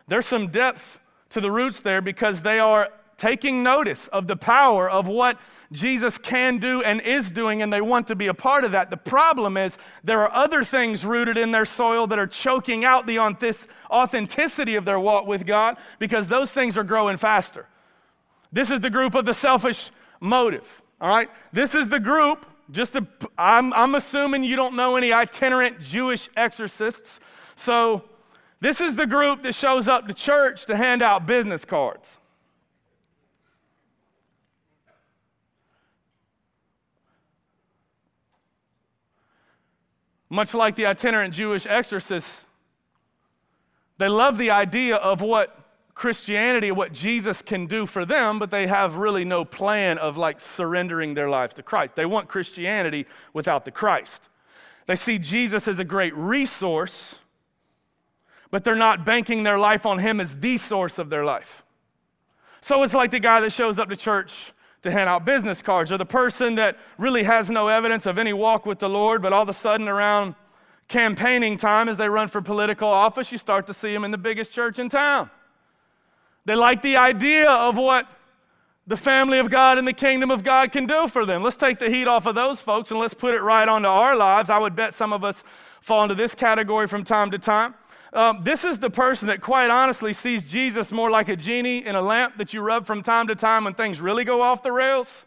There's 0.08 0.26
some 0.26 0.48
depth 0.48 1.00
to 1.30 1.40
the 1.40 1.50
roots 1.50 1.80
there 1.80 2.00
because 2.00 2.42
they 2.42 2.58
are 2.58 2.88
taking 3.16 3.62
notice 3.62 4.08
of 4.08 4.26
the 4.26 4.36
power 4.36 4.90
of 4.90 5.06
what 5.06 5.38
Jesus 5.70 6.18
can 6.18 6.58
do 6.58 6.82
and 6.82 7.00
is 7.00 7.30
doing, 7.30 7.62
and 7.62 7.72
they 7.72 7.80
want 7.80 8.06
to 8.08 8.16
be 8.16 8.26
a 8.26 8.34
part 8.34 8.64
of 8.64 8.72
that. 8.72 8.90
The 8.90 8.96
problem 8.96 9.56
is 9.56 9.78
there 10.02 10.20
are 10.20 10.32
other 10.32 10.64
things 10.64 11.04
rooted 11.04 11.38
in 11.38 11.50
their 11.50 11.64
soil 11.64 12.06
that 12.08 12.18
are 12.18 12.26
choking 12.26 12.84
out 12.84 13.06
the 13.06 13.18
authenticity 13.90 14.74
of 14.74 14.84
their 14.84 14.98
walk 14.98 15.26
with 15.26 15.46
God 15.46 15.78
because 15.98 16.28
those 16.28 16.50
things 16.50 16.76
are 16.76 16.84
growing 16.84 17.16
faster. 17.16 17.66
This 18.50 18.70
is 18.70 18.80
the 18.80 18.90
group 18.90 19.14
of 19.14 19.24
the 19.24 19.34
selfish 19.34 19.90
motive, 20.20 20.82
all 21.00 21.08
right? 21.08 21.30
This 21.52 21.74
is 21.74 21.88
the 21.88 22.00
group, 22.00 22.44
just 22.70 22.92
to, 22.94 23.06
I'm, 23.36 23.72
I'm 23.72 23.94
assuming 23.94 24.44
you 24.44 24.56
don't 24.56 24.76
know 24.76 24.96
any 24.96 25.12
itinerant 25.12 25.80
Jewish 25.80 26.28
exorcists. 26.36 27.20
So 27.54 28.04
this 28.60 28.80
is 28.80 28.96
the 28.96 29.06
group 29.06 29.42
that 29.42 29.54
shows 29.54 29.88
up 29.88 30.06
to 30.08 30.14
church 30.14 30.66
to 30.66 30.76
hand 30.76 31.02
out 31.02 31.26
business 31.26 31.64
cards. 31.64 32.18
Much 40.30 40.54
like 40.54 40.76
the 40.76 40.86
itinerant 40.86 41.34
Jewish 41.34 41.66
exorcists, 41.66 42.46
they 43.98 44.08
love 44.08 44.38
the 44.38 44.50
idea 44.50 44.96
of 44.96 45.20
what 45.20 45.61
Christianity, 45.94 46.72
what 46.72 46.92
Jesus 46.92 47.42
can 47.42 47.66
do 47.66 47.86
for 47.86 48.04
them, 48.04 48.38
but 48.38 48.50
they 48.50 48.66
have 48.66 48.96
really 48.96 49.24
no 49.24 49.44
plan 49.44 49.98
of 49.98 50.16
like 50.16 50.40
surrendering 50.40 51.14
their 51.14 51.28
lives 51.28 51.54
to 51.54 51.62
Christ. 51.62 51.94
They 51.96 52.06
want 52.06 52.28
Christianity 52.28 53.06
without 53.32 53.64
the 53.64 53.70
Christ. 53.70 54.28
They 54.86 54.96
see 54.96 55.18
Jesus 55.18 55.68
as 55.68 55.78
a 55.78 55.84
great 55.84 56.14
resource 56.16 57.16
but 58.52 58.64
they're 58.64 58.76
not 58.76 59.04
banking 59.04 59.42
their 59.42 59.58
life 59.58 59.84
on 59.86 59.98
Him 59.98 60.20
as 60.20 60.38
the 60.38 60.58
source 60.58 60.98
of 60.98 61.10
their 61.10 61.24
life. 61.24 61.64
So 62.60 62.84
it's 62.84 62.94
like 62.94 63.10
the 63.10 63.18
guy 63.18 63.40
that 63.40 63.50
shows 63.50 63.80
up 63.80 63.88
to 63.88 63.96
church 63.96 64.52
to 64.82 64.90
hand 64.90 65.08
out 65.08 65.24
business 65.24 65.62
cards, 65.62 65.90
or 65.90 65.98
the 65.98 66.04
person 66.04 66.56
that 66.56 66.76
really 66.98 67.22
has 67.22 67.50
no 67.50 67.68
evidence 67.68 68.04
of 68.04 68.18
any 68.18 68.32
walk 68.32 68.66
with 68.66 68.78
the 68.78 68.88
Lord, 68.88 69.22
but 69.22 69.32
all 69.32 69.42
of 69.42 69.48
a 69.48 69.54
sudden 69.54 69.88
around 69.88 70.34
campaigning 70.88 71.56
time 71.56 71.88
as 71.88 71.96
they 71.96 72.08
run 72.08 72.28
for 72.28 72.42
political 72.42 72.88
office, 72.88 73.32
you 73.32 73.38
start 73.38 73.66
to 73.68 73.74
see 73.74 73.92
them 73.92 74.04
in 74.04 74.10
the 74.10 74.18
biggest 74.18 74.52
church 74.52 74.78
in 74.78 74.88
town. 74.88 75.30
They 76.44 76.54
like 76.54 76.82
the 76.82 76.96
idea 76.96 77.50
of 77.50 77.76
what 77.76 78.06
the 78.86 78.96
family 78.96 79.38
of 79.38 79.48
God 79.48 79.78
and 79.78 79.86
the 79.86 79.92
kingdom 79.92 80.30
of 80.30 80.42
God 80.42 80.72
can 80.72 80.86
do 80.86 81.06
for 81.06 81.24
them. 81.24 81.42
Let's 81.42 81.56
take 81.56 81.78
the 81.78 81.88
heat 81.88 82.08
off 82.08 82.26
of 82.26 82.34
those 82.34 82.60
folks 82.60 82.90
and 82.90 82.98
let's 82.98 83.14
put 83.14 83.32
it 83.34 83.40
right 83.40 83.68
onto 83.68 83.86
our 83.86 84.16
lives. 84.16 84.50
I 84.50 84.58
would 84.58 84.74
bet 84.74 84.92
some 84.92 85.12
of 85.12 85.22
us 85.22 85.44
fall 85.80 86.02
into 86.02 86.16
this 86.16 86.34
category 86.34 86.88
from 86.88 87.04
time 87.04 87.30
to 87.30 87.38
time. 87.38 87.74
Um, 88.12 88.40
this 88.42 88.64
is 88.64 88.78
the 88.78 88.90
person 88.90 89.28
that, 89.28 89.40
quite 89.40 89.70
honestly, 89.70 90.12
sees 90.12 90.42
Jesus 90.42 90.92
more 90.92 91.10
like 91.10 91.28
a 91.28 91.36
genie 91.36 91.86
in 91.86 91.94
a 91.94 92.02
lamp 92.02 92.36
that 92.36 92.52
you 92.52 92.60
rub 92.60 92.86
from 92.86 93.02
time 93.02 93.26
to 93.28 93.34
time 93.34 93.64
when 93.64 93.74
things 93.74 94.00
really 94.00 94.24
go 94.24 94.42
off 94.42 94.62
the 94.62 94.72
rails. 94.72 95.24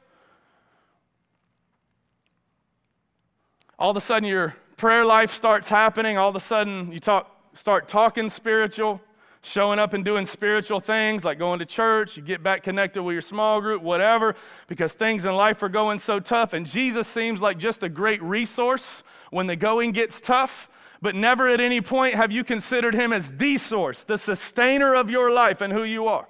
All 3.80 3.90
of 3.90 3.98
a 3.98 4.02
sudden, 4.02 4.30
your 4.30 4.56
prayer 4.78 5.04
life 5.04 5.34
starts 5.34 5.68
happening. 5.68 6.18
All 6.18 6.30
of 6.30 6.36
a 6.36 6.40
sudden, 6.40 6.92
you 6.92 7.00
talk, 7.00 7.30
start 7.56 7.88
talking 7.88 8.30
spiritual, 8.30 9.02
showing 9.46 9.80
up 9.80 9.94
and 9.94 10.04
doing 10.04 10.26
spiritual 10.26 10.80
things 10.80 11.24
like 11.24 11.38
going 11.38 11.60
to 11.60 11.66
church. 11.66 12.18
You 12.18 12.24
get 12.24 12.42
back 12.42 12.64
connected 12.64 13.04
with 13.04 13.14
your 13.14 13.22
small 13.22 13.62
group, 13.62 13.82
whatever, 13.82 14.36
because 14.68 14.94
things 14.94 15.26
in 15.26 15.36
life 15.36 15.62
are 15.64 15.70
going 15.70 16.00
so 16.00 16.20
tough. 16.20 16.54
And 16.54 16.66
Jesus 16.66 17.08
seems 17.08 17.42
like 17.42 17.58
just 17.58 17.84
a 17.84 17.90
great 17.90 18.22
resource 18.24 19.04
when 19.30 19.48
the 19.48 19.56
going 19.56 19.92
gets 19.92 20.20
tough 20.20 20.70
but 21.02 21.14
never 21.14 21.48
at 21.48 21.60
any 21.60 21.82
point 21.82 22.16
have 22.16 22.32
you 22.32 22.44
considered 22.44 22.96
him 22.96 23.14
as 23.14 23.30
the 23.30 23.58
source, 23.58 24.04
the 24.04 24.18
sustainer 24.18 24.96
of 24.96 25.12
your 25.12 25.32
life 25.32 25.62
and 25.62 25.72
who 25.72 25.84
you 25.84 26.08
are. 26.08 26.28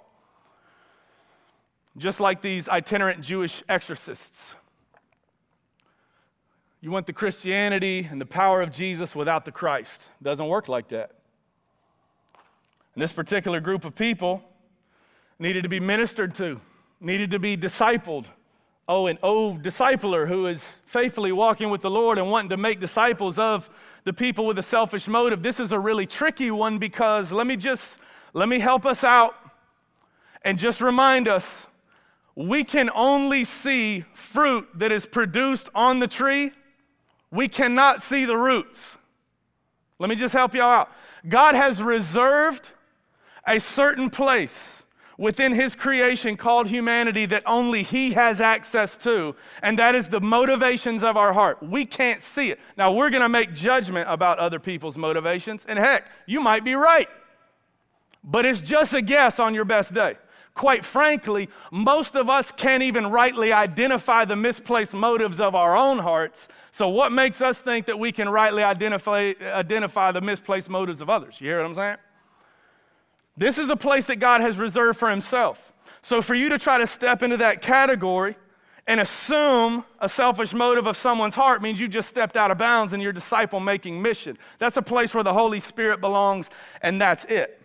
Just 1.95 2.19
like 2.19 2.41
these 2.41 2.67
itinerant 2.67 3.21
Jewish 3.21 3.63
exorcists. 3.69 4.53
You 6.81 6.91
want 6.91 7.07
the 7.07 7.13
Christianity 7.13 8.05
and 8.11 8.19
the 8.19 8.25
power 8.25 8.61
of 8.61 8.69
Jesus 8.69 9.15
without 9.15 9.45
the 9.45 9.51
Christ. 9.51 10.01
Doesn't 10.21 10.47
work 10.47 10.67
like 10.67 10.89
that. 10.89 11.14
And 12.95 13.03
this 13.03 13.11
particular 13.11 13.59
group 13.59 13.85
of 13.85 13.93
people 13.93 14.41
needed 15.37 15.63
to 15.63 15.69
be 15.69 15.81
ministered 15.81 16.33
to, 16.35 16.59
needed 17.01 17.31
to 17.31 17.39
be 17.39 17.57
discipled. 17.57 18.25
Oh, 18.87 19.07
an 19.07 19.19
oh 19.21 19.59
discipler 19.61 20.27
who 20.27 20.47
is 20.47 20.79
faithfully 20.85 21.31
walking 21.31 21.69
with 21.69 21.81
the 21.81 21.89
Lord 21.89 22.17
and 22.17 22.31
wanting 22.31 22.49
to 22.49 22.57
make 22.57 22.79
disciples 22.79 23.37
of 23.37 23.69
the 24.05 24.13
people 24.13 24.45
with 24.45 24.57
a 24.59 24.63
selfish 24.63 25.07
motive. 25.07 25.43
This 25.43 25.59
is 25.59 25.71
a 25.71 25.79
really 25.79 26.05
tricky 26.05 26.51
one 26.51 26.77
because 26.77 27.31
let 27.31 27.47
me 27.47 27.57
just 27.57 27.99
let 28.33 28.47
me 28.47 28.59
help 28.59 28.85
us 28.85 29.03
out 29.03 29.35
and 30.43 30.57
just 30.57 30.79
remind 30.79 31.27
us 31.27 31.67
we 32.35 32.63
can 32.63 32.89
only 32.93 33.43
see 33.43 34.05
fruit 34.13 34.67
that 34.75 34.91
is 34.91 35.05
produced 35.05 35.69
on 35.73 35.99
the 35.99 36.07
tree. 36.07 36.51
We 37.31 37.47
cannot 37.47 38.01
see 38.01 38.25
the 38.25 38.37
roots. 38.37 38.97
Let 39.99 40.09
me 40.09 40.15
just 40.15 40.33
help 40.33 40.53
y'all 40.53 40.69
out. 40.69 40.91
God 41.27 41.55
has 41.55 41.81
reserved 41.81 42.69
a 43.47 43.59
certain 43.59 44.09
place 44.09 44.83
within 45.17 45.53
his 45.53 45.75
creation 45.75 46.35
called 46.35 46.67
humanity 46.67 47.25
that 47.25 47.43
only 47.45 47.83
he 47.83 48.11
has 48.11 48.41
access 48.41 48.97
to, 48.97 49.35
and 49.61 49.79
that 49.79 49.95
is 49.95 50.09
the 50.09 50.19
motivations 50.19 51.03
of 51.03 51.15
our 51.15 51.33
heart. 51.33 51.61
We 51.63 51.85
can't 51.85 52.21
see 52.21 52.51
it. 52.51 52.59
Now, 52.77 52.93
we're 52.93 53.09
going 53.09 53.23
to 53.23 53.29
make 53.29 53.53
judgment 53.53 54.09
about 54.09 54.39
other 54.39 54.59
people's 54.59 54.97
motivations, 54.97 55.65
and 55.67 55.79
heck, 55.79 56.09
you 56.25 56.41
might 56.41 56.63
be 56.63 56.73
right, 56.73 57.07
but 58.23 58.45
it's 58.45 58.61
just 58.61 58.93
a 58.93 59.01
guess 59.01 59.39
on 59.39 59.53
your 59.53 59.65
best 59.65 59.93
day. 59.93 60.17
Quite 60.53 60.85
frankly, 60.85 61.49
most 61.69 62.15
of 62.15 62.29
us 62.29 62.49
can't 62.53 62.81
even 62.81 63.07
rightly 63.07 63.51
identify 63.51 64.23
the 64.23 64.37
misplaced 64.37 64.93
motives 64.93 65.41
of 65.41 65.53
our 65.53 65.75
own 65.75 65.99
hearts. 65.99 66.47
So, 66.71 66.87
what 66.87 67.11
makes 67.11 67.41
us 67.41 67.59
think 67.59 67.87
that 67.87 67.99
we 67.99 68.13
can 68.13 68.29
rightly 68.29 68.63
identify, 68.63 69.33
identify 69.41 70.13
the 70.13 70.21
misplaced 70.21 70.69
motives 70.69 71.01
of 71.01 71.09
others? 71.09 71.41
You 71.41 71.49
hear 71.49 71.57
what 71.57 71.65
I'm 71.65 71.75
saying? 71.75 71.97
This 73.37 73.57
is 73.57 73.69
a 73.69 73.75
place 73.75 74.05
that 74.05 74.17
God 74.17 74.41
has 74.41 74.57
reserved 74.57 74.99
for 74.99 75.09
Himself. 75.09 75.73
So 76.01 76.21
for 76.21 76.35
you 76.35 76.49
to 76.49 76.57
try 76.57 76.77
to 76.77 76.87
step 76.87 77.23
into 77.23 77.37
that 77.37 77.61
category 77.61 78.35
and 78.87 78.99
assume 78.99 79.83
a 79.99 80.07
selfish 80.07 80.53
motive 80.53 80.85
of 80.85 80.95
someone's 80.95 81.35
heart 81.35 81.61
means 81.61 81.79
you 81.79 81.87
just 81.87 82.07
stepped 82.07 82.37
out 82.37 82.51
of 82.51 82.57
bounds 82.57 82.93
in 82.93 83.01
your 83.01 83.11
disciple 83.11 83.59
making 83.59 84.01
mission. 84.01 84.37
That's 84.59 84.77
a 84.77 84.81
place 84.81 85.13
where 85.13 85.23
the 85.23 85.33
Holy 85.33 85.59
Spirit 85.59 86.01
belongs, 86.01 86.49
and 86.81 87.01
that's 87.01 87.25
it. 87.25 87.61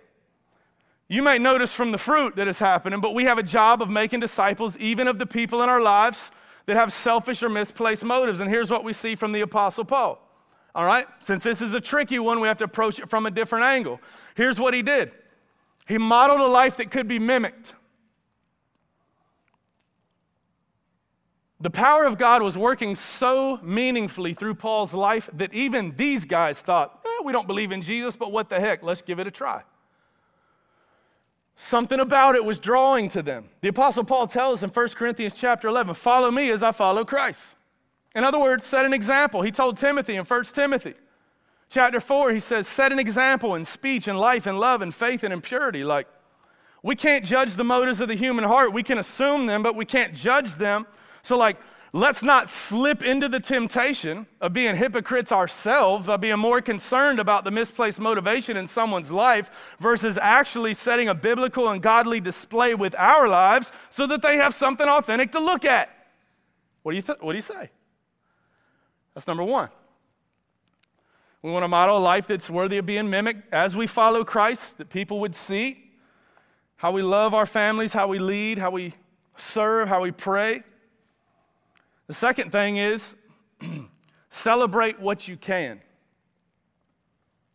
You 1.08 1.22
may 1.22 1.38
notice 1.38 1.72
from 1.72 1.92
the 1.92 1.98
fruit 1.98 2.36
that 2.36 2.48
is 2.48 2.58
happening, 2.58 3.00
but 3.00 3.14
we 3.14 3.24
have 3.24 3.36
a 3.36 3.42
job 3.42 3.82
of 3.82 3.90
making 3.90 4.20
disciples, 4.20 4.76
even 4.78 5.08
of 5.08 5.18
the 5.18 5.26
people 5.26 5.62
in 5.62 5.68
our 5.68 5.80
lives 5.80 6.30
that 6.66 6.76
have 6.76 6.92
selfish 6.92 7.42
or 7.42 7.48
misplaced 7.48 8.04
motives. 8.04 8.40
And 8.40 8.48
here's 8.48 8.70
what 8.70 8.84
we 8.84 8.92
see 8.92 9.16
from 9.16 9.32
the 9.32 9.40
Apostle 9.40 9.84
Paul. 9.84 10.26
All 10.74 10.84
right? 10.84 11.06
Since 11.20 11.42
this 11.42 11.60
is 11.60 11.74
a 11.74 11.80
tricky 11.80 12.18
one, 12.18 12.40
we 12.40 12.48
have 12.48 12.58
to 12.58 12.64
approach 12.64 13.00
it 13.00 13.10
from 13.10 13.26
a 13.26 13.30
different 13.30 13.64
angle. 13.64 14.00
Here's 14.36 14.58
what 14.58 14.72
he 14.72 14.82
did 14.82 15.12
he 15.90 15.98
modeled 15.98 16.40
a 16.40 16.46
life 16.46 16.76
that 16.76 16.90
could 16.92 17.08
be 17.08 17.18
mimicked. 17.18 17.74
The 21.60 21.68
power 21.68 22.04
of 22.06 22.16
God 22.16 22.42
was 22.42 22.56
working 22.56 22.94
so 22.94 23.58
meaningfully 23.60 24.32
through 24.32 24.54
Paul's 24.54 24.94
life 24.94 25.28
that 25.34 25.52
even 25.52 25.94
these 25.96 26.24
guys 26.24 26.60
thought, 26.60 27.00
eh, 27.04 27.22
we 27.24 27.32
don't 27.32 27.48
believe 27.48 27.72
in 27.72 27.82
Jesus, 27.82 28.16
but 28.16 28.30
what 28.30 28.48
the 28.48 28.60
heck, 28.60 28.84
let's 28.84 29.02
give 29.02 29.18
it 29.18 29.26
a 29.26 29.32
try. 29.32 29.62
Something 31.56 31.98
about 31.98 32.36
it 32.36 32.44
was 32.44 32.60
drawing 32.60 33.08
to 33.08 33.20
them. 33.20 33.50
The 33.60 33.68
apostle 33.68 34.04
Paul 34.04 34.28
tells 34.28 34.62
in 34.62 34.70
1 34.70 34.94
Corinthians 34.94 35.34
chapter 35.34 35.66
11, 35.66 35.94
"Follow 35.94 36.30
me 36.30 36.50
as 36.50 36.62
I 36.62 36.70
follow 36.70 37.04
Christ." 37.04 37.56
In 38.14 38.22
other 38.22 38.38
words, 38.38 38.64
set 38.64 38.86
an 38.86 38.94
example. 38.94 39.42
He 39.42 39.50
told 39.50 39.76
Timothy 39.76 40.14
in 40.14 40.24
1 40.24 40.54
Timothy, 40.54 40.94
Chapter 41.70 42.00
4, 42.00 42.32
he 42.32 42.40
says, 42.40 42.68
Set 42.68 42.92
an 42.92 42.98
example 42.98 43.54
in 43.54 43.64
speech 43.64 44.06
and 44.08 44.18
life 44.18 44.46
and 44.46 44.60
love 44.60 44.82
and 44.82 44.94
faith 44.94 45.24
and 45.24 45.32
in 45.32 45.40
purity. 45.40 45.82
Like, 45.84 46.06
we 46.82 46.94
can't 46.94 47.24
judge 47.24 47.54
the 47.54 47.64
motives 47.64 48.00
of 48.00 48.08
the 48.08 48.14
human 48.14 48.44
heart. 48.44 48.72
We 48.72 48.82
can 48.82 48.98
assume 48.98 49.46
them, 49.46 49.62
but 49.62 49.74
we 49.74 49.84
can't 49.84 50.14
judge 50.14 50.56
them. 50.56 50.86
So, 51.22 51.38
like, 51.38 51.56
Let's 51.92 52.22
not 52.22 52.48
slip 52.48 53.02
into 53.02 53.28
the 53.28 53.40
temptation 53.40 54.26
of 54.40 54.52
being 54.52 54.76
hypocrites 54.76 55.32
ourselves, 55.32 56.08
of 56.08 56.20
being 56.20 56.38
more 56.38 56.60
concerned 56.60 57.18
about 57.18 57.44
the 57.44 57.50
misplaced 57.50 57.98
motivation 57.98 58.56
in 58.56 58.68
someone's 58.68 59.10
life 59.10 59.50
versus 59.80 60.16
actually 60.16 60.74
setting 60.74 61.08
a 61.08 61.14
biblical 61.14 61.68
and 61.68 61.82
godly 61.82 62.20
display 62.20 62.76
with 62.76 62.94
our 62.96 63.26
lives 63.26 63.72
so 63.88 64.06
that 64.06 64.22
they 64.22 64.36
have 64.36 64.54
something 64.54 64.86
authentic 64.86 65.32
to 65.32 65.40
look 65.40 65.64
at. 65.64 65.90
What 66.84 66.92
do 66.92 66.96
you, 66.96 67.02
th- 67.02 67.18
what 67.20 67.32
do 67.32 67.36
you 67.36 67.42
say? 67.42 67.70
That's 69.14 69.26
number 69.26 69.42
one. 69.42 69.70
We 71.42 71.50
want 71.50 71.64
to 71.64 71.68
model 71.68 71.96
a 71.96 71.98
life 71.98 72.26
that's 72.26 72.50
worthy 72.50 72.76
of 72.76 72.86
being 72.86 73.08
mimicked 73.08 73.52
as 73.52 73.74
we 73.74 73.86
follow 73.86 74.24
Christ, 74.24 74.78
that 74.78 74.90
people 74.90 75.20
would 75.20 75.34
see 75.34 75.90
how 76.76 76.92
we 76.92 77.02
love 77.02 77.34
our 77.34 77.46
families, 77.46 77.92
how 77.92 78.08
we 78.08 78.18
lead, 78.18 78.58
how 78.58 78.70
we 78.70 78.94
serve, 79.36 79.88
how 79.88 80.02
we 80.02 80.10
pray. 80.10 80.62
The 82.06 82.14
second 82.14 82.52
thing 82.52 82.76
is 82.76 83.14
celebrate 84.30 85.00
what 85.00 85.28
you 85.28 85.36
can. 85.36 85.80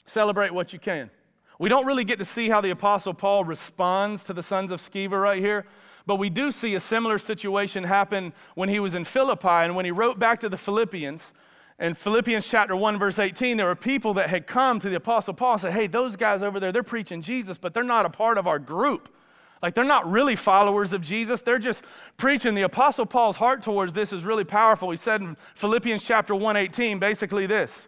Celebrate 0.05 0.51
what 0.51 0.73
you 0.73 0.79
can. 0.79 1.11
We 1.59 1.69
don't 1.69 1.85
really 1.85 2.03
get 2.03 2.19
to 2.19 2.25
see 2.25 2.49
how 2.49 2.61
the 2.61 2.69
Apostle 2.71 3.13
Paul 3.13 3.43
responds 3.43 4.25
to 4.25 4.33
the 4.33 4.43
sons 4.43 4.71
of 4.71 4.81
Sceva 4.81 5.21
right 5.21 5.41
here, 5.41 5.65
but 6.05 6.17
we 6.17 6.29
do 6.29 6.51
see 6.51 6.75
a 6.75 6.79
similar 6.79 7.17
situation 7.17 7.83
happen 7.83 8.33
when 8.55 8.69
he 8.69 8.79
was 8.79 8.93
in 8.93 9.05
Philippi 9.05 9.47
and 9.47 9.75
when 9.75 9.85
he 9.85 9.91
wrote 9.91 10.19
back 10.19 10.39
to 10.41 10.49
the 10.49 10.57
Philippians. 10.57 11.33
In 11.77 11.93
Philippians 11.93 12.47
chapter 12.47 12.75
1, 12.75 12.97
verse 12.97 13.19
18, 13.19 13.57
there 13.57 13.65
were 13.65 13.75
people 13.75 14.13
that 14.13 14.29
had 14.29 14.47
come 14.47 14.79
to 14.79 14.89
the 14.89 14.95
Apostle 14.95 15.33
Paul 15.33 15.53
and 15.53 15.61
said, 15.61 15.73
Hey, 15.73 15.87
those 15.87 16.15
guys 16.15 16.41
over 16.41 16.59
there, 16.59 16.71
they're 16.71 16.83
preaching 16.83 17.21
Jesus, 17.21 17.57
but 17.57 17.73
they're 17.73 17.83
not 17.83 18.05
a 18.05 18.09
part 18.09 18.37
of 18.37 18.47
our 18.47 18.59
group. 18.59 19.13
Like 19.61 19.73
they're 19.73 19.83
not 19.83 20.09
really 20.09 20.35
followers 20.35 20.93
of 20.93 21.01
Jesus, 21.01 21.41
they're 21.41 21.59
just 21.59 21.83
preaching. 22.17 22.53
The 22.53 22.61
apostle 22.61 23.05
Paul's 23.05 23.37
heart 23.37 23.61
towards 23.61 23.93
this 23.93 24.13
is 24.13 24.23
really 24.23 24.43
powerful. 24.43 24.91
He 24.91 24.97
said 24.97 25.21
in 25.21 25.35
Philippians 25.55 26.03
chapter 26.03 26.33
1:18 26.33 26.99
basically 26.99 27.47
this. 27.47 27.87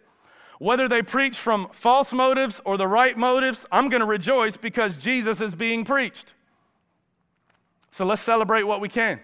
Whether 0.58 0.88
they 0.88 1.02
preach 1.02 1.38
from 1.38 1.68
false 1.72 2.12
motives 2.12 2.60
or 2.64 2.76
the 2.76 2.88
right 2.88 3.16
motives, 3.16 3.64
I'm 3.70 3.88
going 3.88 4.00
to 4.00 4.06
rejoice 4.06 4.56
because 4.56 4.96
Jesus 4.96 5.40
is 5.40 5.54
being 5.54 5.84
preached. 5.84 6.34
So 7.92 8.04
let's 8.04 8.22
celebrate 8.22 8.64
what 8.64 8.80
we 8.80 8.88
can. 8.88 9.20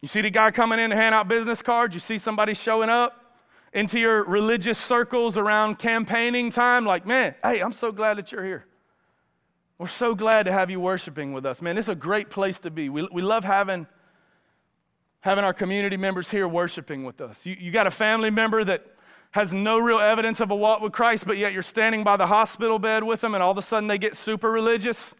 You 0.00 0.08
see 0.08 0.22
the 0.22 0.30
guy 0.30 0.50
coming 0.50 0.80
in 0.80 0.90
to 0.90 0.96
hand 0.96 1.14
out 1.14 1.28
business 1.28 1.62
cards, 1.62 1.94
you 1.94 2.00
see 2.00 2.18
somebody 2.18 2.54
showing 2.54 2.90
up 2.90 3.25
into 3.76 4.00
your 4.00 4.24
religious 4.24 4.78
circles 4.78 5.38
around 5.38 5.78
campaigning 5.78 6.50
time 6.50 6.84
like, 6.84 7.06
"Man, 7.06 7.36
hey, 7.44 7.60
I'm 7.60 7.72
so 7.72 7.92
glad 7.92 8.18
that 8.18 8.32
you're 8.32 8.44
here." 8.44 8.66
We're 9.78 9.88
so 9.88 10.14
glad 10.14 10.44
to 10.44 10.52
have 10.52 10.70
you 10.70 10.80
worshiping 10.80 11.34
with 11.34 11.44
us. 11.44 11.60
Man, 11.60 11.76
it's 11.76 11.88
a 11.88 11.94
great 11.94 12.30
place 12.30 12.58
to 12.60 12.70
be. 12.70 12.88
We, 12.88 13.06
we 13.12 13.20
love 13.20 13.44
having, 13.44 13.86
having 15.20 15.44
our 15.44 15.52
community 15.52 15.98
members 15.98 16.30
here 16.30 16.48
worshiping 16.48 17.04
with 17.04 17.20
us. 17.20 17.44
You, 17.44 17.56
you 17.60 17.70
got 17.70 17.86
a 17.86 17.90
family 17.90 18.30
member 18.30 18.64
that 18.64 18.86
has 19.32 19.52
no 19.52 19.78
real 19.78 19.98
evidence 19.98 20.40
of 20.40 20.50
a 20.50 20.56
walk 20.56 20.80
with 20.80 20.92
Christ, 20.92 21.26
but 21.26 21.36
yet 21.36 21.52
you're 21.52 21.62
standing 21.62 22.04
by 22.04 22.16
the 22.16 22.26
hospital 22.26 22.78
bed 22.78 23.04
with 23.04 23.20
them 23.20 23.34
and 23.34 23.42
all 23.42 23.50
of 23.50 23.58
a 23.58 23.62
sudden 23.62 23.86
they 23.86 23.98
get 23.98 24.16
super 24.16 24.50
religious. 24.50 25.14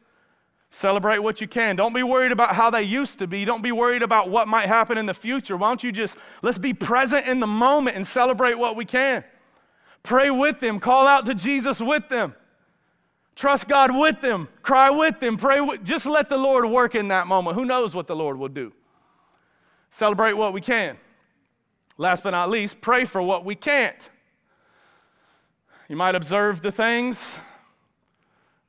Celebrate 0.71 1.21
what 1.21 1.41
you 1.41 1.49
can. 1.49 1.77
Don't 1.77 1.95
be 1.95 2.03
worried 2.03 2.33
about 2.33 2.55
how 2.55 2.71
they 2.71 2.83
used 2.83 3.19
to 3.21 3.27
be. 3.27 3.45
Don't 3.45 3.63
be 3.63 3.73
worried 3.73 4.03
about 4.03 4.29
what 4.31 4.49
might 4.49 4.67
happen 4.67 4.99
in 4.99 5.07
the 5.07 5.15
future. 5.15 5.57
Why 5.57 5.71
don't 5.71 5.83
you 5.83 5.93
just, 5.93 6.17
let's 6.43 6.59
be 6.59 6.75
present 6.75 7.27
in 7.27 7.41
the 7.41 7.47
moment 7.47 7.97
and 7.97 8.07
celebrate 8.07 8.55
what 8.55 8.77
we 8.77 8.85
can. 8.85 9.25
Pray 10.03 10.31
with 10.31 10.61
them, 10.61 10.79
call 10.79 11.07
out 11.07 11.27
to 11.27 11.35
Jesus 11.35 11.81
with 11.81 12.09
them. 12.09 12.35
Trust 13.35 13.69
God 13.69 13.95
with 13.95 14.21
them. 14.21 14.49
Cry 14.63 14.89
with 14.89 15.21
them. 15.21 15.37
Pray 15.37 15.61
with, 15.61 15.85
just 15.85 16.07
let 16.07 16.29
the 16.29 16.39
Lord 16.39 16.65
work 16.65 16.95
in 16.95 17.09
that 17.09 17.27
moment. 17.27 17.55
Who 17.57 17.67
knows 17.67 17.95
what 17.95 18.07
the 18.07 18.17
Lord 18.17 18.39
will 18.39 18.49
do? 18.49 18.73
Celebrate 19.91 20.33
what 20.33 20.53
we 20.53 20.61
can. 20.61 20.97
Last 21.99 22.23
but 22.23 22.31
not 22.31 22.51
least, 22.51 22.81
pray 22.81 23.05
for 23.05 23.21
what 23.23 23.45
we 23.45 23.55
can't. 23.55 24.11
You 25.89 25.97
might 25.97 26.15
observe 26.15 26.63
the 26.63 26.73
things, 26.73 27.37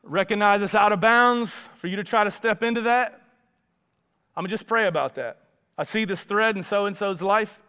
recognize 0.08 0.62
it's 0.62 0.76
out 0.76 0.92
of 0.92 1.02
bounds 1.02 1.70
for 1.78 1.88
you 1.88 1.98
to 1.98 2.04
try 2.04 2.24
to 2.24 2.32
step 2.32 2.64
into 2.64 2.82
that. 2.82 3.22
I'm 4.36 4.44
gonna 4.44 4.50
just 4.50 4.68
pray 4.68 4.88
about 4.88 5.16
that. 5.16 5.40
I 5.78 5.84
see 5.84 6.06
this 6.06 6.24
thread 6.24 6.56
in 6.56 6.64
so 6.64 6.86
and 6.86 6.96
so's 6.96 7.22
life. 7.22 7.62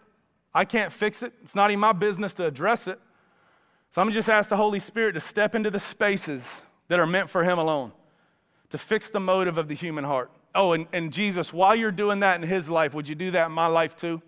I 0.54 0.64
can't 0.64 0.92
fix 0.92 1.22
it. 1.22 1.32
It's 1.42 1.54
not 1.54 1.70
even 1.70 1.80
my 1.80 1.92
business 1.92 2.34
to 2.34 2.46
address 2.46 2.86
it. 2.86 2.98
So 3.90 4.00
I'm 4.00 4.06
gonna 4.06 4.14
just 4.14 4.30
ask 4.30 4.48
the 4.48 4.56
Holy 4.56 4.80
Spirit 4.80 5.12
to 5.12 5.20
step 5.20 5.54
into 5.54 5.70
the 5.70 5.80
spaces 5.80 6.62
that 6.88 6.98
are 6.98 7.06
meant 7.06 7.30
for 7.30 7.44
Him 7.44 7.58
alone, 7.58 7.92
to 8.70 8.78
fix 8.78 9.10
the 9.10 9.20
motive 9.20 9.58
of 9.58 9.68
the 9.68 9.74
human 9.74 10.04
heart. 10.04 10.30
Oh, 10.54 10.72
and, 10.72 10.86
and 10.92 11.12
Jesus, 11.12 11.52
while 11.52 11.74
you're 11.74 11.92
doing 11.92 12.20
that 12.20 12.40
in 12.40 12.48
His 12.48 12.68
life, 12.68 12.94
would 12.94 13.08
you 13.08 13.14
do 13.14 13.30
that 13.32 13.46
in 13.46 13.52
my 13.52 13.66
life 13.66 13.96
too? 13.96 14.22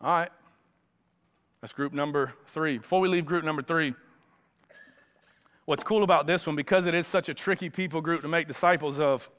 All 0.00 0.10
right. 0.10 0.30
That's 1.60 1.74
group 1.74 1.92
number 1.92 2.32
three. 2.46 2.78
Before 2.78 3.00
we 3.00 3.08
leave 3.08 3.26
group 3.26 3.44
number 3.44 3.60
three, 3.60 3.94
what's 5.66 5.82
cool 5.82 6.02
about 6.02 6.26
this 6.26 6.46
one, 6.46 6.56
because 6.56 6.86
it 6.86 6.94
is 6.94 7.06
such 7.06 7.28
a 7.28 7.34
tricky 7.34 7.68
people 7.68 8.00
group 8.00 8.22
to 8.22 8.28
make 8.28 8.48
disciples 8.48 8.98
of, 8.98 9.30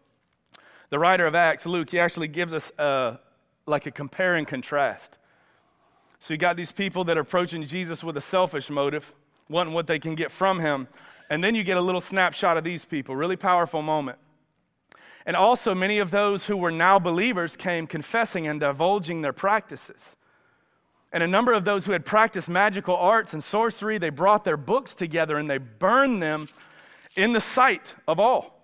the 0.92 1.00
writer 1.00 1.26
of 1.26 1.34
Acts, 1.34 1.66
Luke, 1.66 1.90
he 1.90 2.00
actually 2.00 2.28
gives 2.28 2.54
us 2.54 2.72
a, 2.78 3.18
like 3.66 3.86
a 3.86 3.92
compare 3.92 4.36
and 4.36 4.46
contrast. 4.46 5.18
So 6.20 6.34
you 6.34 6.38
got 6.38 6.58
these 6.58 6.72
people 6.72 7.06
that 7.06 7.18
are 7.18 7.22
approaching 7.22 7.66
Jesus 7.66 8.04
with 8.04 8.18
a 8.18 8.22
selfish 8.22 8.70
motive, 8.70 9.14
wanting 9.50 9.74
what 9.74 9.88
they 9.88 9.98
can 9.98 10.14
get 10.14 10.32
from 10.32 10.60
him. 10.60 10.88
And 11.30 11.44
then 11.44 11.56
you 11.56 11.64
get 11.64 11.78
a 11.78 11.82
little 11.82 12.02
snapshot 12.02 12.58
of 12.58 12.64
these 12.64 12.86
people, 12.86 13.16
really 13.16 13.38
powerful 13.38 13.82
moment. 13.82 14.20
And 15.26 15.36
also, 15.36 15.74
many 15.74 15.98
of 15.98 16.12
those 16.12 16.46
who 16.46 16.58
were 16.58 16.72
now 16.72 17.00
believers 17.00 17.56
came 17.56 17.88
confessing 17.88 18.46
and 18.46 18.60
divulging 18.60 19.22
their 19.22 19.34
practices. 19.34 20.18
And 21.14 21.24
a 21.24 21.28
number 21.28 21.52
of 21.52 21.66
those 21.66 21.86
who 21.86 21.92
had 21.92 22.06
practiced 22.06 22.48
magical 22.48 22.96
arts 22.96 23.34
and 23.34 23.44
sorcery, 23.44 23.98
they 23.98 24.10
brought 24.10 24.44
their 24.44 24.58
books 24.58 24.96
together 24.96 25.38
and 25.38 25.50
they 25.50 25.58
burned 25.58 26.24
them 26.24 26.48
in 27.16 27.34
the 27.34 27.42
sight 27.42 27.94
of 28.08 28.20
all. 28.20 28.58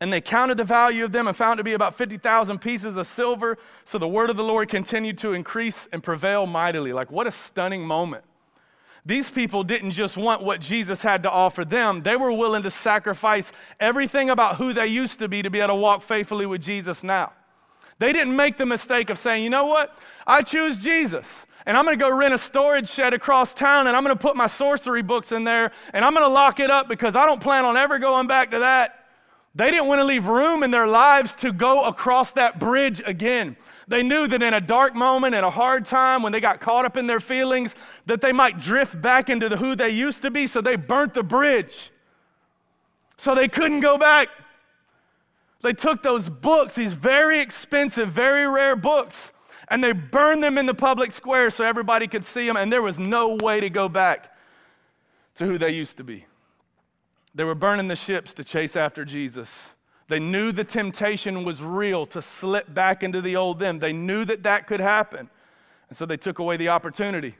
And 0.00 0.12
they 0.12 0.20
counted 0.20 0.56
the 0.56 0.64
value 0.64 1.04
of 1.04 1.12
them 1.12 1.28
and 1.28 1.36
found 1.36 1.58
to 1.58 1.64
be 1.64 1.74
about 1.74 1.94
50,000 1.94 2.58
pieces 2.58 2.96
of 2.96 3.06
silver. 3.06 3.58
So 3.84 3.98
the 3.98 4.08
word 4.08 4.30
of 4.30 4.36
the 4.36 4.42
Lord 4.42 4.68
continued 4.68 5.18
to 5.18 5.34
increase 5.34 5.86
and 5.92 6.02
prevail 6.02 6.46
mightily. 6.46 6.92
Like, 6.92 7.10
what 7.10 7.26
a 7.26 7.30
stunning 7.30 7.86
moment. 7.86 8.24
These 9.04 9.30
people 9.30 9.62
didn't 9.62 9.92
just 9.92 10.16
want 10.16 10.42
what 10.42 10.60
Jesus 10.60 11.02
had 11.02 11.22
to 11.22 11.30
offer 11.30 11.64
them, 11.64 12.02
they 12.02 12.16
were 12.16 12.32
willing 12.32 12.62
to 12.64 12.70
sacrifice 12.70 13.52
everything 13.78 14.28
about 14.28 14.56
who 14.56 14.72
they 14.72 14.86
used 14.86 15.18
to 15.20 15.28
be 15.28 15.42
to 15.42 15.50
be 15.50 15.60
able 15.60 15.68
to 15.68 15.74
walk 15.74 16.02
faithfully 16.02 16.46
with 16.46 16.62
Jesus 16.62 17.02
now. 17.02 17.32
They 18.00 18.14
didn't 18.14 18.34
make 18.34 18.56
the 18.56 18.64
mistake 18.64 19.10
of 19.10 19.18
saying, 19.18 19.44
you 19.44 19.50
know 19.50 19.66
what? 19.66 19.96
I 20.26 20.40
choose 20.40 20.78
Jesus. 20.78 21.46
And 21.66 21.76
I'm 21.76 21.84
going 21.84 21.98
to 21.98 22.02
go 22.02 22.10
rent 22.10 22.32
a 22.32 22.38
storage 22.38 22.88
shed 22.88 23.12
across 23.12 23.52
town 23.52 23.86
and 23.86 23.94
I'm 23.94 24.02
going 24.02 24.16
to 24.16 24.20
put 24.20 24.36
my 24.36 24.46
sorcery 24.46 25.02
books 25.02 25.32
in 25.32 25.44
there 25.44 25.70
and 25.92 26.02
I'm 26.02 26.14
going 26.14 26.24
to 26.24 26.32
lock 26.32 26.60
it 26.60 26.70
up 26.70 26.88
because 26.88 27.14
I 27.14 27.26
don't 27.26 27.42
plan 27.42 27.66
on 27.66 27.76
ever 27.76 27.98
going 27.98 28.26
back 28.26 28.52
to 28.52 28.60
that. 28.60 29.04
They 29.54 29.70
didn't 29.70 29.86
want 29.86 29.98
to 29.98 30.04
leave 30.04 30.26
room 30.26 30.62
in 30.62 30.70
their 30.70 30.86
lives 30.86 31.34
to 31.36 31.52
go 31.52 31.84
across 31.84 32.32
that 32.32 32.58
bridge 32.58 33.02
again. 33.04 33.56
They 33.86 34.02
knew 34.02 34.26
that 34.28 34.42
in 34.42 34.54
a 34.54 34.60
dark 34.62 34.94
moment, 34.94 35.34
in 35.34 35.44
a 35.44 35.50
hard 35.50 35.84
time, 35.84 36.22
when 36.22 36.32
they 36.32 36.40
got 36.40 36.58
caught 36.58 36.86
up 36.86 36.96
in 36.96 37.06
their 37.06 37.20
feelings, 37.20 37.74
that 38.06 38.22
they 38.22 38.32
might 38.32 38.60
drift 38.60 39.02
back 39.02 39.28
into 39.28 39.50
the 39.50 39.58
who 39.58 39.74
they 39.76 39.90
used 39.90 40.22
to 40.22 40.30
be, 40.30 40.46
so 40.46 40.62
they 40.62 40.76
burnt 40.76 41.12
the 41.12 41.24
bridge. 41.24 41.90
So 43.18 43.34
they 43.34 43.48
couldn't 43.48 43.80
go 43.80 43.98
back. 43.98 44.28
They 45.62 45.72
took 45.72 46.02
those 46.02 46.30
books, 46.30 46.74
these 46.74 46.94
very 46.94 47.40
expensive, 47.40 48.10
very 48.10 48.46
rare 48.46 48.76
books, 48.76 49.32
and 49.68 49.84
they 49.84 49.92
burned 49.92 50.42
them 50.42 50.58
in 50.58 50.66
the 50.66 50.74
public 50.74 51.12
square 51.12 51.50
so 51.50 51.64
everybody 51.64 52.06
could 52.06 52.24
see 52.24 52.46
them, 52.46 52.56
and 52.56 52.72
there 52.72 52.82
was 52.82 52.98
no 52.98 53.36
way 53.36 53.60
to 53.60 53.70
go 53.70 53.88
back 53.88 54.34
to 55.34 55.44
who 55.46 55.58
they 55.58 55.70
used 55.70 55.96
to 55.98 56.04
be. 56.04 56.26
They 57.34 57.44
were 57.44 57.54
burning 57.54 57.88
the 57.88 57.96
ships 57.96 58.34
to 58.34 58.44
chase 58.44 58.74
after 58.74 59.04
Jesus. 59.04 59.68
They 60.08 60.18
knew 60.18 60.50
the 60.50 60.64
temptation 60.64 61.44
was 61.44 61.62
real 61.62 62.04
to 62.06 62.20
slip 62.20 62.74
back 62.74 63.04
into 63.04 63.20
the 63.20 63.36
old 63.36 63.60
them. 63.60 63.78
They 63.78 63.92
knew 63.92 64.24
that 64.24 64.42
that 64.42 64.66
could 64.66 64.80
happen. 64.80 65.30
And 65.88 65.96
so 65.96 66.04
they 66.04 66.16
took 66.16 66.40
away 66.40 66.56
the 66.56 66.70
opportunity. 66.70 67.36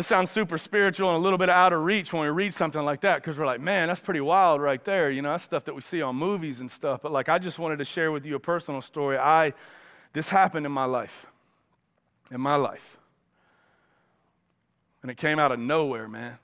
This 0.00 0.06
sounds 0.06 0.30
super 0.30 0.56
spiritual 0.56 1.10
and 1.10 1.18
a 1.18 1.20
little 1.20 1.36
bit 1.36 1.50
out 1.50 1.74
of 1.74 1.84
reach 1.84 2.10
when 2.10 2.22
we 2.22 2.30
read 2.30 2.54
something 2.54 2.80
like 2.80 3.02
that 3.02 3.16
because 3.16 3.36
we're 3.36 3.44
like, 3.44 3.60
man, 3.60 3.88
that's 3.88 4.00
pretty 4.00 4.22
wild 4.22 4.62
right 4.62 4.82
there. 4.82 5.10
You 5.10 5.20
know, 5.20 5.32
that's 5.32 5.44
stuff 5.44 5.66
that 5.66 5.74
we 5.74 5.82
see 5.82 6.00
on 6.00 6.16
movies 6.16 6.60
and 6.60 6.70
stuff. 6.70 7.02
But 7.02 7.12
like, 7.12 7.28
I 7.28 7.38
just 7.38 7.58
wanted 7.58 7.80
to 7.80 7.84
share 7.84 8.10
with 8.10 8.24
you 8.24 8.34
a 8.34 8.40
personal 8.40 8.80
story. 8.80 9.18
I, 9.18 9.52
this 10.14 10.30
happened 10.30 10.64
in 10.64 10.72
my 10.72 10.86
life. 10.86 11.26
In 12.30 12.40
my 12.40 12.54
life. 12.54 12.96
And 15.02 15.10
it 15.10 15.18
came 15.18 15.38
out 15.38 15.52
of 15.52 15.58
nowhere, 15.58 16.08
man. 16.08 16.38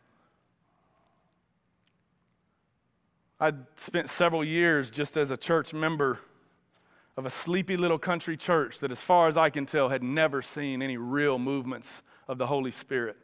I'd 3.41 3.57
spent 3.77 4.11
several 4.11 4.45
years 4.45 4.91
just 4.91 5.17
as 5.17 5.31
a 5.31 5.37
church 5.39 5.73
member 5.73 6.21
of 7.17 7.25
a 7.25 7.31
sleepy 7.31 7.79
little 7.79 7.99
country 7.99 8.37
church 8.37 8.81
that, 8.81 8.91
as 8.91 9.01
far 9.01 9.29
as 9.29 9.39
I 9.39 9.49
can 9.49 9.65
tell, 9.65 9.89
had 9.89 10.03
never 10.03 10.43
seen 10.43 10.83
any 10.83 10.99
real 10.99 11.39
movements 11.39 12.03
of 12.29 12.37
the 12.37 12.49
Holy 12.49 12.71
Spirit. 12.71 13.17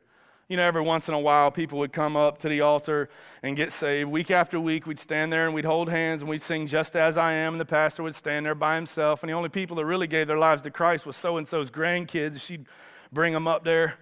You 0.53 0.59
know, 0.59 0.67
every 0.67 0.83
once 0.83 1.09
in 1.09 1.15
a 1.15 1.19
while, 1.19 1.51
people 1.51 1.79
would 1.79 1.95
come 1.95 2.15
up 2.15 2.37
to 2.41 2.49
the 2.51 2.61
altar 2.61 3.09
and 3.43 3.57
get 3.57 3.73
saved. 3.73 4.11
Week 4.11 4.31
after 4.31 4.61
week, 4.61 4.87
we'd 4.87 4.99
stand 4.99 5.33
there 5.33 5.47
and 5.47 5.55
we'd 5.55 5.65
hold 5.65 5.89
hands 5.89 6.21
and 6.21 6.29
we'd 6.29 6.43
sing 6.43 6.67
Just 6.67 6.95
As 6.95 7.17
I 7.17 7.33
Am, 7.33 7.55
and 7.55 7.61
the 7.63 7.65
pastor 7.65 8.03
would 8.03 8.15
stand 8.15 8.45
there 8.45 8.55
by 8.55 8.75
himself. 8.75 9.23
And 9.23 9.31
the 9.31 9.35
only 9.35 9.49
people 9.49 9.77
that 9.77 9.87
really 9.87 10.07
gave 10.07 10.27
their 10.27 10.37
lives 10.37 10.61
to 10.65 10.71
Christ 10.71 11.07
was 11.07 11.17
so 11.17 11.39
and 11.39 11.49
so's 11.49 11.71
grandkids. 11.71 12.39
She'd 12.39 12.67
bring 13.11 13.33
them 13.33 13.49
up 13.49 13.65
there. 13.65 13.95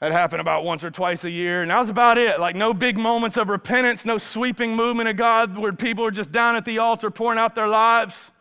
That 0.00 0.10
happened 0.12 0.40
about 0.40 0.64
once 0.64 0.84
or 0.84 0.90
twice 0.90 1.22
a 1.24 1.30
year, 1.30 1.60
and 1.60 1.70
that 1.70 1.80
was 1.80 1.90
about 1.90 2.16
it. 2.16 2.40
Like, 2.40 2.56
no 2.56 2.72
big 2.72 2.96
moments 2.96 3.36
of 3.36 3.50
repentance, 3.50 4.06
no 4.06 4.16
sweeping 4.16 4.74
movement 4.74 5.10
of 5.10 5.16
God 5.16 5.58
where 5.58 5.74
people 5.74 6.02
are 6.06 6.10
just 6.10 6.32
down 6.32 6.56
at 6.56 6.64
the 6.64 6.78
altar 6.78 7.10
pouring 7.10 7.38
out 7.38 7.54
their 7.54 7.68
lives. 7.68 8.32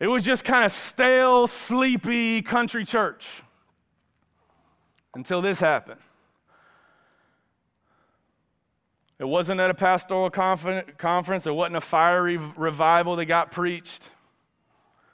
It 0.00 0.06
was 0.06 0.24
just 0.24 0.42
kind 0.42 0.64
of 0.64 0.72
stale, 0.72 1.46
sleepy 1.46 2.40
country 2.40 2.86
church 2.86 3.42
until 5.14 5.42
this 5.42 5.60
happened. 5.60 6.00
It 9.18 9.26
wasn't 9.26 9.60
at 9.60 9.70
a 9.70 9.74
pastoral 9.74 10.30
conference, 10.30 11.46
it 11.46 11.54
wasn't 11.54 11.76
a 11.76 11.80
fiery 11.80 12.36
revival 12.36 13.16
that 13.16 13.24
got 13.24 13.50
preached. 13.50 14.10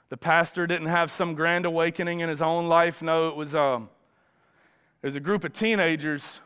The 0.09 0.17
pastor 0.17 0.67
didn't 0.67 0.87
have 0.87 1.11
some 1.11 1.33
grand 1.33 1.65
awakening 1.65 2.19
in 2.19 2.29
his 2.29 2.41
own 2.41 2.67
life. 2.67 3.01
No, 3.01 3.29
it 3.29 3.35
was, 3.35 3.55
um, 3.55 3.89
it 5.01 5.07
was 5.07 5.15
a 5.15 5.19
group 5.19 5.43
of 5.43 5.53
teenagers 5.53 6.39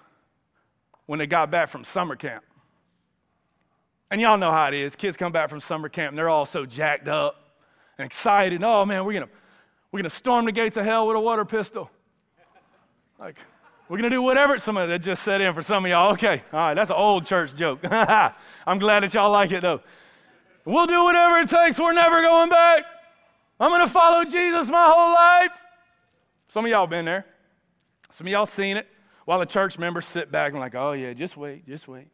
when 1.06 1.20
they 1.20 1.28
got 1.28 1.52
back 1.52 1.68
from 1.68 1.84
summer 1.84 2.16
camp. 2.16 2.44
And 4.12 4.22
y'all 4.22 4.38
know 4.38 4.52
how 4.52 4.68
it 4.68 4.74
is. 4.74 4.96
Kids 4.96 5.18
come 5.18 5.32
back 5.32 5.50
from 5.50 5.60
summer 5.60 5.90
camp 5.90 6.10
and 6.12 6.18
they're 6.18 6.30
all 6.30 6.46
so 6.46 6.66
jacked 6.66 7.08
up 7.08 7.36
and 7.98 8.06
excited. 8.06 8.64
Oh 8.64 8.86
man, 8.86 9.06
we're 9.06 9.14
gonna 9.14 9.30
we're 9.92 10.00
gonna 10.00 10.10
storm 10.10 10.46
the 10.46 10.52
gates 10.52 10.78
of 10.78 10.86
hell 10.86 11.08
with 11.08 11.16
a 11.16 11.20
water 11.20 11.46
pistol. 11.46 11.92
Like, 13.20 13.38
we're 13.90 13.98
gonna 13.98 14.10
do 14.10 14.22
whatever. 14.22 14.58
Somebody 14.60 14.90
that 14.90 15.00
just 15.00 15.24
set 15.24 15.42
in 15.42 15.54
for 15.54 15.62
some 15.62 15.84
of 15.84 15.92
y'all. 15.92 16.14
Okay, 16.14 16.42
all 16.54 16.60
right, 16.60 16.74
that's 16.74 16.90
an 16.90 16.96
old 16.96 17.26
church 17.26 17.54
joke. 17.56 17.80
I'm 17.84 18.80
glad 18.80 19.04
that 19.04 19.14
y'all 19.14 19.32
like 19.32 19.52
it 19.52 19.62
though. 19.62 19.82
We'll 20.64 20.88
do 20.88 21.04
whatever 21.04 21.40
it 21.40 21.50
takes. 21.50 21.80
We're 21.80 21.94
never 21.94 22.22
going 22.22 22.50
back. 22.50 22.86
I'm 23.60 23.72
gonna 23.72 23.88
follow 23.88 24.24
Jesus 24.24 24.70
my 24.70 24.86
whole 24.90 25.14
life. 25.14 25.60
Some 26.48 26.66
of 26.66 26.72
y'all 26.72 26.88
been 26.88 27.06
there. 27.06 27.26
Some 28.12 28.28
of 28.28 28.32
y'all 28.32 28.46
seen 28.46 28.78
it. 28.78 28.88
While 29.26 29.40
the 29.40 29.46
church 29.46 29.78
members 29.78 30.06
sit 30.06 30.32
back 30.32 30.52
and 30.52 30.60
like, 30.60 30.76
oh 30.76 30.94
yeah, 30.94 31.14
just 31.14 31.36
wait, 31.36 31.68
just 31.68 31.88
wait. 31.88 32.08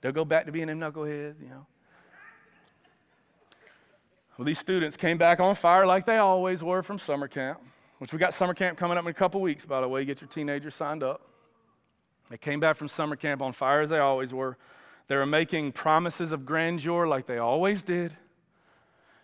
They'll 0.00 0.12
go 0.12 0.24
back 0.24 0.46
to 0.46 0.52
being 0.52 0.66
them 0.66 0.80
knuckleheads, 0.80 1.40
you 1.40 1.48
know. 1.48 1.66
Well, 4.36 4.44
these 4.44 4.58
students 4.58 4.96
came 4.96 5.18
back 5.18 5.40
on 5.40 5.54
fire 5.54 5.86
like 5.86 6.04
they 6.06 6.18
always 6.18 6.62
were 6.62 6.82
from 6.82 6.98
summer 6.98 7.28
camp, 7.28 7.60
which 7.98 8.12
we 8.12 8.18
got 8.18 8.34
summer 8.34 8.54
camp 8.54 8.78
coming 8.78 8.98
up 8.98 9.04
in 9.04 9.10
a 9.10 9.14
couple 9.14 9.40
weeks, 9.40 9.64
by 9.64 9.80
the 9.80 9.88
way. 9.88 10.04
Get 10.04 10.20
your 10.20 10.28
teenagers 10.28 10.74
signed 10.74 11.02
up. 11.02 11.22
They 12.30 12.36
came 12.36 12.60
back 12.60 12.76
from 12.76 12.88
summer 12.88 13.16
camp 13.16 13.40
on 13.40 13.52
fire 13.52 13.80
as 13.80 13.90
they 13.90 13.98
always 13.98 14.32
were. 14.32 14.56
They 15.08 15.16
were 15.16 15.26
making 15.26 15.72
promises 15.72 16.32
of 16.32 16.44
grandeur 16.44 17.06
like 17.06 17.26
they 17.26 17.38
always 17.38 17.82
did. 17.82 18.16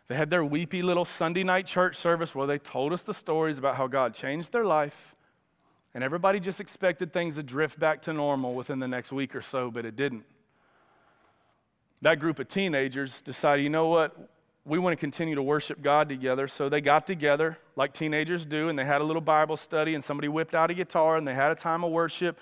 They 0.09 0.15
had 0.15 0.31
their 0.31 0.45
weepy 0.45 0.83
little 0.83 1.05
Sunday 1.05 1.43
night 1.43 1.67
church 1.67 1.97
service 1.97 2.35
where 2.35 2.47
they 2.47 2.59
told 2.59 2.93
us 2.93 3.03
the 3.03 3.15
stories 3.15 3.59
about 3.59 3.77
how 3.77 3.87
God 3.87 4.15
changed 4.15 4.53
their 4.53 4.65
life. 4.65 5.15
And 5.95 6.03
everybody 6.03 6.41
just 6.41 6.61
expected 6.61 7.13
things 7.13 7.35
to 7.35 7.43
drift 7.43 7.79
back 7.79 8.03
to 8.03 8.13
normal 8.13 8.55
within 8.55 8.79
the 8.79 8.89
next 8.89 9.13
week 9.13 9.35
or 9.35 9.43
so, 9.43 9.71
but 9.71 9.85
it 9.85 9.97
didn't. 9.97 10.25
That 12.01 12.19
group 12.19 12.39
of 12.39 12.49
teenagers 12.49 13.21
decided, 13.21 13.63
you 13.63 13.71
know 13.71 13.89
what? 13.89 14.32
We 14.65 14.79
want 14.79 14.93
to 14.93 14.97
continue 14.97 15.35
to 15.35 15.43
worship 15.43 15.83
God 15.83 16.09
together. 16.09 16.47
So 16.47 16.69
they 16.69 16.81
got 16.81 17.07
together 17.07 17.59
like 17.75 17.93
teenagers 17.93 18.45
do, 18.45 18.69
and 18.69 18.79
they 18.79 18.85
had 18.85 19.01
a 19.01 19.05
little 19.05 19.23
Bible 19.23 19.57
study, 19.57 19.95
and 19.95 20.05
somebody 20.05 20.29
whipped 20.29 20.55
out 20.55 20.71
a 20.71 20.75
guitar, 20.75 21.17
and 21.17 21.27
they 21.27 21.35
had 21.35 21.51
a 21.51 21.55
time 21.55 21.83
of 21.83 21.91
worship, 21.91 22.39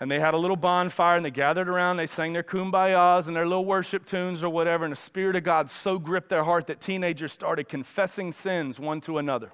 and 0.00 0.10
they 0.10 0.18
had 0.18 0.34
a 0.34 0.36
little 0.36 0.56
bonfire, 0.56 1.16
and 1.16 1.24
they 1.24 1.30
gathered 1.30 1.68
around, 1.68 1.96
they 1.96 2.06
sang 2.06 2.32
their 2.32 2.42
kumbayas 2.42 3.26
and 3.26 3.36
their 3.36 3.46
little 3.46 3.64
worship 3.64 4.04
tunes 4.04 4.42
or 4.42 4.48
whatever, 4.48 4.84
and 4.84 4.92
the 4.92 4.96
Spirit 4.96 5.36
of 5.36 5.44
God 5.44 5.70
so 5.70 5.98
gripped 5.98 6.28
their 6.28 6.42
heart 6.42 6.66
that 6.66 6.80
teenagers 6.80 7.32
started 7.32 7.68
confessing 7.68 8.32
sins 8.32 8.80
one 8.80 9.00
to 9.02 9.18
another. 9.18 9.52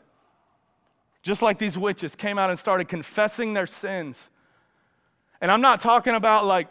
Just 1.22 1.42
like 1.42 1.58
these 1.58 1.76
witches 1.76 2.14
came 2.14 2.38
out 2.38 2.50
and 2.50 2.58
started 2.58 2.86
confessing 2.86 3.52
their 3.52 3.66
sins. 3.66 4.30
And 5.40 5.50
I'm 5.50 5.60
not 5.60 5.80
talking 5.80 6.14
about 6.14 6.46
like 6.46 6.68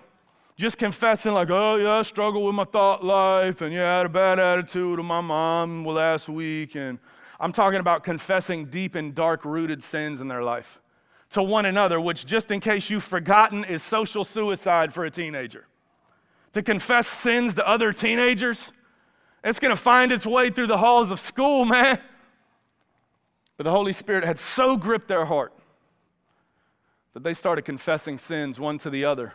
just 0.57 0.77
confessing, 0.77 1.33
like, 1.33 1.49
oh, 1.49 1.75
yeah, 1.75 1.99
I 1.99 2.01
struggle 2.03 2.45
with 2.45 2.55
my 2.55 2.63
thought 2.63 3.03
life, 3.03 3.59
and 3.61 3.73
yeah, 3.73 3.93
I 3.93 3.97
had 3.97 4.05
a 4.05 4.09
bad 4.09 4.39
attitude 4.39 4.99
of 4.99 5.05
my 5.05 5.19
mom 5.19 5.85
last 5.85 6.29
week. 6.29 6.75
And 6.75 6.97
I'm 7.39 7.51
talking 7.51 7.81
about 7.81 8.03
confessing 8.03 8.65
deep 8.67 8.95
and 8.95 9.13
dark 9.13 9.43
rooted 9.43 9.83
sins 9.83 10.21
in 10.21 10.29
their 10.29 10.43
life 10.43 10.79
to 11.31 11.43
one 11.43 11.65
another, 11.65 11.99
which, 11.99 12.25
just 12.25 12.51
in 12.51 12.61
case 12.61 12.89
you've 12.89 13.03
forgotten, 13.03 13.65
is 13.65 13.83
social 13.83 14.23
suicide 14.23 14.93
for 14.93 15.03
a 15.03 15.11
teenager. 15.11 15.67
To 16.53 16.63
confess 16.63 17.07
sins 17.07 17.55
to 17.55 17.67
other 17.67 17.91
teenagers, 17.91 18.71
it's 19.43 19.59
going 19.59 19.75
to 19.75 19.81
find 19.81 20.13
its 20.13 20.25
way 20.25 20.49
through 20.49 20.67
the 20.67 20.77
halls 20.77 21.11
of 21.11 21.19
school, 21.19 21.65
man. 21.65 21.99
But 23.57 23.65
the 23.65 23.71
Holy 23.71 23.91
Spirit 23.91 24.23
had 24.23 24.39
so 24.39 24.77
gripped 24.77 25.09
their 25.09 25.25
heart 25.25 25.51
that 27.13 27.23
they 27.23 27.33
started 27.33 27.63
confessing 27.63 28.17
sins 28.17 28.57
one 28.57 28.77
to 28.79 28.89
the 28.89 29.03
other 29.03 29.33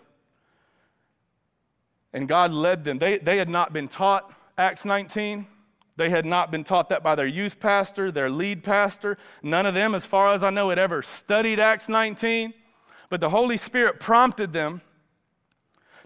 and 2.12 2.28
God 2.28 2.52
led 2.52 2.84
them. 2.84 2.98
They, 2.98 3.18
they 3.18 3.38
had 3.38 3.48
not 3.48 3.72
been 3.72 3.88
taught 3.88 4.32
Acts 4.58 4.84
19. 4.84 5.46
They 5.96 6.10
had 6.10 6.24
not 6.24 6.50
been 6.50 6.64
taught 6.64 6.88
that 6.88 7.02
by 7.02 7.14
their 7.14 7.26
youth 7.26 7.60
pastor, 7.60 8.10
their 8.10 8.30
lead 8.30 8.64
pastor. 8.64 9.18
None 9.42 9.66
of 9.66 9.74
them, 9.74 9.94
as 9.94 10.04
far 10.04 10.32
as 10.32 10.42
I 10.42 10.50
know, 10.50 10.70
had 10.70 10.78
ever 10.78 11.02
studied 11.02 11.60
Acts 11.60 11.88
19. 11.88 12.54
But 13.10 13.20
the 13.20 13.30
Holy 13.30 13.56
Spirit 13.56 14.00
prompted 14.00 14.52
them 14.52 14.80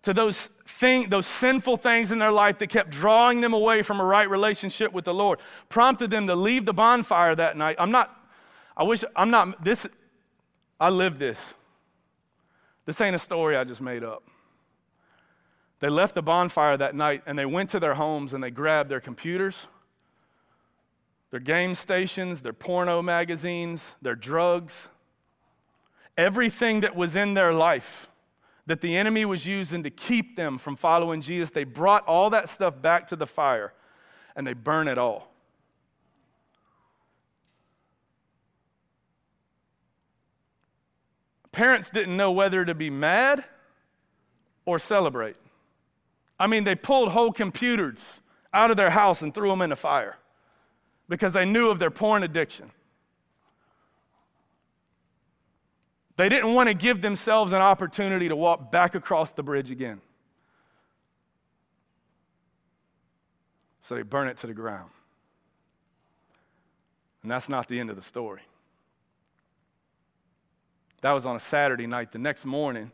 to 0.02 0.12
those, 0.12 0.50
thing, 0.66 1.08
those 1.08 1.26
sinful 1.26 1.78
things 1.78 2.10
in 2.10 2.18
their 2.18 2.32
life 2.32 2.58
that 2.58 2.68
kept 2.68 2.90
drawing 2.90 3.40
them 3.40 3.54
away 3.54 3.82
from 3.82 4.00
a 4.00 4.04
right 4.04 4.28
relationship 4.28 4.92
with 4.92 5.04
the 5.04 5.14
Lord. 5.14 5.38
Prompted 5.68 6.10
them 6.10 6.26
to 6.26 6.34
leave 6.34 6.66
the 6.66 6.74
bonfire 6.74 7.34
that 7.34 7.56
night. 7.56 7.76
I'm 7.78 7.90
not, 7.90 8.14
I 8.76 8.82
wish, 8.82 9.04
I'm 9.16 9.30
not, 9.30 9.64
this, 9.64 9.86
I 10.78 10.90
lived 10.90 11.18
this. 11.18 11.54
This 12.84 13.00
ain't 13.00 13.16
a 13.16 13.18
story 13.18 13.56
I 13.56 13.64
just 13.64 13.80
made 13.80 14.04
up. 14.04 14.24
They 15.84 15.90
left 15.90 16.14
the 16.14 16.22
bonfire 16.22 16.78
that 16.78 16.94
night 16.94 17.24
and 17.26 17.38
they 17.38 17.44
went 17.44 17.68
to 17.68 17.78
their 17.78 17.92
homes 17.92 18.32
and 18.32 18.42
they 18.42 18.50
grabbed 18.50 18.90
their 18.90 19.02
computers, 19.02 19.66
their 21.30 21.40
game 21.40 21.74
stations, 21.74 22.40
their 22.40 22.54
porno 22.54 23.02
magazines, 23.02 23.94
their 24.00 24.14
drugs, 24.14 24.88
everything 26.16 26.80
that 26.80 26.96
was 26.96 27.16
in 27.16 27.34
their 27.34 27.52
life 27.52 28.08
that 28.64 28.80
the 28.80 28.96
enemy 28.96 29.26
was 29.26 29.46
using 29.46 29.82
to 29.82 29.90
keep 29.90 30.36
them 30.36 30.56
from 30.56 30.74
following 30.74 31.20
Jesus. 31.20 31.50
They 31.50 31.64
brought 31.64 32.08
all 32.08 32.30
that 32.30 32.48
stuff 32.48 32.80
back 32.80 33.06
to 33.08 33.16
the 33.16 33.26
fire 33.26 33.74
and 34.34 34.46
they 34.46 34.54
burn 34.54 34.88
it 34.88 34.96
all. 34.96 35.34
Parents 41.52 41.90
didn't 41.90 42.16
know 42.16 42.32
whether 42.32 42.64
to 42.64 42.74
be 42.74 42.88
mad 42.88 43.44
or 44.64 44.78
celebrate. 44.78 45.36
I 46.38 46.46
mean, 46.46 46.64
they 46.64 46.74
pulled 46.74 47.10
whole 47.10 47.32
computers 47.32 48.20
out 48.52 48.70
of 48.70 48.76
their 48.76 48.90
house 48.90 49.22
and 49.22 49.32
threw 49.32 49.48
them 49.48 49.62
in 49.62 49.70
the 49.70 49.76
fire 49.76 50.16
because 51.08 51.32
they 51.32 51.44
knew 51.44 51.70
of 51.70 51.78
their 51.78 51.90
porn 51.90 52.22
addiction. 52.22 52.70
They 56.16 56.28
didn't 56.28 56.54
want 56.54 56.68
to 56.68 56.74
give 56.74 57.02
themselves 57.02 57.52
an 57.52 57.60
opportunity 57.60 58.28
to 58.28 58.36
walk 58.36 58.70
back 58.70 58.94
across 58.94 59.32
the 59.32 59.42
bridge 59.42 59.70
again. 59.70 60.00
So 63.82 63.96
they 63.96 64.02
burn 64.02 64.28
it 64.28 64.36
to 64.38 64.46
the 64.46 64.54
ground. 64.54 64.90
And 67.22 67.30
that's 67.30 67.48
not 67.48 67.68
the 67.68 67.80
end 67.80 67.90
of 67.90 67.96
the 67.96 68.02
story. 68.02 68.42
That 71.00 71.12
was 71.12 71.26
on 71.26 71.36
a 71.36 71.40
Saturday 71.40 71.86
night. 71.86 72.12
The 72.12 72.18
next 72.18 72.44
morning, 72.44 72.92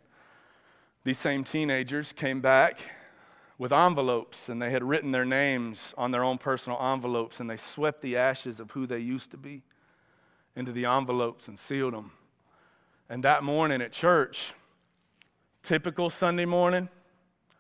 these 1.05 1.19
same 1.19 1.45
teenagers 1.45 2.13
came 2.13 2.41
back 2.41 2.79
with 3.61 3.75
envelopes, 3.75 4.49
and 4.49 4.63
they 4.63 4.71
had 4.71 4.83
written 4.83 5.11
their 5.11 5.27
names 5.27 5.93
on 5.99 6.13
their 6.13 6.25
own 6.25 6.39
personal 6.39 6.81
envelopes, 6.81 7.41
and 7.41 7.51
they 7.51 7.59
swept 7.59 8.01
the 8.01 8.17
ashes 8.17 8.59
of 8.59 8.71
who 8.71 8.87
they 8.87 8.99
used 8.99 9.31
to 9.31 9.37
be 9.37 9.61
into 10.57 10.73
the 10.73 10.87
envelopes 10.87 11.47
and 11.47 11.59
sealed 11.59 11.93
them. 11.93 12.11
And 13.11 13.23
that 13.23 13.43
morning 13.45 13.83
at 13.83 13.93
church, 13.93 14.55
typical 15.63 16.09
Sunday 16.09 16.47
morning, 16.47 16.89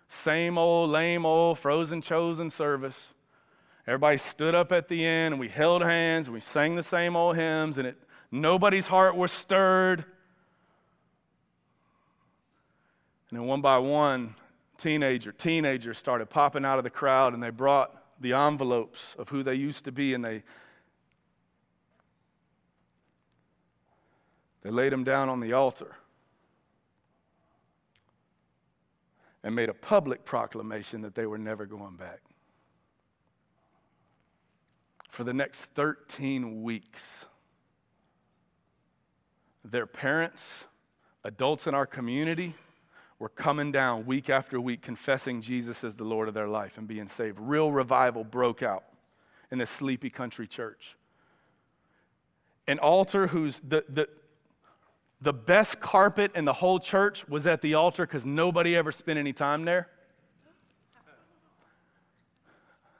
same 0.08 0.56
old, 0.56 0.88
lame 0.88 1.26
old, 1.26 1.58
frozen 1.58 2.00
chosen 2.00 2.48
service. 2.48 3.12
Everybody 3.86 4.16
stood 4.16 4.54
up 4.54 4.72
at 4.72 4.88
the 4.88 5.04
end, 5.04 5.34
and 5.34 5.38
we 5.38 5.48
held 5.48 5.82
hands, 5.82 6.28
and 6.28 6.34
we 6.34 6.40
sang 6.40 6.76
the 6.76 6.82
same 6.82 7.14
old 7.14 7.36
hymns, 7.36 7.76
and 7.76 7.86
it, 7.86 7.98
nobody's 8.30 8.86
heart 8.86 9.16
was 9.16 9.32
stirred. 9.32 10.06
And 13.28 13.38
then 13.38 13.46
one 13.46 13.60
by 13.60 13.76
one, 13.76 14.34
teenager, 14.80 15.32
teenagers 15.32 15.98
started 15.98 16.26
popping 16.30 16.64
out 16.64 16.78
of 16.78 16.84
the 16.84 16.90
crowd 16.90 17.34
and 17.34 17.42
they 17.42 17.50
brought 17.50 17.94
the 18.20 18.32
envelopes 18.32 19.14
of 19.18 19.28
who 19.28 19.42
they 19.42 19.54
used 19.54 19.84
to 19.84 19.92
be 19.92 20.14
and 20.14 20.24
they 20.24 20.42
they 24.62 24.70
laid 24.70 24.92
them 24.92 25.04
down 25.04 25.28
on 25.28 25.40
the 25.40 25.52
altar. 25.54 25.96
and 29.42 29.54
made 29.54 29.68
a 29.68 29.74
public 29.74 30.24
proclamation 30.24 31.02
that 31.02 31.14
they 31.14 31.26
were 31.26 31.38
never 31.38 31.66
going 31.66 31.96
back. 31.96 32.20
For 35.08 35.24
the 35.24 35.32
next 35.32 35.64
13 35.66 36.62
weeks, 36.62 37.26
their 39.64 39.86
parents, 39.86 40.66
adults 41.24 41.66
in 41.66 41.74
our 41.74 41.86
community, 41.86 42.54
were 43.20 43.28
coming 43.28 43.70
down 43.70 44.06
week 44.06 44.30
after 44.30 44.60
week 44.60 44.80
confessing 44.80 45.42
Jesus 45.42 45.84
as 45.84 45.94
the 45.94 46.04
Lord 46.04 46.26
of 46.26 46.34
their 46.34 46.48
life 46.48 46.78
and 46.78 46.88
being 46.88 47.06
saved. 47.06 47.38
Real 47.38 47.70
revival 47.70 48.24
broke 48.24 48.62
out 48.62 48.82
in 49.52 49.58
this 49.58 49.70
sleepy 49.70 50.08
country 50.08 50.46
church. 50.46 50.96
An 52.66 52.78
altar 52.78 53.26
whose 53.28 53.60
the, 53.60 53.84
the, 53.88 54.08
the 55.20 55.34
best 55.34 55.80
carpet 55.80 56.32
in 56.34 56.46
the 56.46 56.54
whole 56.54 56.80
church 56.80 57.28
was 57.28 57.46
at 57.46 57.60
the 57.60 57.74
altar 57.74 58.06
because 58.06 58.24
nobody 58.24 58.74
ever 58.74 58.90
spent 58.90 59.18
any 59.18 59.34
time 59.34 59.66
there. 59.66 59.88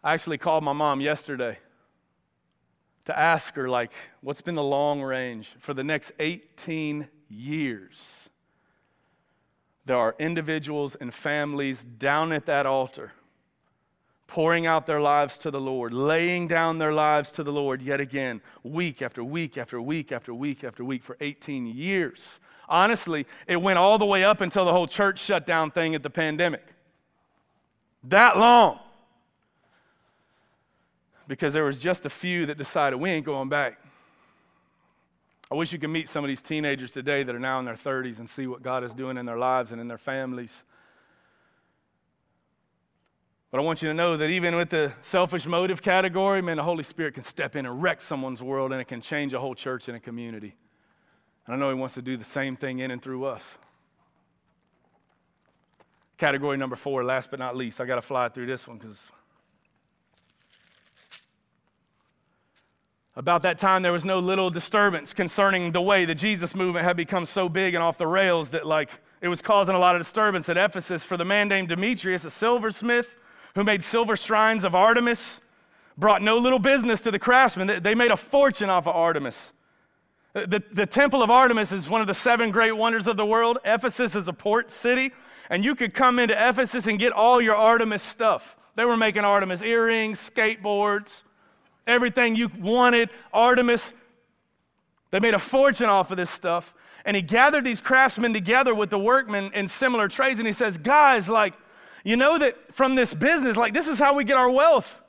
I 0.05 0.13
actually 0.13 0.39
called 0.39 0.63
my 0.65 0.73
mom 0.75 1.01
yesterday 1.01 1.59
to 3.07 3.19
ask 3.19 3.55
her, 3.55 3.69
like, 3.69 3.93
what's 4.21 4.41
been 4.43 4.55
the 4.55 4.63
long 4.63 5.03
range 5.03 5.55
for 5.61 5.73
the 5.73 5.85
next 5.85 6.13
18 6.19 7.09
years? 7.29 8.30
There 9.91 9.99
are 9.99 10.15
individuals 10.21 10.95
and 10.95 11.13
families 11.13 11.83
down 11.85 12.31
at 12.31 12.47
that 12.47 12.65
altar 12.65 13.11
pouring 14.29 14.65
out 14.65 14.87
their 14.87 15.01
lives 15.01 15.37
to 15.39 15.51
the 15.51 15.61
Lord, 15.61 15.93
laying 15.93 16.47
down 16.47 16.79
their 16.79 16.93
lives 16.93 17.33
to 17.33 17.43
the 17.43 17.51
Lord 17.51 17.83
yet 17.83 18.01
again, 18.01 18.41
week 18.63 19.03
after 19.03 19.25
week 19.25 19.59
after 19.59 19.83
week 19.83 20.13
after 20.13 20.33
week 20.33 20.63
after 20.63 20.85
week 20.85 21.03
for 21.03 21.17
18 21.21 21.67
years. 21.67 22.39
Honestly, 22.69 23.27
it 23.49 23.61
went 23.61 23.81
all 23.81 23.99
the 23.99 24.07
way 24.07 24.23
up 24.23 24.41
until 24.41 24.65
the 24.65 24.71
whole 24.71 24.87
church 24.87 25.19
shut 25.19 25.45
down 25.45 25.73
thing 25.73 25.97
at 25.97 26.05
the 26.05 26.09
pandemic. 26.09 26.73
That 28.05 28.39
long. 28.39 28.79
Because 31.27 31.53
there 31.53 31.65
was 31.65 31.81
just 31.81 32.07
a 32.07 32.11
few 32.11 32.47
that 32.47 32.59
decided 32.59 33.01
we 33.01 33.11
ain't 33.11 33.27
going 33.27 33.49
back. 33.49 33.85
I 35.51 35.57
wish 35.57 35.73
you 35.73 35.79
could 35.79 35.91
meet 35.91 36.09
some 36.09 36.23
of 36.23 36.29
these 36.29 36.43
teenagers 36.43 36.93
today 36.93 37.25
that 37.25 37.35
are 37.35 37.41
now 37.41 37.59
in 37.59 37.65
their 37.65 37.75
30s 37.75 38.21
and 38.21 38.29
see 38.29 38.47
what 38.47 38.63
God 38.63 38.85
is 38.85 38.93
doing 38.93 39.17
in 39.17 39.27
their 39.27 39.39
lives 39.39 39.73
and 39.73 39.81
in 39.81 39.89
their 39.89 39.99
families. 39.99 40.63
But 43.51 43.59
I 43.59 43.63
want 43.65 43.83
you 43.83 43.89
to 43.89 43.95
know 43.95 44.17
that 44.17 44.31
even 44.31 44.55
with 44.55 44.71
the 44.71 44.93
selfish 45.03 45.47
motive 45.47 45.83
category, 45.83 46.41
man, 46.41 46.57
the 46.57 46.63
Holy 46.63 46.85
Spirit 46.85 47.15
can 47.15 47.25
step 47.25 47.57
in 47.57 47.67
and 47.67 47.83
wreck 47.83 48.01
someone's 48.01 48.41
world 48.41 48.71
and 48.71 48.81
it 48.81 48.85
can 48.85 49.01
change 49.01 49.35
a 49.35 49.41
whole 49.41 49.57
church 49.57 49.89
and 49.89 49.97
a 49.97 50.01
community. 50.01 50.55
And 51.47 51.57
I 51.57 51.59
know 51.59 51.69
He 51.69 51.75
wants 51.75 51.95
to 51.95 52.03
do 52.03 52.17
the 52.17 52.25
same 52.25 52.55
thing 52.55 52.79
in 52.79 52.93
and 52.93 53.03
through 53.03 53.25
us. 53.25 53.59
Category 56.17 56.59
number 56.59 56.77
four, 56.77 57.03
last 57.03 57.29
but 57.29 57.41
not 57.41 57.57
least, 57.57 57.81
I 57.81 57.87
got 57.87 57.97
to 57.97 58.03
fly 58.03 58.29
through 58.29 58.47
this 58.47 58.69
one 58.69 58.79
because 58.79 59.03
About 63.17 63.43
that 63.43 63.59
time, 63.59 63.83
there 63.83 63.93
was 63.93 64.05
no 64.05 64.21
little 64.21 64.51
disturbance 64.51 65.13
concerning 65.13 65.73
the 65.73 65.83
way 65.83 66.05
the 66.05 66.15
Jesus 66.15 66.55
movement 66.55 66.85
had 66.85 66.97
become 66.97 67.27
so 67.27 67.49
big 67.49 67.75
and 67.75 67.83
off 67.83 67.99
the 67.99 68.07
rails 68.07 68.51
that, 68.51 68.67
like, 68.67 68.91
it 69.21 69.29
was 69.29 69.43
causing 69.43 69.75
a 69.75 69.79
lot 69.79 69.97
of 69.97 70.01
disturbance 70.01 70.49
at 70.49 70.57
Ephesus 70.57 71.05
for 71.05 71.17
the 71.17 71.25
man 71.25 71.49
named 71.49 71.69
Demetrius, 71.69 72.25
a 72.25 72.31
silversmith 72.31 73.17
who 73.57 73.65
made 73.65 73.83
silver 73.83 74.17
shrines 74.17 74.63
of 74.63 74.75
Artemis, 74.77 75.41
brought 75.99 76.23
no 76.23 76.39
little 76.39 76.61
business 76.61 77.03
to 77.03 77.11
the 77.11 77.19
craftsmen. 77.19 77.83
They 77.83 77.97
made 77.97 78.13
a 78.13 78.17
fortune 78.17 78.71
off 78.71 78.87
of 78.87 78.95
Artemis. 78.95 79.53
The, 80.33 80.63
the 80.73 80.87
temple 80.87 81.23
of 81.23 81.31
Artemis 81.31 81.73
is 81.73 81.89
one 81.89 82.01
of 82.01 82.07
the 82.07 82.15
seven 82.15 82.53
great 82.53 82.73
wonders 82.73 83.09
of 83.09 83.17
the 83.17 83.27
world. 83.27 83.59
Ephesus 83.65 84.15
is 84.15 84.29
a 84.29 84.33
port 84.33 84.71
city, 84.71 85.11
and 85.51 85.65
you 85.65 85.75
could 85.75 85.93
come 85.93 86.21
into 86.21 86.35
Ephesus 86.35 86.87
and 86.87 86.99
get 86.99 87.13
all 87.13 87.43
your 87.43 87.57
Artemis 87.57 88.05
stuff. 88.05 88.57
They 88.77 88.85
were 88.85 88.97
making 88.97 89.25
Artemis 89.25 89.63
earrings, 89.63 90.31
skateboards, 90.31 91.25
everything 91.87 92.37
you 92.37 92.51
wanted, 92.59 93.11
Artemis. 93.33 93.93
They 95.11 95.21
made 95.21 95.35
a 95.35 95.39
fortune 95.39 95.87
off 95.87 96.11
of 96.11 96.17
this 96.17 96.31
stuff. 96.31 96.75
And 97.05 97.17
he 97.17 97.23
gathered 97.23 97.65
these 97.65 97.81
craftsmen 97.81 98.33
together 98.33 98.75
with 98.75 98.91
the 98.91 98.99
workmen 98.99 99.51
in 99.55 99.69
similar 99.69 100.09
trades. 100.09 100.39
And 100.39 100.47
he 100.47 100.53
says, 100.53 100.79
Guys, 100.79 101.29
like, 101.29 101.55
you 102.05 102.17
know 102.17 102.39
that 102.39 102.75
from 102.75 102.95
this 102.95 103.15
business, 103.15 103.57
like, 103.57 103.75
this 103.75 103.89
is 103.89 103.99
how 103.99 104.15
we 104.15 104.25
get 104.25 104.37
our 104.37 104.51
wealth. 104.51 105.01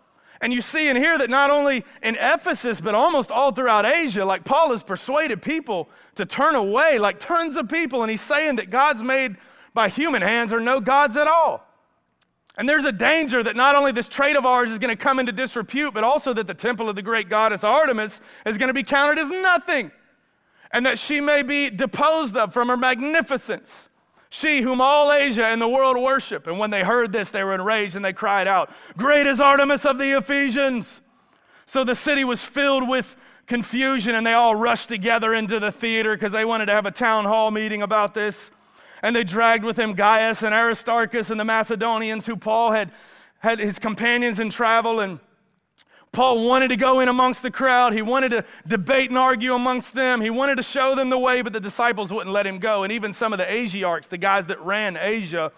And 0.42 0.52
you 0.52 0.62
see 0.62 0.90
and 0.90 0.98
hear 0.98 1.18
that 1.20 1.30
not 1.30 1.52
only 1.52 1.86
in 2.02 2.16
Ephesus, 2.16 2.82
but 2.82 2.96
almost 2.96 3.30
all 3.30 3.52
throughout 3.52 3.86
Asia, 3.86 4.26
like 4.26 4.44
Paul 4.44 4.72
has 4.72 4.82
persuaded 4.82 5.42
people 5.42 5.88
to 6.16 6.26
turn 6.26 6.56
away, 6.56 6.98
like 6.98 7.20
tons 7.20 7.56
of 7.56 7.70
people. 7.70 8.02
And 8.02 8.10
he's 8.10 8.22
saying 8.22 8.56
that 8.56 8.72
gods 8.72 9.04
made 9.04 9.38
by 9.76 9.88
human 9.88 10.24
hands 10.24 10.52
are 10.52 10.60
no 10.60 10.82
gods 10.82 11.16
at 11.16 11.28
all. 11.28 11.68
And 12.58 12.68
there's 12.68 12.86
a 12.86 12.92
danger 12.92 13.42
that 13.44 13.56
not 13.56 13.76
only 13.76 13.92
this 13.92 14.08
trade 14.08 14.36
of 14.36 14.46
ours 14.46 14.72
is 14.72 14.80
going 14.80 14.96
to 14.96 15.02
come 15.02 15.20
into 15.20 15.32
disrepute, 15.32 15.94
but 15.94 16.04
also 16.04 16.34
that 16.34 16.48
the 16.48 16.54
temple 16.54 16.90
of 16.90 16.96
the 16.96 17.02
great 17.02 17.30
goddess 17.30 17.64
Artemis 17.64 18.20
is 18.46 18.58
going 18.58 18.68
to 18.68 18.74
be 18.74 18.84
counted 18.84 19.18
as 19.20 19.30
nothing, 19.30 19.92
and 20.72 20.86
that 20.86 21.00
she 21.00 21.22
may 21.22 21.44
be 21.44 21.70
deposed 21.70 22.36
of 22.36 22.54
from 22.54 22.68
her 22.68 22.78
magnificence. 22.78 23.88
She 24.30 24.62
whom 24.62 24.80
all 24.80 25.12
Asia 25.12 25.46
and 25.46 25.62
the 25.62 25.68
world 25.68 25.98
worship. 25.98 26.48
And 26.48 26.58
when 26.58 26.70
they 26.70 26.84
heard 26.84 27.12
this, 27.12 27.32
they 27.32 27.44
were 27.44 27.54
enraged 27.54 27.98
and 27.98 28.04
they 28.04 28.14
cried 28.14 28.48
out, 28.48 28.70
Great 28.98 29.28
is 29.28 29.42
Artemis 29.42 29.86
of 29.86 29.98
the 29.98 30.18
Ephesians! 30.18 31.02
So 31.66 31.84
the 31.84 31.96
city 31.96 32.24
was 32.24 32.44
filled 32.44 32.88
with 32.88 33.16
confusion, 33.46 34.16
and 34.16 34.26
they 34.26 34.34
all 34.34 34.56
rushed 34.56 34.88
together 34.88 35.34
into 35.34 35.60
the 35.60 35.72
theater 35.72 36.16
because 36.16 36.32
they 36.32 36.46
wanted 36.46 36.68
to 36.68 36.72
have 36.72 36.86
a 36.86 36.92
town 36.92 37.26
hall 37.26 37.52
meeting 37.52 37.82
about 37.82 38.14
this 38.14 38.52
and 39.02 39.16
they 39.16 39.24
dragged 39.24 39.64
with 39.64 39.78
him 39.78 39.94
Gaius 39.94 40.44
and 40.44 40.54
Aristarchus 40.54 41.30
and 41.30 41.40
the 41.40 41.46
Macedonians, 41.46 42.26
who 42.26 42.36
Paul 42.36 42.72
had 42.72 42.92
had 43.40 43.60
his 43.60 43.80
companions 43.80 44.40
in 44.40 44.50
travel. 44.50 45.00
And 45.00 45.20
Paul 46.12 46.48
wanted 46.48 46.68
to 46.70 46.76
go 46.76 47.00
in 47.00 47.08
amongst 47.08 47.42
the 47.42 47.52
crowd. 47.52 47.94
He 47.94 48.02
wanted 48.02 48.30
to 48.30 48.46
debate 48.68 49.10
and 49.10 49.18
argue 49.18 49.54
amongst 49.54 49.96
them. 49.96 50.22
He 50.22 50.30
wanted 50.30 50.58
to 50.58 50.64
show 50.64 50.94
them 50.94 51.10
the 51.10 51.18
way, 51.18 51.42
but 51.42 51.54
the 51.54 51.60
disciples 51.60 52.14
wouldn't 52.14 52.32
let 52.32 52.46
him 52.46 52.60
go. 52.60 52.84
And 52.84 52.92
even 52.94 53.14
some 53.14 53.34
of 53.34 53.40
the 53.40 53.46
Asiarchs, 53.46 54.10
the 54.10 54.18
guys 54.18 54.46
that 54.48 54.62
ran 54.62 54.98
Asia, 54.98 55.52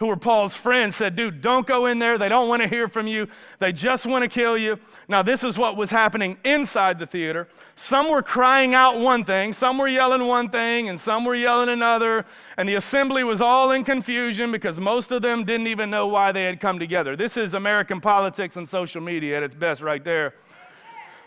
who 0.00 0.06
were 0.06 0.16
Paul's 0.16 0.54
friends, 0.54 0.96
said, 0.96 1.14
Dude, 1.14 1.42
don't 1.42 1.66
go 1.66 1.84
in 1.84 1.98
there. 1.98 2.16
They 2.16 2.30
don't 2.30 2.48
want 2.48 2.62
to 2.62 2.68
hear 2.68 2.88
from 2.88 3.06
you. 3.06 3.28
They 3.58 3.70
just 3.70 4.06
want 4.06 4.24
to 4.24 4.30
kill 4.30 4.56
you. 4.56 4.78
Now, 5.08 5.22
this 5.22 5.44
is 5.44 5.58
what 5.58 5.76
was 5.76 5.90
happening 5.90 6.38
inside 6.42 6.98
the 6.98 7.06
theater. 7.06 7.48
Some 7.76 8.08
were 8.08 8.22
crying 8.22 8.74
out 8.74 8.98
one 8.98 9.24
thing, 9.24 9.52
some 9.52 9.76
were 9.76 9.88
yelling 9.88 10.26
one 10.26 10.48
thing, 10.48 10.88
and 10.88 10.98
some 10.98 11.26
were 11.26 11.34
yelling 11.34 11.68
another. 11.68 12.24
And 12.56 12.66
the 12.66 12.76
assembly 12.76 13.24
was 13.24 13.42
all 13.42 13.72
in 13.72 13.84
confusion 13.84 14.50
because 14.50 14.80
most 14.80 15.10
of 15.10 15.20
them 15.20 15.44
didn't 15.44 15.66
even 15.66 15.90
know 15.90 16.06
why 16.06 16.32
they 16.32 16.44
had 16.44 16.60
come 16.60 16.78
together. 16.78 17.14
This 17.14 17.36
is 17.36 17.52
American 17.52 18.00
politics 18.00 18.56
and 18.56 18.66
social 18.66 19.02
media 19.02 19.36
at 19.36 19.42
its 19.42 19.54
best, 19.54 19.82
right 19.82 20.02
there. 20.02 20.32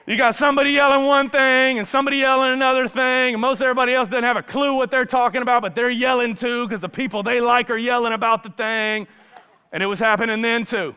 You 0.06 0.18
got 0.18 0.36
somebody 0.36 0.72
yelling 0.72 1.06
one 1.06 1.30
thing 1.30 1.78
and 1.78 1.88
somebody 1.88 2.18
yelling 2.18 2.52
another 2.52 2.90
thing, 2.90 3.36
and 3.36 3.42
most 3.42 3.62
everybody 3.62 3.94
else 3.94 4.10
doesn't 4.10 4.26
have 4.26 4.36
a 4.36 4.44
clue 4.44 4.76
what 4.76 4.92
they're 4.92 5.06
talking 5.06 5.42
about, 5.42 5.62
but 5.62 5.76
they're 5.76 5.90
yelling 5.90 6.36
too 6.36 6.68
because 6.68 6.82
the 6.82 6.90
people 6.90 7.24
they 7.24 7.40
like 7.40 7.70
are 7.70 7.78
yelling 7.78 8.12
about 8.12 8.44
the 8.44 8.50
thing. 8.50 9.08
And 9.72 9.82
it 9.82 9.86
was 9.86 10.00
happening 10.00 10.42
then 10.42 10.66
too. 10.66 10.94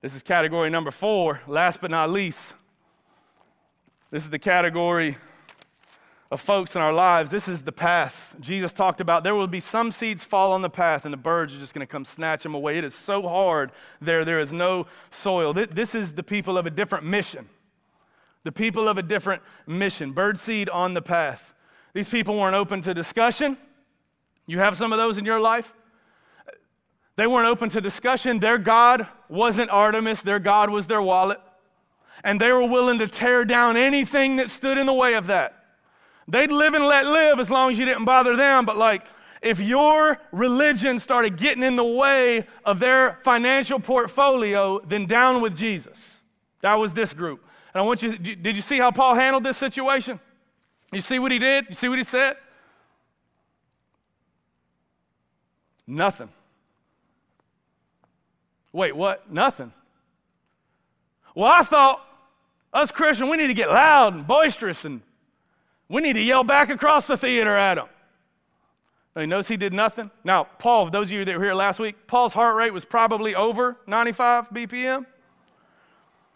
This 0.00 0.14
is 0.16 0.22
category 0.22 0.70
number 0.70 0.90
four, 0.90 1.42
last 1.46 1.82
but 1.82 1.90
not 1.90 2.08
least. 2.08 2.54
This 4.10 4.24
is 4.24 4.30
the 4.30 4.38
category 4.38 5.18
of 6.30 6.40
folks 6.40 6.76
in 6.76 6.82
our 6.82 6.92
lives, 6.92 7.30
this 7.30 7.48
is 7.48 7.62
the 7.62 7.72
path. 7.72 8.36
Jesus 8.38 8.72
talked 8.72 9.00
about 9.00 9.24
there 9.24 9.34
will 9.34 9.48
be 9.48 9.58
some 9.58 9.90
seeds 9.90 10.22
fall 10.22 10.52
on 10.52 10.62
the 10.62 10.70
path, 10.70 11.04
and 11.04 11.12
the 11.12 11.18
birds 11.18 11.54
are 11.54 11.58
just 11.58 11.74
going 11.74 11.84
to 11.84 11.90
come 11.90 12.04
snatch 12.04 12.44
them 12.44 12.54
away. 12.54 12.78
It 12.78 12.84
is 12.84 12.94
so 12.94 13.22
hard 13.22 13.72
there, 14.00 14.24
there 14.24 14.38
is 14.38 14.52
no 14.52 14.86
soil. 15.10 15.52
This 15.52 15.94
is 15.94 16.12
the 16.12 16.22
people 16.22 16.56
of 16.56 16.66
a 16.66 16.70
different 16.70 17.04
mission. 17.04 17.48
The 18.44 18.52
people 18.52 18.88
of 18.88 18.96
a 18.96 19.02
different 19.02 19.42
mission. 19.66 20.12
Bird 20.12 20.38
seed 20.38 20.68
on 20.68 20.94
the 20.94 21.02
path. 21.02 21.52
These 21.94 22.08
people 22.08 22.38
weren't 22.38 22.54
open 22.54 22.80
to 22.82 22.94
discussion. 22.94 23.58
You 24.46 24.60
have 24.60 24.76
some 24.76 24.92
of 24.92 24.98
those 24.98 25.18
in 25.18 25.24
your 25.24 25.40
life? 25.40 25.74
They 27.16 27.26
weren't 27.26 27.48
open 27.48 27.68
to 27.70 27.80
discussion. 27.80 28.38
Their 28.38 28.56
God 28.56 29.06
wasn't 29.28 29.70
Artemis, 29.70 30.22
their 30.22 30.38
God 30.38 30.70
was 30.70 30.86
their 30.86 31.02
wallet. 31.02 31.40
And 32.22 32.40
they 32.40 32.52
were 32.52 32.66
willing 32.66 32.98
to 33.00 33.08
tear 33.08 33.44
down 33.44 33.76
anything 33.76 34.36
that 34.36 34.48
stood 34.48 34.78
in 34.78 34.86
the 34.86 34.92
way 34.92 35.14
of 35.14 35.26
that. 35.26 35.59
They'd 36.30 36.52
live 36.52 36.74
and 36.74 36.84
let 36.84 37.06
live 37.06 37.40
as 37.40 37.50
long 37.50 37.72
as 37.72 37.78
you 37.78 37.84
didn't 37.84 38.04
bother 38.04 38.36
them. 38.36 38.64
But, 38.64 38.76
like, 38.76 39.06
if 39.42 39.58
your 39.58 40.18
religion 40.32 40.98
started 40.98 41.36
getting 41.36 41.62
in 41.62 41.76
the 41.76 41.84
way 41.84 42.46
of 42.64 42.78
their 42.78 43.18
financial 43.22 43.80
portfolio, 43.80 44.80
then 44.80 45.06
down 45.06 45.40
with 45.40 45.56
Jesus. 45.56 46.20
That 46.60 46.74
was 46.74 46.92
this 46.92 47.12
group. 47.12 47.44
And 47.72 47.82
I 47.82 47.84
want 47.84 48.02
you, 48.02 48.16
did 48.16 48.56
you 48.56 48.62
see 48.62 48.78
how 48.78 48.90
Paul 48.90 49.14
handled 49.14 49.44
this 49.44 49.56
situation? 49.56 50.20
You 50.92 51.00
see 51.00 51.18
what 51.18 51.32
he 51.32 51.38
did? 51.38 51.66
You 51.68 51.74
see 51.74 51.88
what 51.88 51.98
he 51.98 52.04
said? 52.04 52.36
Nothing. 55.86 56.28
Wait, 58.72 58.94
what? 58.94 59.30
Nothing. 59.32 59.72
Well, 61.34 61.50
I 61.50 61.62
thought 61.62 62.04
us 62.72 62.92
Christians, 62.92 63.30
we 63.30 63.36
need 63.36 63.48
to 63.48 63.54
get 63.54 63.68
loud 63.68 64.14
and 64.14 64.26
boisterous 64.26 64.84
and 64.84 65.00
we 65.90 66.00
need 66.00 66.12
to 66.12 66.22
yell 66.22 66.44
back 66.44 66.70
across 66.70 67.08
the 67.08 67.16
theater 67.16 67.54
at 67.54 67.74
them. 67.74 67.88
He 69.18 69.26
knows 69.26 69.48
he 69.48 69.56
did 69.56 69.72
nothing. 69.72 70.10
Now, 70.22 70.44
Paul, 70.44 70.88
those 70.88 71.08
of 71.08 71.12
you 71.12 71.24
that 71.24 71.36
were 71.36 71.44
here 71.44 71.52
last 71.52 71.80
week, 71.80 72.06
Paul's 72.06 72.32
heart 72.32 72.54
rate 72.54 72.72
was 72.72 72.84
probably 72.84 73.34
over 73.34 73.76
95 73.88 74.50
BPM. 74.50 75.04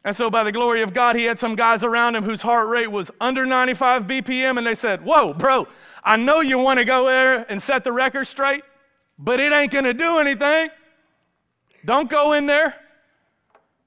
And 0.03 0.15
so, 0.15 0.29
by 0.29 0.43
the 0.43 0.51
glory 0.51 0.83
of 0.83 0.93
God, 0.93 1.15
he 1.15 1.25
had 1.25 1.39
some 1.39 1.55
guys 1.55 1.85
around 1.85 2.17
him 2.17 2.25
whose 2.25 2.43
heart 2.43 2.69
rate 2.69 2.89
was 2.89 3.13
under 3.21 3.47
95 3.47 4.03
BPM, 4.03 4.59
and 4.59 4.67
they 4.67 4.75
said, 4.75 5.03
Whoa, 5.03 5.33
bro, 5.33 5.69
I 6.03 6.17
know 6.17 6.41
you 6.41 6.59
want 6.59 6.79
to 6.79 6.85
go 6.85 7.07
there 7.07 7.47
and 7.49 7.63
set 7.63 7.85
the 7.85 7.93
record 7.93 8.27
straight, 8.27 8.65
but 9.19 9.39
it 9.39 9.53
ain't 9.53 9.73
going 9.73 9.85
to 9.85 9.95
do 9.95 10.19
anything. 10.19 10.69
Don't 11.85 12.11
go 12.11 12.33
in 12.33 12.47
there. 12.47 12.75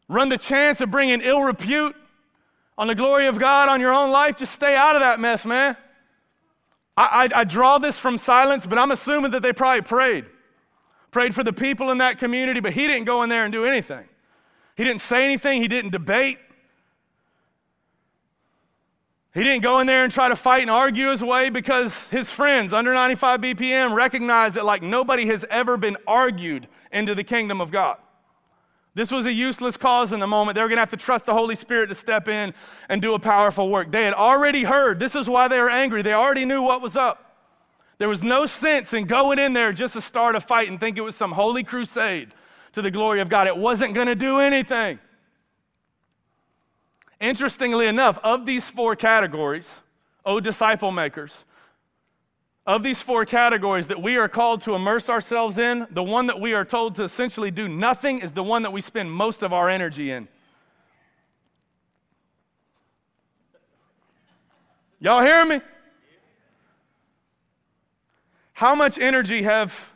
Run 0.08 0.30
the 0.30 0.38
chance 0.38 0.80
of 0.80 0.90
bringing 0.90 1.22
ill 1.22 1.42
repute 1.42 1.96
on 2.78 2.88
the 2.88 2.96
glory 2.96 3.28
of 3.28 3.40
God 3.40 3.70
on 3.70 3.82
your 3.82 3.94
own 3.94 4.12
life. 4.12 4.38
Just 4.38 4.54
stay 4.54 4.76
out 4.76 4.96
of 4.96 5.02
that 5.02 5.20
mess, 5.20 5.46
man. 5.46 5.76
I, 6.96 7.30
I, 7.34 7.42
I 7.42 7.44
draw 7.44 7.78
this 7.78 7.98
from 7.98 8.18
silence, 8.18 8.66
but 8.66 8.78
I'm 8.78 8.92
assuming 8.92 9.32
that 9.32 9.42
they 9.42 9.54
probably 9.54 9.82
prayed. 9.82 10.26
Prayed 11.12 11.34
for 11.34 11.44
the 11.44 11.54
people 11.54 11.92
in 11.92 12.00
that 12.00 12.20
community, 12.20 12.60
but 12.60 12.74
he 12.74 12.88
didn't 12.88 13.06
go 13.06 13.24
in 13.24 13.30
there 13.30 13.44
and 13.46 13.54
do 13.54 13.66
anything. 13.66 14.06
He 14.76 14.84
didn't 14.84 15.02
say 15.02 15.24
anything, 15.24 15.62
he 15.62 15.68
didn't 15.68 15.92
debate. 15.92 16.38
He 19.34 19.44
didn't 19.44 19.62
go 19.62 19.80
in 19.80 19.88
there 19.88 20.04
and 20.04 20.12
try 20.12 20.30
to 20.30 20.36
fight 20.36 20.62
and 20.62 20.72
argue 20.72 21.10
his 21.10 21.24
way 21.24 21.52
because 21.52 22.08
his 22.08 22.32
friends 22.32 22.74
under 22.74 22.92
95 22.92 23.42
BPM 23.42 23.94
recognize 23.94 24.56
that, 24.56 24.66
like, 24.66 24.82
nobody 24.82 25.28
has 25.28 25.46
ever 25.52 25.78
been 25.78 25.96
argued 26.08 26.68
into 26.92 27.14
the 27.14 27.24
kingdom 27.24 27.62
of 27.62 27.70
God. 27.70 27.98
This 28.98 29.12
was 29.12 29.28
a 29.28 29.32
useless 29.32 29.78
cause 29.78 30.12
in 30.12 30.20
the 30.20 30.26
moment. 30.26 30.56
They 30.56 30.62
were 30.64 30.68
going 30.68 30.78
to 30.78 30.82
have 30.82 30.90
to 30.90 30.98
trust 30.98 31.28
the 31.28 31.34
Holy 31.34 31.54
Spirit 31.54 31.86
to 31.90 31.94
step 31.94 32.28
in 32.28 32.52
and 32.90 33.00
do 33.00 33.14
a 33.14 33.20
powerful 33.20 33.70
work. 33.70 33.92
They 33.92 34.06
had 34.06 34.16
already 34.16 34.64
heard. 34.64 35.00
This 35.00 35.14
is 35.14 35.30
why 35.30 35.48
they 35.48 35.62
were 35.62 35.70
angry. 35.70 36.02
They 36.02 36.14
already 36.14 36.46
knew 36.46 36.64
what 36.64 36.82
was 36.82 36.96
up. 36.96 37.36
There 38.00 38.10
was 38.10 38.24
no 38.24 38.48
sense 38.48 38.94
in 38.94 39.06
going 39.06 39.38
in 39.38 39.54
there 39.54 39.72
just 39.72 39.94
to 39.94 40.02
start 40.02 40.36
a 40.36 40.40
fight 40.40 40.70
and 40.70 40.80
think 40.80 40.98
it 40.98 41.02
was 41.02 41.16
some 41.16 41.34
holy 41.34 41.64
crusade 41.64 42.34
to 42.72 42.82
the 42.82 42.90
glory 42.90 43.22
of 43.22 43.30
God. 43.30 43.46
It 43.46 43.56
wasn't 43.56 43.94
going 43.94 44.08
to 44.08 44.16
do 44.16 44.40
anything. 44.40 44.98
Interestingly 47.22 47.86
enough, 47.86 48.18
of 48.24 48.48
these 48.48 48.68
four 48.68 48.96
categories, 48.96 49.80
oh, 50.26 50.40
disciple 50.40 50.92
makers, 50.92 51.46
of 52.68 52.84
these 52.84 53.02
four 53.02 53.26
categories 53.26 53.88
that 53.88 54.02
we 54.02 54.18
are 54.18 54.28
called 54.28 54.60
to 54.60 54.76
immerse 54.76 55.10
ourselves 55.10 55.58
in, 55.58 55.88
the 55.90 56.04
one 56.04 56.28
that 56.28 56.42
we 56.42 56.54
are 56.54 56.66
told 56.66 56.96
to 56.96 57.04
essentially 57.04 57.50
do 57.50 57.70
nothing 57.70 58.20
is 58.20 58.34
the 58.34 58.44
one 58.44 58.62
that 58.64 58.74
we 58.74 58.82
spend 58.82 59.10
most 59.10 59.42
of 59.42 59.54
our 59.54 59.70
energy 59.70 60.12
in. 60.12 60.28
Y'all 65.00 65.22
hear 65.22 65.46
me? 65.46 65.62
How 68.52 68.76
much 68.76 69.00
energy 69.00 69.44
have 69.44 69.94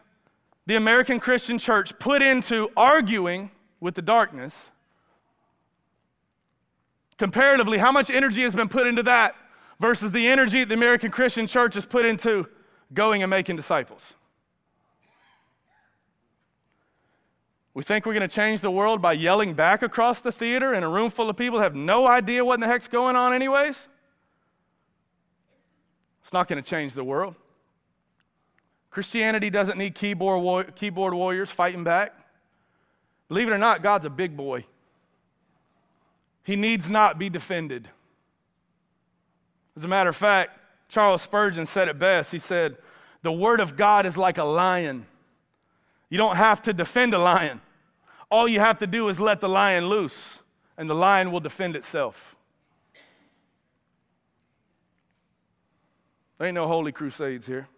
the 0.65 0.75
American 0.75 1.19
Christian 1.19 1.59
church 1.59 1.97
put 1.99 2.21
into 2.21 2.69
arguing 2.77 3.51
with 3.81 3.95
the 3.95 4.01
darkness? 4.01 4.69
Comparatively, 7.17 7.79
how 7.79 7.91
much 7.91 8.09
energy 8.09 8.43
has 8.43 8.55
been 8.55 8.69
put 8.69 8.87
into 8.87 9.03
that 9.03 9.35
versus 9.81 10.11
the 10.11 10.27
energy 10.27 10.63
the 10.63 10.75
American 10.75 11.11
Christian 11.11 11.47
church 11.47 11.73
has 11.73 11.85
put 11.85 12.05
into 12.05 12.47
going 12.93 13.23
and 13.23 13.29
making 13.29 13.55
disciples. 13.55 14.13
We 17.73 17.83
think 17.83 18.05
we're 18.05 18.13
going 18.13 18.27
to 18.27 18.35
change 18.35 18.59
the 18.59 18.71
world 18.71 19.01
by 19.01 19.13
yelling 19.13 19.53
back 19.53 19.81
across 19.81 20.19
the 20.19 20.31
theater 20.31 20.73
in 20.73 20.83
a 20.83 20.89
room 20.89 21.09
full 21.09 21.29
of 21.29 21.37
people 21.37 21.59
have 21.59 21.73
no 21.73 22.05
idea 22.05 22.43
what 22.43 22.55
in 22.55 22.59
the 22.59 22.67
heck's 22.67 22.89
going 22.89 23.15
on, 23.15 23.33
anyways. 23.33 23.87
It's 26.21 26.33
not 26.33 26.49
going 26.49 26.61
to 26.61 26.69
change 26.69 26.93
the 26.93 27.03
world. 27.03 27.35
Christianity 28.89 29.49
doesn't 29.49 29.77
need 29.77 29.95
keyboard, 29.95 30.41
war- 30.41 30.63
keyboard 30.65 31.13
warriors 31.13 31.49
fighting 31.49 31.85
back. 31.85 32.13
Believe 33.29 33.47
it 33.47 33.51
or 33.51 33.57
not, 33.57 33.81
God's 33.81 34.05
a 34.05 34.09
big 34.09 34.35
boy. 34.35 34.65
He 36.43 36.57
needs 36.57 36.89
not 36.89 37.17
be 37.17 37.29
defended. 37.29 37.87
As 39.77 39.85
a 39.85 39.87
matter 39.87 40.09
of 40.09 40.15
fact, 40.17 40.59
Charles 40.91 41.21
Spurgeon 41.21 41.65
said 41.65 41.87
it 41.87 41.97
best. 41.97 42.33
He 42.33 42.37
said, 42.37 42.75
The 43.21 43.31
word 43.31 43.61
of 43.61 43.77
God 43.77 44.05
is 44.05 44.17
like 44.17 44.37
a 44.37 44.43
lion. 44.43 45.05
You 46.09 46.17
don't 46.17 46.35
have 46.35 46.61
to 46.63 46.73
defend 46.73 47.13
a 47.13 47.17
lion. 47.17 47.61
All 48.29 48.45
you 48.45 48.59
have 48.59 48.77
to 48.79 48.87
do 48.87 49.07
is 49.07 49.17
let 49.17 49.39
the 49.39 49.47
lion 49.47 49.87
loose, 49.87 50.39
and 50.77 50.89
the 50.89 50.93
lion 50.93 51.31
will 51.31 51.39
defend 51.39 51.77
itself. 51.77 52.35
There 56.37 56.47
ain't 56.47 56.55
no 56.55 56.67
holy 56.67 56.91
crusades 56.91 57.47
here. 57.47 57.69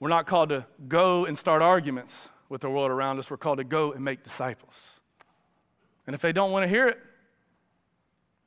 We're 0.00 0.08
not 0.08 0.26
called 0.26 0.48
to 0.48 0.64
go 0.88 1.26
and 1.26 1.36
start 1.36 1.60
arguments 1.60 2.30
with 2.48 2.62
the 2.62 2.70
world 2.70 2.90
around 2.90 3.18
us. 3.18 3.30
We're 3.30 3.36
called 3.36 3.58
to 3.58 3.64
go 3.64 3.92
and 3.92 4.02
make 4.02 4.24
disciples. 4.24 4.92
And 6.06 6.14
if 6.14 6.22
they 6.22 6.32
don't 6.32 6.52
want 6.52 6.64
to 6.64 6.68
hear 6.68 6.86
it, 6.86 6.98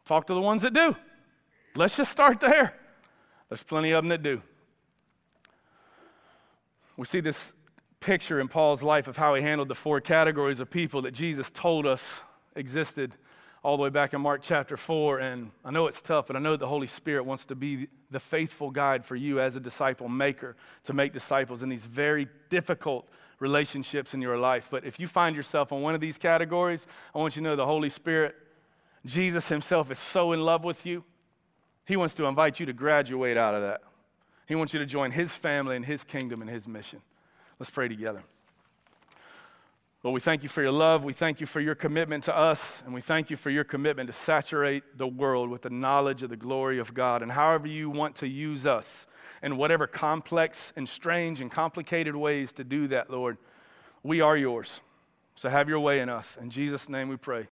talk 0.06 0.26
to 0.28 0.34
the 0.34 0.42
ones 0.42 0.64
that 0.64 0.74
do. 0.74 0.96
Let's 1.76 1.96
just 1.96 2.12
start 2.12 2.40
there. 2.40 2.81
There's 3.52 3.64
plenty 3.64 3.92
of 3.92 4.02
them 4.02 4.08
that 4.08 4.24
do. 4.24 4.42
We 6.96 7.06
see 7.06 7.20
this 7.20 7.52
picture 8.00 8.40
in 8.40 8.48
Paul's 8.48 8.82
life 8.82 9.10
of 9.10 9.18
how 9.18 9.36
he 9.36 9.42
handled 9.42 9.68
the 9.68 9.76
four 9.76 10.00
categories 10.00 10.62
of 10.62 10.72
people 10.72 11.02
that 11.02 11.12
Jesus 11.12 11.52
told 11.52 11.86
us 11.86 12.22
existed 12.56 13.14
all 13.62 13.76
the 13.76 13.84
way 13.84 13.90
back 13.90 14.14
in 14.14 14.22
Mark 14.22 14.40
chapter 14.42 14.78
4. 14.78 15.20
And 15.20 15.52
I 15.66 15.72
know 15.72 15.88
it's 15.88 16.02
tough, 16.02 16.28
but 16.28 16.38
I 16.38 16.40
know 16.40 16.56
the 16.56 16.66
Holy 16.66 16.88
Spirit 16.88 17.26
wants 17.26 17.44
to 17.48 17.56
be 17.56 17.90
the 18.10 18.22
faithful 18.22 18.72
guide 18.72 19.04
for 19.04 19.18
you 19.18 19.42
as 19.42 19.58
a 19.58 19.60
disciple 19.60 20.08
maker 20.08 20.56
to 20.86 20.94
make 20.94 21.12
disciples 21.12 21.62
in 21.62 21.68
these 21.68 21.86
very 21.86 22.30
difficult 22.50 23.06
relationships 23.40 24.14
in 24.14 24.22
your 24.22 24.38
life. 24.38 24.70
But 24.72 24.86
if 24.86 24.98
you 24.98 25.10
find 25.10 25.36
yourself 25.36 25.74
in 25.74 25.82
one 25.82 25.94
of 25.94 26.00
these 26.00 26.18
categories, 26.18 26.88
I 27.14 27.18
want 27.18 27.36
you 27.36 27.42
to 27.42 27.50
know 27.50 27.58
the 27.58 27.66
Holy 27.66 27.90
Spirit, 27.90 28.34
Jesus 29.06 29.50
Himself, 29.50 29.92
is 29.92 30.00
so 30.00 30.32
in 30.32 30.40
love 30.40 30.64
with 30.64 30.86
you. 30.86 31.04
He 31.86 31.96
wants 31.96 32.14
to 32.16 32.26
invite 32.26 32.60
you 32.60 32.66
to 32.68 32.74
graduate 32.74 33.38
out 33.38 33.56
of 33.56 33.62
that. 33.62 33.82
He 34.48 34.56
wants 34.56 34.74
you 34.74 34.80
to 34.80 34.86
join 34.86 35.12
His 35.12 35.34
family 35.34 35.76
and 35.76 35.86
His 35.86 36.04
kingdom 36.04 36.42
and 36.42 36.50
His 36.50 36.68
mission. 36.68 37.02
Let's 37.60 37.70
pray 37.70 37.88
together. 37.88 38.24
Lord, 40.04 40.16
we 40.16 40.20
thank 40.20 40.42
you 40.42 40.50
for 40.50 40.64
your 40.64 40.72
love. 40.72 41.04
We 41.04 41.14
thank 41.14 41.40
you 41.40 41.46
for 41.46 41.60
your 41.60 41.76
commitment 41.76 42.24
to 42.24 42.36
us. 42.36 42.82
And 42.86 42.94
we 42.94 43.02
thank 43.02 43.30
you 43.30 43.38
for 43.38 43.52
your 43.52 43.64
commitment 43.64 44.08
to 44.08 44.14
saturate 44.14 44.98
the 44.98 45.06
world 45.06 45.50
with 45.50 45.62
the 45.62 45.70
knowledge 45.70 46.24
of 46.24 46.32
the 46.32 46.36
glory 46.36 46.80
of 46.80 46.94
God. 46.96 47.22
And 47.22 47.32
however 47.32 47.68
you 47.68 47.90
want 47.90 48.16
to 48.18 48.28
use 48.28 48.66
us 48.66 49.06
in 49.44 49.58
whatever 49.58 49.86
complex 49.86 50.74
and 50.76 50.90
strange 50.90 51.40
and 51.40 51.52
complicated 51.52 52.16
ways 52.16 52.52
to 52.54 52.64
do 52.64 52.88
that, 52.88 53.12
Lord, 53.12 53.38
we 54.02 54.22
are 54.22 54.36
yours. 54.36 54.82
So 55.36 55.50
have 55.50 55.70
your 55.70 55.80
way 55.80 56.00
in 56.00 56.10
us. 56.10 56.36
In 56.42 56.50
Jesus' 56.50 56.90
name 56.90 57.08
we 57.08 57.18
pray. 57.18 57.48